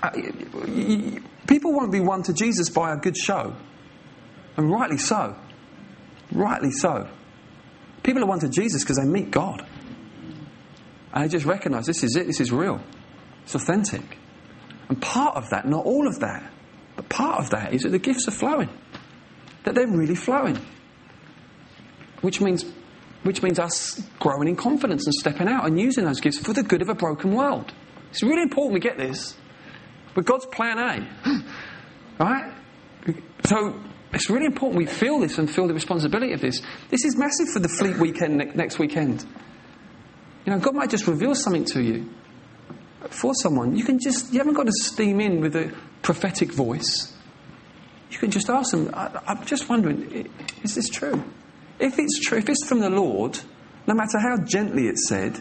uh, 0.02 0.10
people 1.46 1.74
won't 1.74 1.92
be 1.92 2.00
won 2.00 2.22
to 2.22 2.32
Jesus 2.32 2.70
by 2.70 2.94
a 2.94 2.96
good 2.96 3.18
show. 3.18 3.54
And 4.56 4.70
rightly 4.70 4.98
so. 4.98 5.36
Rightly 6.32 6.70
so. 6.70 7.08
People 8.02 8.22
are 8.24 8.26
won 8.26 8.40
to 8.40 8.48
Jesus 8.48 8.82
because 8.82 8.96
they 8.96 9.04
meet 9.04 9.30
God. 9.30 9.66
And 11.12 11.24
they 11.24 11.28
just 11.28 11.44
recognize 11.44 11.86
this 11.86 12.04
is 12.04 12.16
it, 12.16 12.26
this 12.26 12.40
is 12.40 12.52
real, 12.52 12.80
it's 13.42 13.54
authentic. 13.54 14.18
And 14.88 15.00
part 15.00 15.36
of 15.36 15.50
that, 15.50 15.66
not 15.66 15.84
all 15.84 16.06
of 16.06 16.20
that, 16.20 16.50
but 16.96 17.08
part 17.08 17.40
of 17.40 17.50
that 17.50 17.72
is 17.72 17.82
that 17.82 17.90
the 17.90 17.98
gifts 17.98 18.28
are 18.28 18.32
flowing, 18.32 18.68
that 19.64 19.74
they're 19.74 19.86
really 19.86 20.14
flowing. 20.14 20.58
Which 22.20 22.40
means, 22.40 22.64
which 23.22 23.42
means 23.42 23.58
us 23.58 24.02
growing 24.18 24.48
in 24.48 24.56
confidence 24.56 25.06
and 25.06 25.14
stepping 25.14 25.48
out 25.48 25.66
and 25.66 25.80
using 25.80 26.04
those 26.04 26.20
gifts 26.20 26.38
for 26.38 26.52
the 26.52 26.62
good 26.62 26.82
of 26.82 26.88
a 26.88 26.94
broken 26.94 27.34
world. 27.34 27.72
It's 28.10 28.22
really 28.22 28.42
important 28.42 28.74
we 28.74 28.80
get 28.80 28.98
this. 28.98 29.36
But 30.14 30.26
God's 30.26 30.46
plan 30.46 30.78
A. 30.78 31.44
right? 32.18 32.52
So 33.44 33.80
it's 34.12 34.28
really 34.28 34.46
important 34.46 34.78
we 34.78 34.86
feel 34.86 35.20
this 35.20 35.38
and 35.38 35.48
feel 35.48 35.68
the 35.68 35.74
responsibility 35.74 36.32
of 36.32 36.40
this. 36.40 36.60
This 36.88 37.04
is 37.04 37.16
massive 37.16 37.48
for 37.52 37.60
the 37.60 37.68
fleet 37.68 37.96
weekend 37.98 38.38
ne- 38.38 38.52
next 38.54 38.78
weekend. 38.78 39.24
You 40.44 40.52
know, 40.52 40.58
God 40.58 40.74
might 40.74 40.90
just 40.90 41.06
reveal 41.06 41.34
something 41.34 41.64
to 41.66 41.82
you. 41.82 42.08
for 43.08 43.34
someone, 43.34 43.76
you 43.76 43.84
can 43.84 43.98
just, 43.98 44.32
you 44.32 44.38
haven't 44.38 44.54
got 44.54 44.66
to 44.66 44.72
steam 44.72 45.20
in 45.20 45.40
with 45.40 45.56
a 45.56 45.72
prophetic 46.02 46.52
voice. 46.52 47.12
You 48.10 48.18
can 48.18 48.30
just 48.30 48.50
ask 48.50 48.72
them, 48.72 48.90
I, 48.92 49.20
I'm 49.26 49.44
just 49.46 49.68
wondering, 49.68 50.28
is 50.62 50.74
this 50.74 50.88
true? 50.88 51.22
If 51.78 51.98
it's 51.98 52.20
true, 52.20 52.38
if 52.38 52.48
it's 52.48 52.66
from 52.66 52.80
the 52.80 52.90
Lord, 52.90 53.38
no 53.86 53.94
matter 53.94 54.18
how 54.18 54.36
gently 54.44 54.86
it's 54.86 55.08
said, 55.08 55.40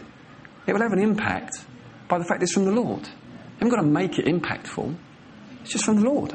it 0.66 0.72
will 0.72 0.80
have 0.80 0.92
an 0.92 1.00
impact 1.00 1.64
by 2.08 2.18
the 2.18 2.24
fact 2.24 2.42
it's 2.42 2.52
from 2.52 2.64
the 2.64 2.72
Lord. 2.72 3.06
You 3.06 3.66
haven't 3.66 3.70
got 3.70 3.82
to 3.82 3.88
make 3.88 4.18
it 4.18 4.26
impactful. 4.26 4.96
It's 5.62 5.72
just 5.72 5.84
from 5.84 5.96
the 5.96 6.08
Lord. 6.08 6.34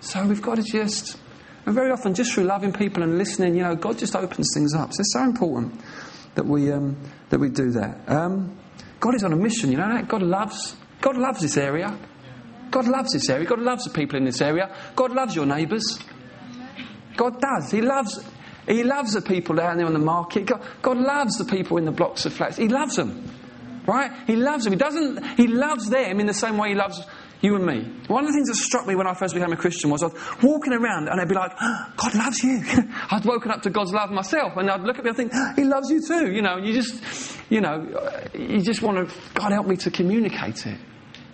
So 0.00 0.26
we've 0.26 0.42
got 0.42 0.56
to 0.56 0.62
just, 0.62 1.18
and 1.64 1.74
very 1.74 1.90
often 1.90 2.14
just 2.14 2.32
through 2.32 2.44
loving 2.44 2.72
people 2.72 3.02
and 3.02 3.18
listening, 3.18 3.54
you 3.54 3.62
know, 3.62 3.76
God 3.76 3.98
just 3.98 4.16
opens 4.16 4.48
things 4.54 4.74
up. 4.74 4.92
So 4.92 5.00
it's 5.00 5.12
so 5.12 5.22
important 5.22 5.80
that 6.34 6.44
we, 6.44 6.72
um, 6.72 6.96
that 7.30 7.38
we 7.38 7.50
do 7.50 7.70
that. 7.72 8.00
Um, 8.08 8.58
God 8.98 9.14
is 9.14 9.24
on 9.24 9.32
a 9.32 9.36
mission, 9.36 9.70
you 9.70 9.78
know 9.78 9.88
that? 9.94 10.08
God 10.08 10.22
loves, 10.22 10.76
God 11.00 11.16
loves 11.16 11.40
this 11.40 11.56
area. 11.56 11.96
God 12.70 12.88
loves 12.88 13.12
this 13.12 13.28
area. 13.28 13.46
God 13.46 13.60
loves 13.60 13.84
the 13.84 13.90
people 13.90 14.16
in 14.16 14.24
this 14.24 14.40
area. 14.40 14.74
God 14.96 15.12
loves 15.12 15.36
your 15.36 15.46
neighbours. 15.46 15.98
God 17.16 17.40
does. 17.40 17.70
He 17.70 17.82
loves, 17.82 18.24
he 18.66 18.82
loves 18.82 19.12
the 19.12 19.20
people 19.20 19.56
down 19.56 19.76
there 19.76 19.86
on 19.86 19.92
the 19.92 19.98
market. 19.98 20.46
God, 20.46 20.62
God 20.80 20.96
loves 20.96 21.36
the 21.36 21.44
people 21.44 21.76
in 21.76 21.84
the 21.84 21.92
blocks 21.92 22.24
of 22.24 22.32
flats. 22.32 22.56
He 22.56 22.68
loves 22.68 22.96
them. 22.96 23.30
Right? 23.86 24.12
He 24.26 24.36
loves 24.36 24.64
them. 24.64 24.72
He 24.72 24.78
doesn't, 24.78 25.24
he 25.36 25.48
loves 25.48 25.90
them 25.90 26.18
in 26.20 26.26
the 26.26 26.34
same 26.34 26.56
way 26.56 26.70
he 26.70 26.74
loves 26.74 27.00
you 27.42 27.56
and 27.56 27.66
me. 27.66 27.82
One 28.06 28.24
of 28.24 28.28
the 28.28 28.32
things 28.32 28.48
that 28.48 28.54
struck 28.54 28.86
me 28.86 28.94
when 28.94 29.06
I 29.06 29.14
first 29.14 29.34
became 29.34 29.52
a 29.52 29.56
Christian 29.56 29.90
was 29.90 30.02
I 30.02 30.06
was 30.06 30.42
walking 30.42 30.72
around 30.72 31.08
and 31.08 31.20
I'd 31.20 31.28
be 31.28 31.34
like, 31.34 31.52
oh, 31.60 31.92
God 31.96 32.14
loves 32.14 32.42
you. 32.42 32.62
I'd 33.10 33.24
woken 33.24 33.50
up 33.50 33.62
to 33.62 33.70
God's 33.70 33.92
love 33.92 34.10
myself 34.10 34.56
and 34.56 34.70
I'd 34.70 34.82
look 34.82 34.98
at 34.98 35.04
me 35.04 35.10
and 35.10 35.16
think, 35.16 35.32
He 35.56 35.64
loves 35.64 35.90
you 35.90 36.00
too. 36.00 36.32
You 36.32 36.40
know, 36.40 36.56
you 36.56 36.72
just, 36.72 37.38
you 37.50 37.60
know, 37.60 38.28
you 38.32 38.62
just 38.62 38.80
want 38.80 39.08
to, 39.08 39.14
God 39.34 39.52
help 39.52 39.66
me 39.66 39.76
to 39.76 39.90
communicate 39.90 40.66
it. 40.66 40.78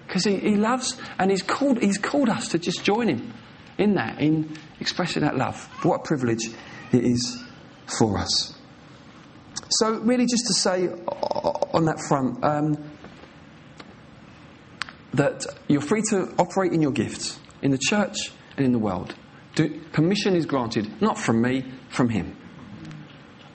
Because 0.07 0.25
he, 0.25 0.37
he 0.37 0.57
loves 0.57 0.99
and 1.19 1.31
he's 1.31 1.43
called, 1.43 1.83
he's 1.83 1.99
called 1.99 2.31
us 2.31 2.49
to 2.49 2.59
just 2.59 2.83
join 2.83 3.09
Him 3.09 3.35
in 3.77 3.95
that, 3.95 4.21
in 4.21 4.57
expressing 4.81 5.23
that 5.23 5.37
love. 5.37 5.63
What 5.85 5.97
a 5.97 6.03
privilege 6.03 6.49
it 6.93 7.05
is 7.05 7.45
for 7.87 8.19
us. 8.19 8.55
So, 9.71 9.99
really, 9.99 10.25
just 10.25 10.47
to 10.47 10.55
say 10.55 10.89
on 10.89 11.85
that 11.85 12.01
front, 12.09 12.43
um, 12.43 12.91
that 15.15 15.45
you're 15.69 15.81
free 15.81 16.03
to 16.11 16.35
operate 16.39 16.73
in 16.73 16.83
your 16.83 16.93
gifts 16.93 17.39
in 17.63 17.71
the 17.71 17.79
church 17.79 18.17
and 18.57 18.67
in 18.67 18.73
the 18.73 18.79
world. 18.79 19.15
Do, 19.55 19.81
permission 19.93 20.37
is 20.37 20.47
granted, 20.47 21.01
not 21.01 21.19
from 21.19 21.43
me, 21.43 21.65
from 21.89 22.09
Him. 22.09 22.37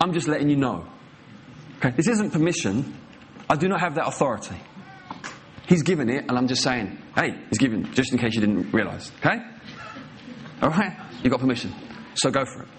I'm 0.02 0.14
just 0.14 0.28
letting 0.28 0.50
you 0.50 0.58
know. 0.58 0.86
Okay? 1.78 1.92
This 1.92 2.08
isn't 2.08 2.32
permission. 2.32 2.98
I 3.50 3.56
do 3.56 3.68
not 3.68 3.80
have 3.80 3.96
that 3.96 4.08
authority. 4.08 4.56
He's 5.68 5.84
given 5.84 6.10
it, 6.10 6.26
and 6.28 6.38
I'm 6.38 6.48
just 6.48 6.62
saying, 6.62 6.98
hey, 7.16 7.40
He's 7.50 7.60
given, 7.60 7.94
just 7.94 8.12
in 8.12 8.20
case 8.20 8.34
you 8.34 8.42
didn't 8.42 8.72
realize. 8.74 9.12
Okay? 9.20 9.38
All 10.62 10.70
right? 10.70 10.98
You've 11.22 11.32
got 11.32 11.40
permission. 11.40 11.74
So 12.16 12.32
go 12.32 12.46
for 12.46 12.64
it. 12.64 12.70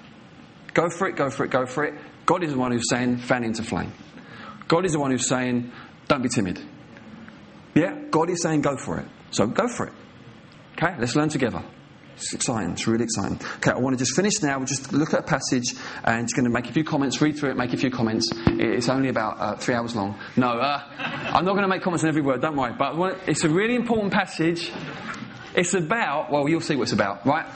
Go 0.75 0.91
for 0.91 1.09
it, 1.09 1.17
go 1.17 1.31
for 1.31 1.45
it, 1.45 1.51
go 1.51 1.67
for 1.67 1.85
it. 1.85 1.95
God 2.27 2.43
is 2.43 2.53
the 2.53 2.59
one 2.59 2.73
who's 2.73 2.89
saying, 2.91 3.19
fan 3.19 3.45
into 3.45 3.63
flame. 3.63 3.93
God 4.69 4.85
is 4.85 4.93
the 4.93 4.99
one 4.99 5.11
who's 5.11 5.29
saying, 5.29 5.71
don't 6.09 6.23
be 6.23 6.29
timid. 6.29 6.61
Yeah, 7.75 7.99
God 8.11 8.31
is 8.31 8.43
saying 8.43 8.63
go 8.63 8.77
for 8.77 8.99
it. 8.99 9.07
So 9.31 9.47
go 9.47 9.69
for 9.69 9.87
it. 9.87 9.93
Okay, 10.77 10.95
let's 10.99 11.17
learn 11.17 11.29
together. 11.29 11.63
It's 12.17 12.33
exciting. 12.33 12.73
It's 12.73 12.87
really 12.87 13.05
exciting. 13.05 13.41
Okay, 13.57 13.73
I 13.73 13.79
want 13.79 13.99
to 13.99 14.05
just 14.05 14.15
finish 14.15 14.41
now. 14.41 14.59
We'll 14.59 14.67
just 14.67 14.93
look 14.93 15.13
at 15.15 15.21
a 15.21 15.23
passage 15.25 15.75
and 16.05 16.27
just 16.27 16.37
going 16.37 16.45
to 16.45 16.51
make 16.51 16.69
a 16.69 16.73
few 16.73 16.85
comments, 16.85 17.21
read 17.21 17.37
through 17.37 17.51
it, 17.51 17.57
make 17.57 17.73
a 17.73 17.77
few 17.77 17.91
comments. 17.91 18.31
It's 18.47 18.89
only 18.89 19.09
about 19.09 19.41
uh, 19.41 19.57
three 19.57 19.75
hours 19.75 19.97
long. 19.97 20.17
No, 20.37 20.49
uh, 20.49 20.83
I'm 20.99 21.45
not 21.45 21.53
going 21.53 21.63
to 21.63 21.69
make 21.69 21.83
comments 21.83 22.05
on 22.05 22.09
every 22.09 22.23
word, 22.23 22.41
don't 22.41 22.57
worry. 22.57 22.73
But 22.79 23.19
it's 23.27 23.43
a 23.43 23.49
really 23.49 23.75
important 23.75 24.13
passage. 24.13 24.71
It's 25.57 25.75
about, 25.75 26.31
well, 26.31 26.49
you'll 26.49 26.61
see 26.61 26.77
what 26.77 26.85
it's 26.85 26.93
about, 26.93 27.27
right? 27.27 27.47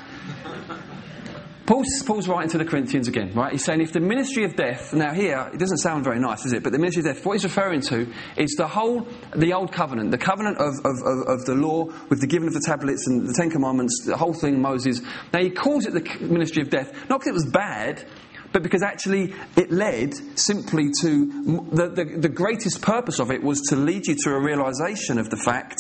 Paul's, 1.69 2.03
Paul's 2.07 2.27
writing 2.27 2.49
to 2.53 2.57
the 2.57 2.65
Corinthians 2.65 3.09
again, 3.09 3.35
right? 3.35 3.53
He's 3.53 3.63
saying 3.63 3.83
if 3.83 3.93
the 3.93 4.01
ministry 4.01 4.45
of 4.45 4.57
death, 4.57 4.95
now 4.95 5.13
here, 5.13 5.51
it 5.53 5.59
doesn't 5.59 5.77
sound 5.77 6.03
very 6.03 6.19
nice, 6.19 6.47
is 6.47 6.55
it? 6.55 6.63
But 6.63 6.73
the 6.73 6.79
ministry 6.79 7.01
of 7.01 7.15
death, 7.15 7.27
what 7.27 7.35
he's 7.35 7.45
referring 7.45 7.83
to 7.83 8.11
is 8.39 8.55
the 8.57 8.67
whole, 8.67 9.07
the 9.37 9.53
old 9.53 9.71
covenant, 9.71 10.11
the 10.11 10.17
covenant 10.17 10.57
of, 10.57 10.73
of, 10.87 10.97
of, 11.05 11.29
of 11.29 11.45
the 11.45 11.55
law 11.55 11.85
with 12.09 12.23
the 12.23 12.27
giving 12.27 12.49
of 12.49 12.55
the 12.55 12.63
tablets 12.65 13.07
and 13.07 13.29
the 13.29 13.35
Ten 13.35 13.51
Commandments, 13.51 14.03
the 14.07 14.17
whole 14.17 14.33
thing, 14.33 14.63
Moses. 14.63 15.03
Now 15.31 15.41
he 15.41 15.51
calls 15.51 15.85
it 15.85 15.93
the 15.93 16.25
ministry 16.25 16.63
of 16.63 16.71
death, 16.71 16.91
not 17.11 17.21
because 17.21 17.29
it 17.29 17.35
was 17.35 17.51
bad, 17.53 18.03
but 18.51 18.63
because 18.63 18.83
actually 18.83 19.35
it 19.55 19.71
led 19.71 20.15
simply 20.39 20.89
to 21.03 21.27
the, 21.71 21.91
the, 21.91 22.05
the, 22.19 22.29
greatest 22.31 22.81
purpose 22.81 23.21
of 23.21 23.31
it 23.31 23.43
was 23.43 23.61
to 23.69 23.77
lead 23.77 24.07
you 24.07 24.17
to 24.25 24.31
a 24.31 24.41
realization 24.41 25.19
of 25.19 25.29
the 25.29 25.37
fact 25.37 25.77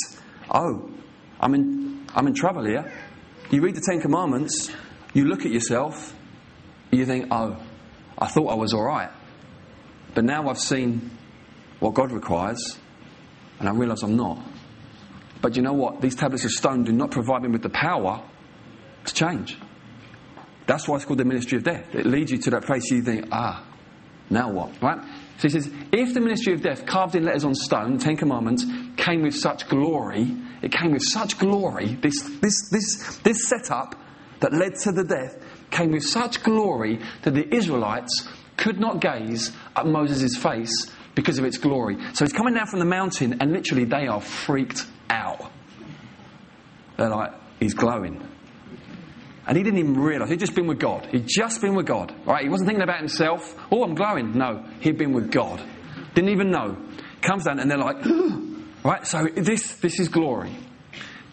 oh, 0.50 0.90
I'm 1.40 1.54
in, 1.54 2.06
I'm 2.14 2.26
in 2.26 2.34
trouble 2.34 2.66
here. 2.66 2.92
You 3.50 3.62
read 3.62 3.74
the 3.74 3.80
Ten 3.80 4.02
Commandments, 4.02 4.70
you 5.18 5.24
look 5.24 5.44
at 5.44 5.50
yourself, 5.50 6.14
you 6.90 7.04
think, 7.04 7.26
oh, 7.30 7.60
I 8.16 8.28
thought 8.28 8.46
I 8.46 8.54
was 8.54 8.72
all 8.72 8.84
right. 8.84 9.10
But 10.14 10.24
now 10.24 10.48
I've 10.48 10.58
seen 10.58 11.10
what 11.80 11.94
God 11.94 12.12
requires, 12.12 12.78
and 13.58 13.68
I 13.68 13.72
realise 13.72 14.02
I'm 14.02 14.16
not. 14.16 14.40
But 15.42 15.56
you 15.56 15.62
know 15.62 15.72
what? 15.72 16.00
These 16.00 16.14
tablets 16.14 16.44
of 16.44 16.52
stone 16.52 16.84
do 16.84 16.92
not 16.92 17.10
provide 17.10 17.42
me 17.42 17.48
with 17.48 17.62
the 17.62 17.68
power 17.68 18.22
to 19.04 19.14
change. 19.14 19.58
That's 20.66 20.86
why 20.86 20.96
it's 20.96 21.04
called 21.04 21.18
the 21.18 21.24
ministry 21.24 21.58
of 21.58 21.64
death. 21.64 21.94
It 21.94 22.06
leads 22.06 22.30
you 22.30 22.38
to 22.38 22.50
that 22.50 22.64
place 22.64 22.90
you 22.90 23.02
think, 23.02 23.28
ah, 23.32 23.64
now 24.30 24.52
what? 24.52 24.82
Right? 24.82 25.00
So 25.38 25.42
he 25.42 25.48
says, 25.48 25.70
if 25.92 26.14
the 26.14 26.20
ministry 26.20 26.52
of 26.52 26.62
death, 26.62 26.86
carved 26.86 27.14
in 27.14 27.24
letters 27.24 27.44
on 27.44 27.54
stone, 27.54 27.98
Ten 27.98 28.16
Commandments, 28.16 28.64
came 28.96 29.22
with 29.22 29.34
such 29.34 29.68
glory, 29.68 30.36
it 30.62 30.72
came 30.72 30.92
with 30.92 31.02
such 31.02 31.38
glory, 31.38 31.94
this, 32.02 32.22
this, 32.40 32.68
this, 32.70 33.18
this 33.24 33.48
setup 33.48 33.94
that 34.40 34.52
led 34.52 34.76
to 34.76 34.92
the 34.92 35.04
death 35.04 35.36
came 35.70 35.92
with 35.92 36.04
such 36.04 36.42
glory 36.42 37.00
that 37.22 37.34
the 37.34 37.54
Israelites 37.54 38.28
could 38.56 38.80
not 38.80 39.00
gaze 39.00 39.52
at 39.76 39.86
Moses' 39.86 40.36
face 40.36 40.90
because 41.14 41.38
of 41.38 41.44
its 41.44 41.58
glory. 41.58 41.96
So 42.14 42.24
he's 42.24 42.32
coming 42.32 42.54
down 42.54 42.66
from 42.66 42.78
the 42.78 42.84
mountain, 42.84 43.40
and 43.40 43.52
literally 43.52 43.84
they 43.84 44.06
are 44.06 44.20
freaked 44.20 44.86
out. 45.10 45.50
They're 46.96 47.08
like, 47.08 47.32
he's 47.60 47.74
glowing. 47.74 48.28
And 49.46 49.56
he 49.56 49.62
didn't 49.62 49.78
even 49.78 49.94
realize. 49.98 50.28
He'd 50.28 50.40
just 50.40 50.54
been 50.54 50.66
with 50.66 50.78
God. 50.78 51.06
He'd 51.06 51.26
just 51.26 51.62
been 51.62 51.74
with 51.74 51.86
God. 51.86 52.14
Right? 52.26 52.42
He 52.42 52.50
wasn't 52.50 52.68
thinking 52.68 52.82
about 52.82 52.98
himself. 52.98 53.56
Oh, 53.72 53.82
I'm 53.82 53.94
glowing. 53.94 54.36
No, 54.36 54.64
he'd 54.80 54.98
been 54.98 55.14
with 55.14 55.30
God. 55.30 55.62
Didn't 56.14 56.30
even 56.30 56.50
know. 56.50 56.76
Comes 57.22 57.44
down 57.44 57.58
and 57.58 57.70
they're 57.70 57.78
like, 57.78 58.04
right? 58.84 59.06
So 59.06 59.26
this, 59.34 59.76
this 59.76 59.98
is 60.00 60.08
glory. 60.08 60.54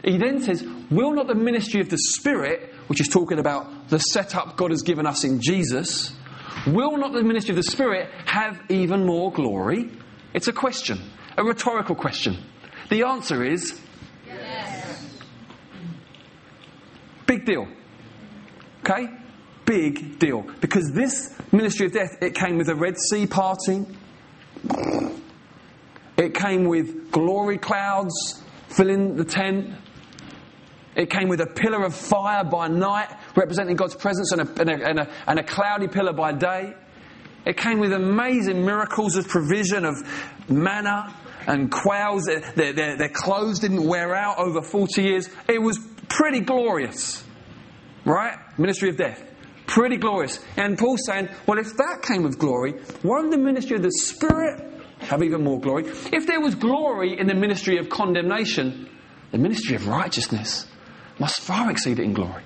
He 0.04 0.18
then 0.18 0.40
says, 0.40 0.64
Will 0.90 1.14
not 1.14 1.28
the 1.28 1.36
ministry 1.36 1.82
of 1.82 1.90
the 1.90 1.98
Spirit 1.98 2.75
which 2.88 3.02
is 3.02 3.08
talking 3.08 3.40
about 3.40 3.90
the 3.90 4.00
setup 4.00 4.58
God 4.58 4.72
has 4.72 4.82
given 4.82 5.06
us 5.06 5.24
in 5.24 5.42
Jesus, 5.42 6.14
will 6.68 6.98
not 6.98 7.14
the 7.14 7.24
ministry 7.24 7.52
of 7.52 7.58
the 7.58 7.64
Spirit 7.64 8.10
have 8.26 8.60
even 8.70 9.06
more 9.06 9.32
glory? 9.32 9.92
It's 10.34 10.48
a 10.48 10.54
question, 10.54 11.00
a 11.38 11.44
rhetorical 11.44 11.96
question. 11.96 12.38
The 12.90 13.04
answer 13.04 13.44
is 13.44 13.80
yes. 14.28 15.22
Big 17.26 17.46
deal. 17.46 17.68
Okay? 18.82 19.08
Big 19.66 20.20
deal. 20.20 20.46
Because 20.62 20.92
this 20.94 21.34
ministry 21.52 21.88
of 21.88 21.94
death, 21.94 22.12
it 22.22 22.36
came 22.36 22.58
with 22.58 22.70
a 22.70 22.76
Red 22.76 22.98
Sea 23.00 23.26
parting. 23.26 23.98
It 26.18 26.36
came 26.36 26.66
with 26.66 27.12
glory 27.12 27.58
clouds 27.58 28.44
filling 28.70 29.16
the 29.16 29.26
tent. 29.26 29.74
It 30.96 31.10
came 31.10 31.28
with 31.28 31.42
a 31.42 31.48
pillar 31.48 31.84
of 31.84 31.94
fire 31.94 32.44
by 32.46 32.70
night, 32.70 33.10
representing 33.36 33.76
God's 33.76 33.96
presence, 33.96 34.32
and 34.32 34.42
a, 34.42 34.62
and 34.62 34.70
a, 34.70 34.90
and 34.90 35.00
a, 35.00 35.10
and 35.28 35.40
a 35.40 35.44
cloudy 35.44 35.88
pillar 35.88 36.14
by 36.14 36.32
day. 36.32 36.74
It 37.46 37.58
came 37.58 37.80
with 37.80 37.92
amazing 37.92 38.66
miracles 38.66 39.18
of 39.18 39.28
provision 39.28 39.86
of 39.86 39.96
manna 40.50 41.14
and 41.48 41.70
quails. 41.70 42.26
Their, 42.26 42.74
their, 42.74 42.98
their, 42.98 43.10
clothes 43.10 43.60
didn't 43.60 43.86
wear 43.86 44.16
out 44.16 44.40
over 44.40 44.62
40 44.62 45.04
years. 45.04 45.30
It 45.48 45.62
was 45.62 45.78
pretty 46.08 46.40
glorious. 46.40 47.24
Right? 48.06 48.38
Ministry 48.58 48.90
of 48.90 48.98
death. 48.98 49.22
Pretty 49.68 49.98
glorious. 49.98 50.40
And 50.58 50.78
Paul's 50.78 51.06
saying, 51.06 51.30
well, 51.46 51.60
if 51.60 51.76
that 51.78 52.04
came 52.04 52.24
with 52.24 52.40
glory, 52.40 52.76
won't 53.04 53.32
the 53.32 53.38
ministry 53.38 53.76
of 53.76 53.84
the 53.84 53.92
Spirit 53.92 54.64
have 55.00 55.22
even 55.22 55.44
more 55.44 55.60
glory? 55.60 55.86
If 56.14 56.26
there 56.28 56.40
was 56.40 56.56
glory 56.56 57.20
in 57.20 57.28
the 57.28 57.36
ministry 57.36 57.78
of 57.78 57.90
condemnation, 57.90 58.90
the 59.32 59.38
ministry 59.38 59.76
of 59.76 59.88
righteousness 59.88 60.68
must 61.20 61.42
far 61.42 61.72
exceed 61.72 62.00
it 62.00 62.04
in 62.04 62.14
glory. 62.14 62.44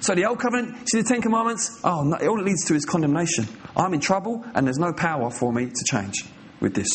So 0.00 0.14
the 0.14 0.24
Old 0.24 0.38
Covenant, 0.38 0.88
see 0.88 1.02
the 1.02 1.08
Ten 1.08 1.20
Commandments? 1.20 1.80
Oh, 1.84 2.02
no, 2.02 2.16
all 2.16 2.40
it 2.40 2.44
leads 2.44 2.64
to 2.66 2.74
is 2.74 2.84
condemnation. 2.84 3.46
I'm 3.76 3.92
in 3.94 4.00
trouble 4.00 4.44
and 4.54 4.66
there's 4.66 4.78
no 4.78 4.92
power 4.92 5.30
for 5.30 5.52
me 5.52 5.66
to 5.66 5.84
change 5.90 6.24
with 6.60 6.74
this. 6.74 6.88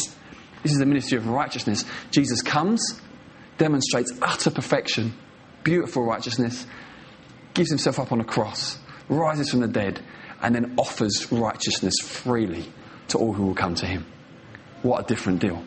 This 0.63 0.71
is 0.71 0.79
the 0.79 0.85
ministry 0.85 1.17
of 1.17 1.27
righteousness. 1.27 1.85
Jesus 2.11 2.41
comes, 2.41 2.99
demonstrates 3.57 4.11
utter 4.21 4.49
perfection, 4.49 5.13
beautiful 5.63 6.03
righteousness, 6.03 6.65
gives 7.53 7.69
himself 7.69 7.99
up 7.99 8.11
on 8.11 8.19
a 8.19 8.25
cross, 8.25 8.79
rises 9.09 9.51
from 9.51 9.59
the 9.59 9.67
dead, 9.67 10.01
and 10.41 10.55
then 10.55 10.75
offers 10.77 11.31
righteousness 11.31 11.95
freely 12.01 12.65
to 13.09 13.17
all 13.17 13.33
who 13.33 13.45
will 13.45 13.55
come 13.55 13.75
to 13.75 13.85
him. 13.85 14.05
What 14.81 15.03
a 15.03 15.07
different 15.07 15.39
deal. 15.39 15.63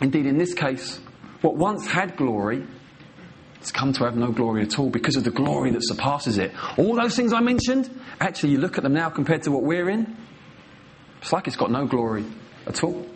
Indeed, 0.00 0.26
in 0.26 0.38
this 0.38 0.54
case, 0.54 1.00
what 1.40 1.56
once 1.56 1.86
had 1.86 2.16
glory 2.16 2.66
has 3.64 3.72
come 3.72 3.92
to 3.94 4.04
have 4.04 4.16
no 4.16 4.30
glory 4.30 4.62
at 4.62 4.78
all 4.78 4.90
because 4.90 5.16
of 5.16 5.24
the 5.24 5.30
glory 5.30 5.70
that 5.70 5.82
surpasses 5.82 6.38
it. 6.38 6.52
All 6.78 6.94
those 6.94 7.16
things 7.16 7.32
I 7.32 7.40
mentioned, 7.40 7.90
actually, 8.20 8.50
you 8.52 8.58
look 8.58 8.76
at 8.76 8.84
them 8.84 8.92
now 8.92 9.10
compared 9.10 9.42
to 9.44 9.50
what 9.50 9.62
we're 9.62 9.88
in, 9.88 10.16
it's 11.22 11.32
like 11.32 11.46
it's 11.46 11.56
got 11.56 11.70
no 11.70 11.86
glory 11.86 12.24
at 12.66 12.84
all. 12.84 13.06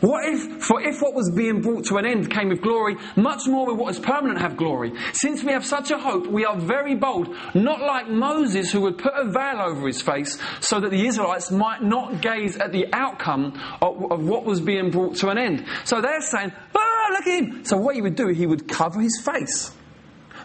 What 0.00 0.24
if, 0.26 0.62
for 0.62 0.80
if 0.80 1.02
what 1.02 1.14
was 1.14 1.30
being 1.30 1.60
brought 1.60 1.84
to 1.86 1.96
an 1.98 2.06
end 2.06 2.30
came 2.30 2.48
with 2.48 2.62
glory, 2.62 2.96
much 3.16 3.46
more 3.46 3.66
will 3.66 3.76
what 3.76 3.90
is 3.90 3.98
permanent 3.98 4.40
have 4.40 4.56
glory? 4.56 4.92
Since 5.12 5.44
we 5.44 5.52
have 5.52 5.64
such 5.64 5.90
a 5.90 5.98
hope, 5.98 6.26
we 6.26 6.46
are 6.46 6.58
very 6.58 6.94
bold, 6.94 7.34
not 7.54 7.80
like 7.80 8.08
Moses 8.08 8.72
who 8.72 8.80
would 8.82 8.96
put 8.96 9.12
a 9.14 9.30
veil 9.30 9.60
over 9.60 9.86
his 9.86 10.00
face 10.00 10.38
so 10.60 10.80
that 10.80 10.90
the 10.90 11.06
Israelites 11.06 11.50
might 11.50 11.82
not 11.82 12.22
gaze 12.22 12.56
at 12.56 12.72
the 12.72 12.86
outcome 12.94 13.60
of, 13.82 14.10
of 14.10 14.26
what 14.26 14.44
was 14.44 14.60
being 14.60 14.90
brought 14.90 15.16
to 15.16 15.28
an 15.28 15.36
end. 15.36 15.66
So 15.84 16.00
they're 16.00 16.22
saying, 16.22 16.52
ah, 16.74 17.06
look 17.10 17.26
at 17.26 17.42
him. 17.42 17.64
So 17.66 17.76
what 17.76 17.94
he 17.94 18.00
would 18.00 18.16
do, 18.16 18.28
he 18.28 18.46
would 18.46 18.68
cover 18.68 19.00
his 19.00 19.20
face. 19.22 19.70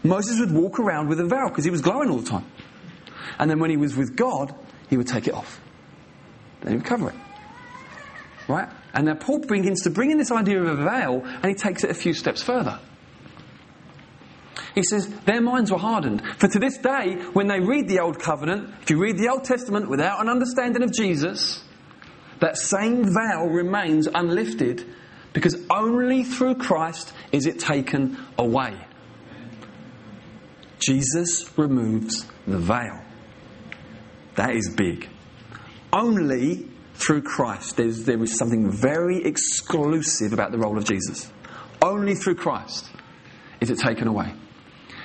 Moses 0.03 0.39
would 0.39 0.51
walk 0.51 0.79
around 0.79 1.07
with 1.07 1.19
a 1.21 1.25
veil 1.25 1.47
because 1.47 1.63
he 1.63 1.71
was 1.71 1.81
glowing 1.81 2.09
all 2.09 2.19
the 2.19 2.29
time. 2.29 2.45
And 3.39 3.49
then 3.49 3.59
when 3.59 3.69
he 3.69 3.77
was 3.77 3.95
with 3.95 4.17
God, 4.17 4.53
he 4.89 4.97
would 4.97 5.07
take 5.07 5.27
it 5.27 5.33
off. 5.33 5.61
Then 6.61 6.73
he 6.73 6.77
would 6.77 6.85
cover 6.85 7.09
it. 7.09 7.15
Right? 8.47 8.69
And 8.95 9.05
now 9.05 9.15
Paul 9.15 9.39
begins 9.39 9.81
to 9.83 9.89
bring 9.89 10.09
in 10.09 10.17
this 10.17 10.31
idea 10.31 10.61
of 10.61 10.79
a 10.79 10.83
veil 10.83 11.21
and 11.25 11.45
he 11.45 11.53
takes 11.53 11.83
it 11.83 11.91
a 11.91 11.93
few 11.93 12.13
steps 12.13 12.41
further. 12.41 12.79
He 14.73 14.83
says, 14.83 15.07
Their 15.25 15.41
minds 15.41 15.71
were 15.71 15.77
hardened. 15.77 16.23
For 16.37 16.47
to 16.47 16.59
this 16.59 16.77
day, 16.77 17.15
when 17.33 17.47
they 17.47 17.59
read 17.59 17.89
the 17.89 17.99
Old 17.99 18.19
Covenant, 18.19 18.73
if 18.81 18.89
you 18.89 18.97
read 18.97 19.17
the 19.17 19.29
Old 19.29 19.43
Testament 19.43 19.89
without 19.89 20.21
an 20.21 20.29
understanding 20.29 20.81
of 20.81 20.93
Jesus, 20.93 21.61
that 22.39 22.57
same 22.57 23.03
veil 23.03 23.47
remains 23.47 24.07
unlifted 24.07 24.85
because 25.33 25.57
only 25.69 26.23
through 26.23 26.55
Christ 26.55 27.11
is 27.33 27.45
it 27.45 27.59
taken 27.59 28.17
away. 28.37 28.75
Jesus 30.79 31.51
removes 31.57 32.25
the 32.47 32.57
veil. 32.57 33.01
That 34.35 34.55
is 34.55 34.73
big. 34.75 35.09
Only 35.91 36.69
through 36.95 37.21
Christ, 37.21 37.77
there's, 37.77 38.03
there 38.05 38.21
is 38.23 38.37
something 38.37 38.71
very 38.71 39.23
exclusive 39.23 40.33
about 40.33 40.51
the 40.51 40.57
role 40.57 40.77
of 40.77 40.85
Jesus. 40.85 41.31
Only 41.81 42.15
through 42.15 42.35
Christ 42.35 42.89
is 43.61 43.69
it 43.69 43.79
taken 43.79 44.07
away. 44.07 44.33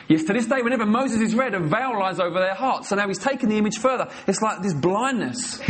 Yes, 0.09 0.25
to 0.25 0.33
this 0.33 0.47
day, 0.47 0.61
whenever 0.61 0.87
Moses 0.87 1.21
is 1.21 1.37
read, 1.37 1.55
a 1.55 1.61
veil 1.61 1.99
lies 1.99 2.19
over 2.19 2.41
their 2.41 2.55
hearts. 2.55 2.89
So 2.89 2.97
now 2.97 3.07
he's 3.07 3.19
taken 3.19 3.49
the 3.49 3.59
image 3.59 3.79
further. 3.79 4.09
It's 4.27 4.43
like 4.43 4.61
this 4.61 4.75
blindness. 4.75 5.61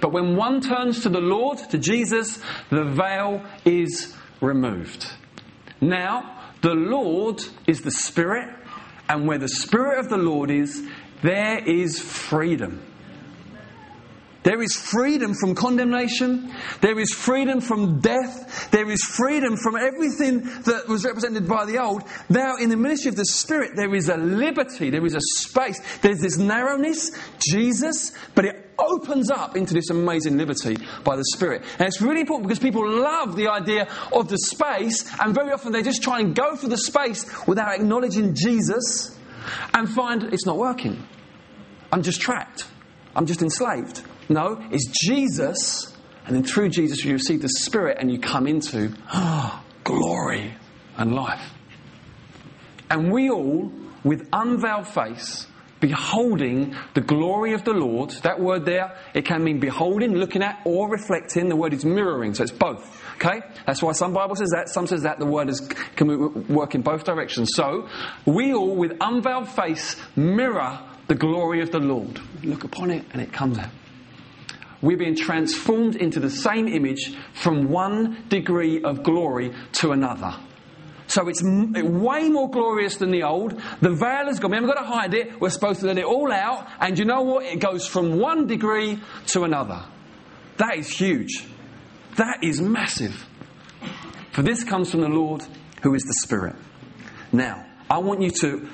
But 0.00 0.12
when 0.12 0.36
one 0.36 0.62
turns 0.62 1.02
to 1.02 1.10
the 1.10 1.20
Lord, 1.20 1.58
to 1.70 1.76
Jesus, 1.76 2.40
the 2.70 2.84
veil 2.84 3.44
is 3.66 4.16
removed. 4.40 5.06
Now, 5.82 6.44
the 6.62 6.74
Lord 6.74 7.42
is 7.66 7.82
the 7.82 7.90
Spirit, 7.90 8.48
and 9.08 9.26
where 9.26 9.38
the 9.38 9.48
Spirit 9.48 9.98
of 9.98 10.08
the 10.08 10.16
Lord 10.16 10.50
is, 10.50 10.82
there 11.22 11.58
is 11.58 12.00
freedom. 12.00 12.80
There 14.42 14.62
is 14.62 14.74
freedom 14.74 15.34
from 15.34 15.54
condemnation. 15.54 16.54
There 16.80 16.98
is 16.98 17.12
freedom 17.12 17.60
from 17.60 18.00
death. 18.00 18.70
There 18.70 18.90
is 18.90 19.02
freedom 19.02 19.56
from 19.56 19.76
everything 19.76 20.44
that 20.62 20.88
was 20.88 21.04
represented 21.04 21.46
by 21.46 21.66
the 21.66 21.78
old. 21.78 22.04
Now, 22.30 22.56
in 22.56 22.70
the 22.70 22.76
ministry 22.76 23.10
of 23.10 23.16
the 23.16 23.26
Spirit, 23.26 23.72
there 23.76 23.94
is 23.94 24.08
a 24.08 24.16
liberty. 24.16 24.88
There 24.88 25.04
is 25.04 25.14
a 25.14 25.20
space. 25.20 25.78
There's 25.98 26.20
this 26.20 26.38
narrowness, 26.38 27.10
Jesus, 27.38 28.12
but 28.34 28.46
it 28.46 28.70
opens 28.78 29.30
up 29.30 29.56
into 29.56 29.74
this 29.74 29.90
amazing 29.90 30.38
liberty 30.38 30.78
by 31.04 31.16
the 31.16 31.24
Spirit. 31.34 31.62
And 31.78 31.86
it's 31.86 32.00
really 32.00 32.20
important 32.20 32.48
because 32.48 32.58
people 32.58 32.88
love 32.88 33.36
the 33.36 33.48
idea 33.48 33.88
of 34.10 34.28
the 34.28 34.38
space, 34.38 35.04
and 35.20 35.34
very 35.34 35.52
often 35.52 35.72
they 35.72 35.82
just 35.82 36.02
try 36.02 36.20
and 36.20 36.34
go 36.34 36.56
for 36.56 36.68
the 36.68 36.78
space 36.78 37.26
without 37.46 37.74
acknowledging 37.74 38.34
Jesus 38.34 39.18
and 39.74 39.86
find 39.86 40.22
it's 40.32 40.46
not 40.46 40.56
working. 40.56 41.06
I'm 41.92 42.02
just 42.02 42.22
trapped. 42.22 42.66
I'm 43.14 43.26
just 43.26 43.42
enslaved. 43.42 44.02
No, 44.30 44.64
it's 44.70 44.86
Jesus, 45.04 45.92
and 46.24 46.36
then 46.36 46.44
through 46.44 46.68
Jesus 46.68 47.04
you 47.04 47.14
receive 47.14 47.42
the 47.42 47.48
Spirit 47.48 47.98
and 48.00 48.12
you 48.12 48.20
come 48.20 48.46
into 48.46 48.94
oh, 49.12 49.62
glory 49.84 50.54
and 50.96 51.12
life. 51.14 51.52
And 52.88 53.12
we 53.12 53.28
all, 53.28 53.72
with 54.04 54.28
unveiled 54.32 54.86
face, 54.86 55.48
beholding 55.80 56.76
the 56.94 57.00
glory 57.00 57.54
of 57.54 57.64
the 57.64 57.72
Lord. 57.72 58.10
That 58.22 58.38
word 58.38 58.66
there, 58.66 58.96
it 59.14 59.24
can 59.24 59.42
mean 59.42 59.58
beholding, 59.58 60.14
looking 60.14 60.42
at, 60.42 60.60
or 60.64 60.88
reflecting. 60.88 61.48
The 61.48 61.56
word 61.56 61.72
is 61.72 61.84
mirroring, 61.84 62.34
so 62.34 62.44
it's 62.44 62.52
both. 62.52 63.02
Okay? 63.16 63.40
That's 63.66 63.82
why 63.82 63.92
some 63.92 64.12
Bible 64.12 64.36
says 64.36 64.50
that, 64.50 64.68
some 64.68 64.86
says 64.86 65.02
that. 65.02 65.18
The 65.18 65.26
word 65.26 65.48
is, 65.48 65.60
can 65.96 66.46
work 66.46 66.76
in 66.76 66.82
both 66.82 67.02
directions. 67.02 67.50
So, 67.54 67.88
we 68.26 68.54
all, 68.54 68.76
with 68.76 68.96
unveiled 69.00 69.48
face, 69.48 69.96
mirror 70.14 70.78
the 71.08 71.14
glory 71.16 71.62
of 71.62 71.72
the 71.72 71.80
Lord. 71.80 72.20
Look 72.44 72.62
upon 72.62 72.90
it, 72.90 73.04
and 73.12 73.20
it 73.20 73.32
comes 73.32 73.58
out 73.58 73.70
we're 74.82 74.96
being 74.96 75.16
transformed 75.16 75.96
into 75.96 76.20
the 76.20 76.30
same 76.30 76.68
image 76.68 77.14
from 77.34 77.68
one 77.68 78.24
degree 78.28 78.82
of 78.82 79.02
glory 79.02 79.52
to 79.72 79.92
another. 79.92 80.34
So 81.06 81.28
it's 81.28 81.42
way 81.42 82.28
more 82.28 82.48
glorious 82.48 82.96
than 82.96 83.10
the 83.10 83.24
old. 83.24 83.60
The 83.80 83.90
veil 83.90 84.26
has 84.26 84.38
gone. 84.38 84.52
We 84.52 84.56
haven't 84.58 84.70
got 84.70 84.80
to 84.80 84.86
hide 84.86 85.12
it. 85.12 85.40
We're 85.40 85.50
supposed 85.50 85.80
to 85.80 85.86
let 85.86 85.98
it 85.98 86.04
all 86.04 86.30
out. 86.30 86.68
And 86.78 86.96
you 86.96 87.04
know 87.04 87.22
what? 87.22 87.44
It 87.44 87.58
goes 87.58 87.84
from 87.84 88.18
one 88.18 88.46
degree 88.46 89.00
to 89.28 89.42
another. 89.42 89.84
That 90.58 90.76
is 90.76 90.88
huge. 90.88 91.44
That 92.16 92.44
is 92.44 92.60
massive. 92.60 93.26
For 94.30 94.42
this 94.42 94.62
comes 94.62 94.92
from 94.92 95.00
the 95.00 95.08
Lord 95.08 95.42
who 95.82 95.94
is 95.94 96.02
the 96.02 96.14
Spirit. 96.22 96.54
Now, 97.32 97.66
I 97.90 97.98
want 97.98 98.22
you 98.22 98.30
to 98.42 98.68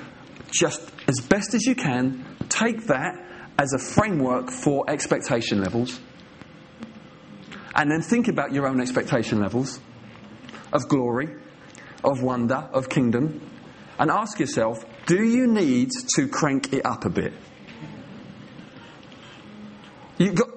just, 0.51 0.91
as 1.07 1.19
best 1.19 1.55
as 1.55 1.65
you 1.65 1.73
can, 1.73 2.23
take 2.49 2.85
that 2.85 3.15
as 3.57 3.73
a 3.73 3.79
framework 3.79 4.51
for 4.51 4.89
expectation 4.89 5.61
levels. 5.61 5.99
And 7.75 7.91
then 7.91 8.01
think 8.01 8.27
about 8.27 8.53
your 8.53 8.67
own 8.67 8.81
expectation 8.81 9.39
levels 9.39 9.79
of 10.73 10.87
glory, 10.87 11.29
of 12.03 12.21
wonder, 12.21 12.67
of 12.73 12.89
kingdom. 12.89 13.41
And 13.99 14.11
ask 14.11 14.39
yourself 14.39 14.83
do 15.05 15.23
you 15.23 15.47
need 15.47 15.91
to 16.15 16.27
crank 16.27 16.73
it 16.73 16.85
up 16.85 17.05
a 17.05 17.09
bit? 17.09 17.33
You 20.17 20.33
got, 20.33 20.49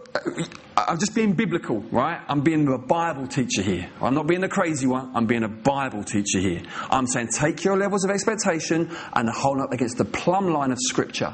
I'm 0.77 0.99
just 0.99 1.15
being 1.15 1.35
biblical, 1.35 1.81
right? 1.93 2.21
I'm 2.29 2.41
being 2.41 2.67
a 2.67 2.79
Bible 2.79 3.27
teacher 3.29 3.63
here. 3.63 3.89
I'm 4.01 4.15
not 4.15 4.27
being 4.27 4.43
a 4.43 4.49
crazy 4.49 4.87
one. 4.87 5.13
I'm 5.15 5.27
being 5.27 5.45
a 5.45 5.49
Bible 5.49 6.03
teacher 6.03 6.41
here. 6.41 6.63
I'm 6.91 7.07
saying 7.07 7.29
take 7.29 7.63
your 7.63 7.77
levels 7.77 8.05
of 8.05 8.11
expectation 8.11 8.91
and 9.13 9.29
hold 9.29 9.61
up 9.61 9.73
against 9.73 9.99
the 9.99 10.05
plumb 10.05 10.49
line 10.49 10.73
of 10.73 10.79
Scripture 10.81 11.33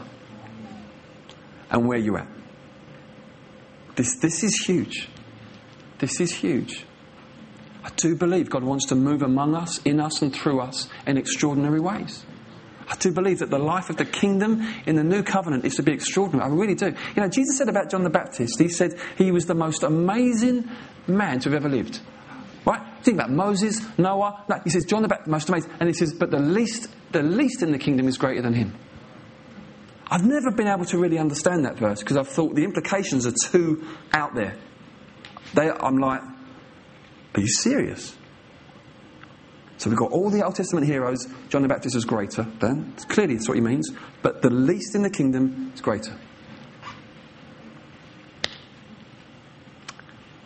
and 1.71 1.87
where 1.87 1.99
you're 1.99 2.19
at. 2.19 2.29
This, 3.97 4.17
this 4.17 4.45
is 4.45 4.55
huge. 4.67 5.09
This 5.99 6.21
is 6.21 6.33
huge. 6.33 6.85
I 7.83 7.91
do 7.97 8.15
believe 8.15 8.51
God 8.51 8.65
wants 8.65 8.87
to 8.87 8.95
move 8.95 9.23
among 9.23 9.55
us, 9.55 9.81
in 9.83 10.01
us, 10.01 10.21
and 10.21 10.35
through 10.35 10.61
us 10.61 10.89
in 11.07 11.17
extraordinary 11.17 11.81
ways. 11.81 12.25
I 12.89 12.97
do 12.97 13.11
believe 13.13 13.41
that 13.41 13.51
the 13.51 13.59
life 13.59 13.91
of 13.91 13.97
the 13.97 14.05
kingdom 14.05 14.63
in 14.87 14.95
the 14.97 15.03
new 15.03 15.23
covenant 15.23 15.65
is 15.65 15.75
to 15.77 15.83
be 15.83 15.93
extraordinary. 15.93 16.49
I 16.49 16.55
really 16.55 16.75
do. 16.75 16.95
You 17.17 17.23
know, 17.23 17.29
Jesus 17.29 17.59
said 17.59 17.69
about 17.69 17.91
John 17.91 18.05
the 18.05 18.11
Baptist, 18.11 18.61
he 18.61 18.69
said 18.69 18.95
he 19.17 19.33
was 19.33 19.47
the 19.47 19.55
most 19.55 19.83
amazing 19.83 20.69
man 21.07 21.41
to 21.41 21.51
have 21.51 21.65
ever 21.65 21.69
lived. 21.69 22.01
Right? 22.65 22.83
Think 23.03 23.19
about 23.19 23.31
Moses, 23.31 23.81
Noah. 23.99 24.45
No, 24.49 24.61
he 24.65 24.71
says 24.71 24.85
John 24.85 25.03
the 25.03 25.09
Baptist, 25.09 25.29
most 25.29 25.49
amazing. 25.49 25.71
And 25.81 25.89
he 25.89 25.95
says, 25.95 26.13
but 26.13 26.31
the 26.31 26.39
least, 26.39 26.89
the 27.13 27.23
least 27.23 27.63
in 27.63 27.73
the 27.73 27.79
kingdom 27.79 28.09
is 28.09 28.19
greater 28.19 28.43
than 28.43 28.55
him. 28.55 28.75
I've 30.09 30.25
never 30.25 30.51
been 30.51 30.69
able 30.69 30.85
to 30.87 30.99
really 30.99 31.19
understand 31.19 31.65
that 31.65 31.77
verse 31.77 32.01
because 32.01 32.17
I've 32.17 32.29
thought 32.29 32.55
the 32.55 32.65
implications 32.65 33.27
are 33.27 33.33
too 33.33 33.87
out 34.13 34.35
there. 34.35 34.57
They, 35.55 35.71
I'm 35.71 35.99
like, 35.99 36.23
are 37.35 37.41
you 37.41 37.49
serious? 37.49 38.17
So 39.79 39.91
we've 39.91 39.99
got 39.99 40.13
all 40.13 40.31
the 40.31 40.45
Old 40.45 40.55
Testament 40.55 40.87
heroes. 40.87 41.27
John 41.49 41.63
the 41.63 41.69
Baptist 41.69 41.97
is 41.97 42.05
greater 42.05 42.45
than. 42.61 42.93
Clearly, 43.09 43.35
that's 43.35 43.49
what 43.49 43.57
he 43.57 43.61
means. 43.61 43.91
But 44.23 44.43
the 44.43 44.51
least 44.51 44.95
in 44.95 45.03
the 45.03 45.11
kingdom 45.11 45.73
is 45.75 45.81
greater. 45.81 46.17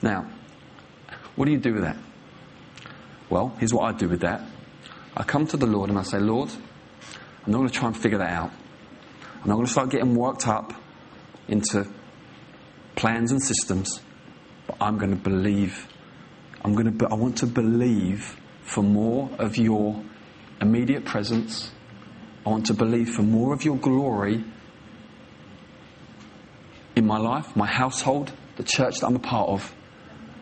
Now, 0.02 0.30
what 1.36 1.44
do 1.44 1.52
you 1.52 1.58
do 1.58 1.74
with 1.74 1.82
that? 1.82 1.96
Well, 3.28 3.54
here's 3.58 3.72
what 3.72 3.84
I 3.84 3.96
do 3.96 4.08
with 4.08 4.20
that. 4.22 4.42
I 5.16 5.22
come 5.22 5.46
to 5.48 5.56
the 5.56 5.66
Lord 5.66 5.90
and 5.90 5.98
I 5.98 6.02
say, 6.02 6.18
Lord, 6.18 6.50
I'm 7.44 7.52
not 7.52 7.58
going 7.58 7.68
to 7.68 7.74
try 7.74 7.88
and 7.88 7.96
figure 7.96 8.18
that 8.18 8.30
out. 8.30 8.50
I'm 9.42 9.48
not 9.48 9.54
going 9.54 9.66
to 9.66 9.72
start 9.72 9.90
getting 9.90 10.14
worked 10.14 10.46
up 10.46 10.74
into 11.48 11.86
plans 12.94 13.32
and 13.32 13.42
systems, 13.42 14.00
but 14.66 14.76
I'm 14.80 14.98
going 14.98 15.10
to 15.10 15.16
believe. 15.16 15.86
I'm 16.62 16.74
going 16.74 16.86
to. 16.86 16.92
Be, 16.92 17.06
I 17.10 17.14
want 17.14 17.38
to 17.38 17.46
believe 17.46 18.36
for 18.62 18.82
more 18.82 19.30
of 19.38 19.56
your 19.56 20.04
immediate 20.60 21.06
presence. 21.06 21.72
I 22.44 22.50
want 22.50 22.66
to 22.66 22.74
believe 22.74 23.10
for 23.10 23.22
more 23.22 23.54
of 23.54 23.64
your 23.64 23.76
glory 23.76 24.44
in 26.94 27.06
my 27.06 27.18
life, 27.18 27.56
my 27.56 27.66
household, 27.66 28.32
the 28.56 28.62
church 28.62 29.00
that 29.00 29.06
I'm 29.06 29.16
a 29.16 29.20
part 29.20 29.48
of. 29.48 29.74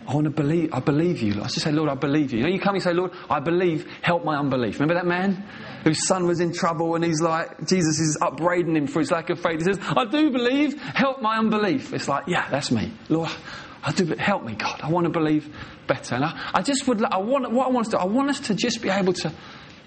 I 0.09 0.15
want 0.15 0.25
to 0.25 0.31
believe, 0.31 0.73
I 0.73 0.81
believe 0.81 1.21
you. 1.21 1.43
I 1.43 1.49
just 1.49 1.61
say, 1.61 1.71
Lord, 1.71 1.91
I 1.91 1.95
believe 1.95 2.33
you. 2.33 2.39
You 2.39 2.45
know, 2.45 2.51
you 2.51 2.59
come 2.59 2.75
and 2.75 2.83
say, 2.83 2.95
Lord, 2.95 3.13
I 3.29 3.41
believe, 3.41 3.87
help 4.01 4.25
my 4.25 4.39
unbelief. 4.39 4.81
Remember 4.81 4.95
that 4.95 5.07
man 5.07 5.45
whose 5.85 6.07
son 6.07 6.27
was 6.27 6.41
in 6.41 6.55
trouble 6.55 6.95
and 6.95 7.05
he's 7.05 7.21
like, 7.21 7.69
Jesus 7.69 8.01
is 8.01 8.17
upbraiding 8.23 8.75
him 8.75 8.87
for 8.87 9.01
his 9.01 9.11
lack 9.11 9.29
of 9.29 9.39
faith. 9.39 9.59
He 9.59 9.65
says, 9.65 9.79
I 9.83 10.07
do 10.07 10.31
believe, 10.31 10.81
help 10.81 11.21
my 11.21 11.37
unbelief. 11.37 11.93
It's 11.93 12.09
like, 12.09 12.25
yeah, 12.27 12.49
that's 12.49 12.71
me. 12.71 12.91
Lord, 13.11 13.29
I 13.85 13.93
do, 13.93 14.07
help 14.19 14.45
me, 14.45 14.55
God. 14.55 14.81
I 14.83 14.91
want 14.91 15.05
to 15.05 15.11
believe 15.11 15.55
better. 15.87 16.15
And 16.15 16.25
I, 16.25 16.53
I 16.55 16.63
just 16.63 16.89
would, 16.89 17.05
I 17.05 17.19
want, 17.19 17.53
what 17.53 17.67
I 17.67 17.71
want 17.71 17.89
us 17.89 17.91
to 17.91 17.99
do, 17.99 18.03
I 18.03 18.07
want 18.07 18.31
us 18.31 18.41
to 18.41 18.55
just 18.55 18.81
be 18.81 18.89
able 18.89 19.13
to, 19.13 19.31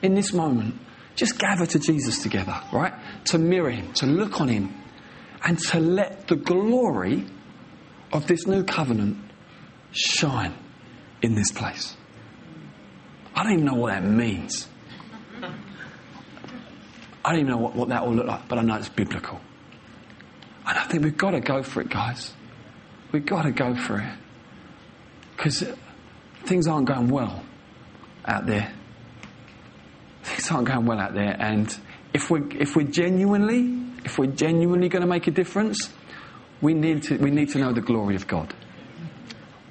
in 0.04 0.14
this 0.14 0.34
moment, 0.34 0.76
just 1.16 1.40
gather 1.40 1.66
to 1.66 1.80
Jesus 1.80 2.22
together, 2.22 2.62
right? 2.72 2.94
To 3.26 3.40
mirror 3.40 3.72
him, 3.72 3.92
to 3.94 4.06
look 4.06 4.40
on 4.40 4.50
him, 4.50 4.72
and 5.44 5.58
to 5.58 5.80
let 5.80 6.28
the 6.28 6.36
glory 6.36 7.26
of 8.14 8.28
this 8.28 8.46
new 8.46 8.64
covenant 8.64 9.18
shine 9.92 10.54
in 11.22 11.36
this 11.36 11.52
place. 11.52 11.96
I 13.36 13.44
don't 13.44 13.54
even 13.54 13.66
know 13.66 13.76
what 13.76 13.92
that 13.92 14.04
means. 14.04 14.68
I 17.24 17.32
don't 17.32 17.42
even 17.42 17.52
know 17.52 17.58
what, 17.58 17.76
what 17.76 17.90
that 17.90 18.06
will 18.06 18.16
look 18.16 18.28
like, 18.28 18.48
but 18.48 18.58
I 18.58 18.62
know 18.62 18.76
it's 18.76 18.90
biblical. 18.90 19.40
And 20.66 20.78
I 20.78 20.84
think 20.86 21.04
we've 21.04 21.18
got 21.18 21.32
to 21.32 21.40
go 21.40 21.64
for 21.64 21.82
it, 21.82 21.90
guys. 21.90 22.34
We've 23.12 23.26
got 23.26 23.44
to 23.44 23.52
go 23.52 23.76
for 23.76 24.00
it. 24.00 24.18
Because 25.36 25.64
things 26.46 26.68
aren't 26.68 26.88
going 26.88 27.10
well 27.10 27.44
out 28.26 28.46
there. 28.46 28.74
Things 30.24 30.52
aren't 30.52 30.68
going 30.68 30.86
well 30.86 31.00
out 31.00 31.14
there. 31.14 31.36
And 31.40 31.76
if 32.14 32.30
we're, 32.30 32.48
if 32.52 32.76
we're 32.76 32.88
genuinely, 32.88 33.82
if 34.06 34.18
we're 34.18 34.28
genuinely 34.28 34.90
going 34.90 35.02
to 35.02 35.08
make 35.08 35.28
a 35.28 35.32
difference, 35.32 35.90
we 36.62 36.74
need, 36.74 37.04
to, 37.04 37.18
we 37.18 37.32
need 37.32 37.50
to 37.50 37.60
know 37.60 37.74
the 37.74 37.82
glory 37.82 38.16
of 38.16 38.28
God. 38.28 38.54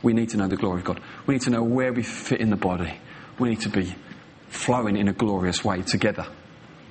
We 0.03 0.13
need 0.13 0.31
to 0.31 0.37
know 0.37 0.49
the 0.49 0.57
glory 0.57 0.81
of 0.81 0.85
God. 0.85 1.01
We 1.27 1.35
need 1.35 1.43
to 1.43 1.51
know 1.51 1.63
where 1.63 1.93
we 1.93 2.03
fit 2.03 2.41
in 2.41 2.51
the 2.51 2.57
body. 2.57 2.99
We 3.39 3.51
need 3.51 3.61
to 3.63 3.69
be 3.69 3.95
flowing 4.49 4.97
in 4.97 5.09
a 5.09 5.13
glorious 5.13 5.65
way 5.65 5.83
together. 5.83 6.27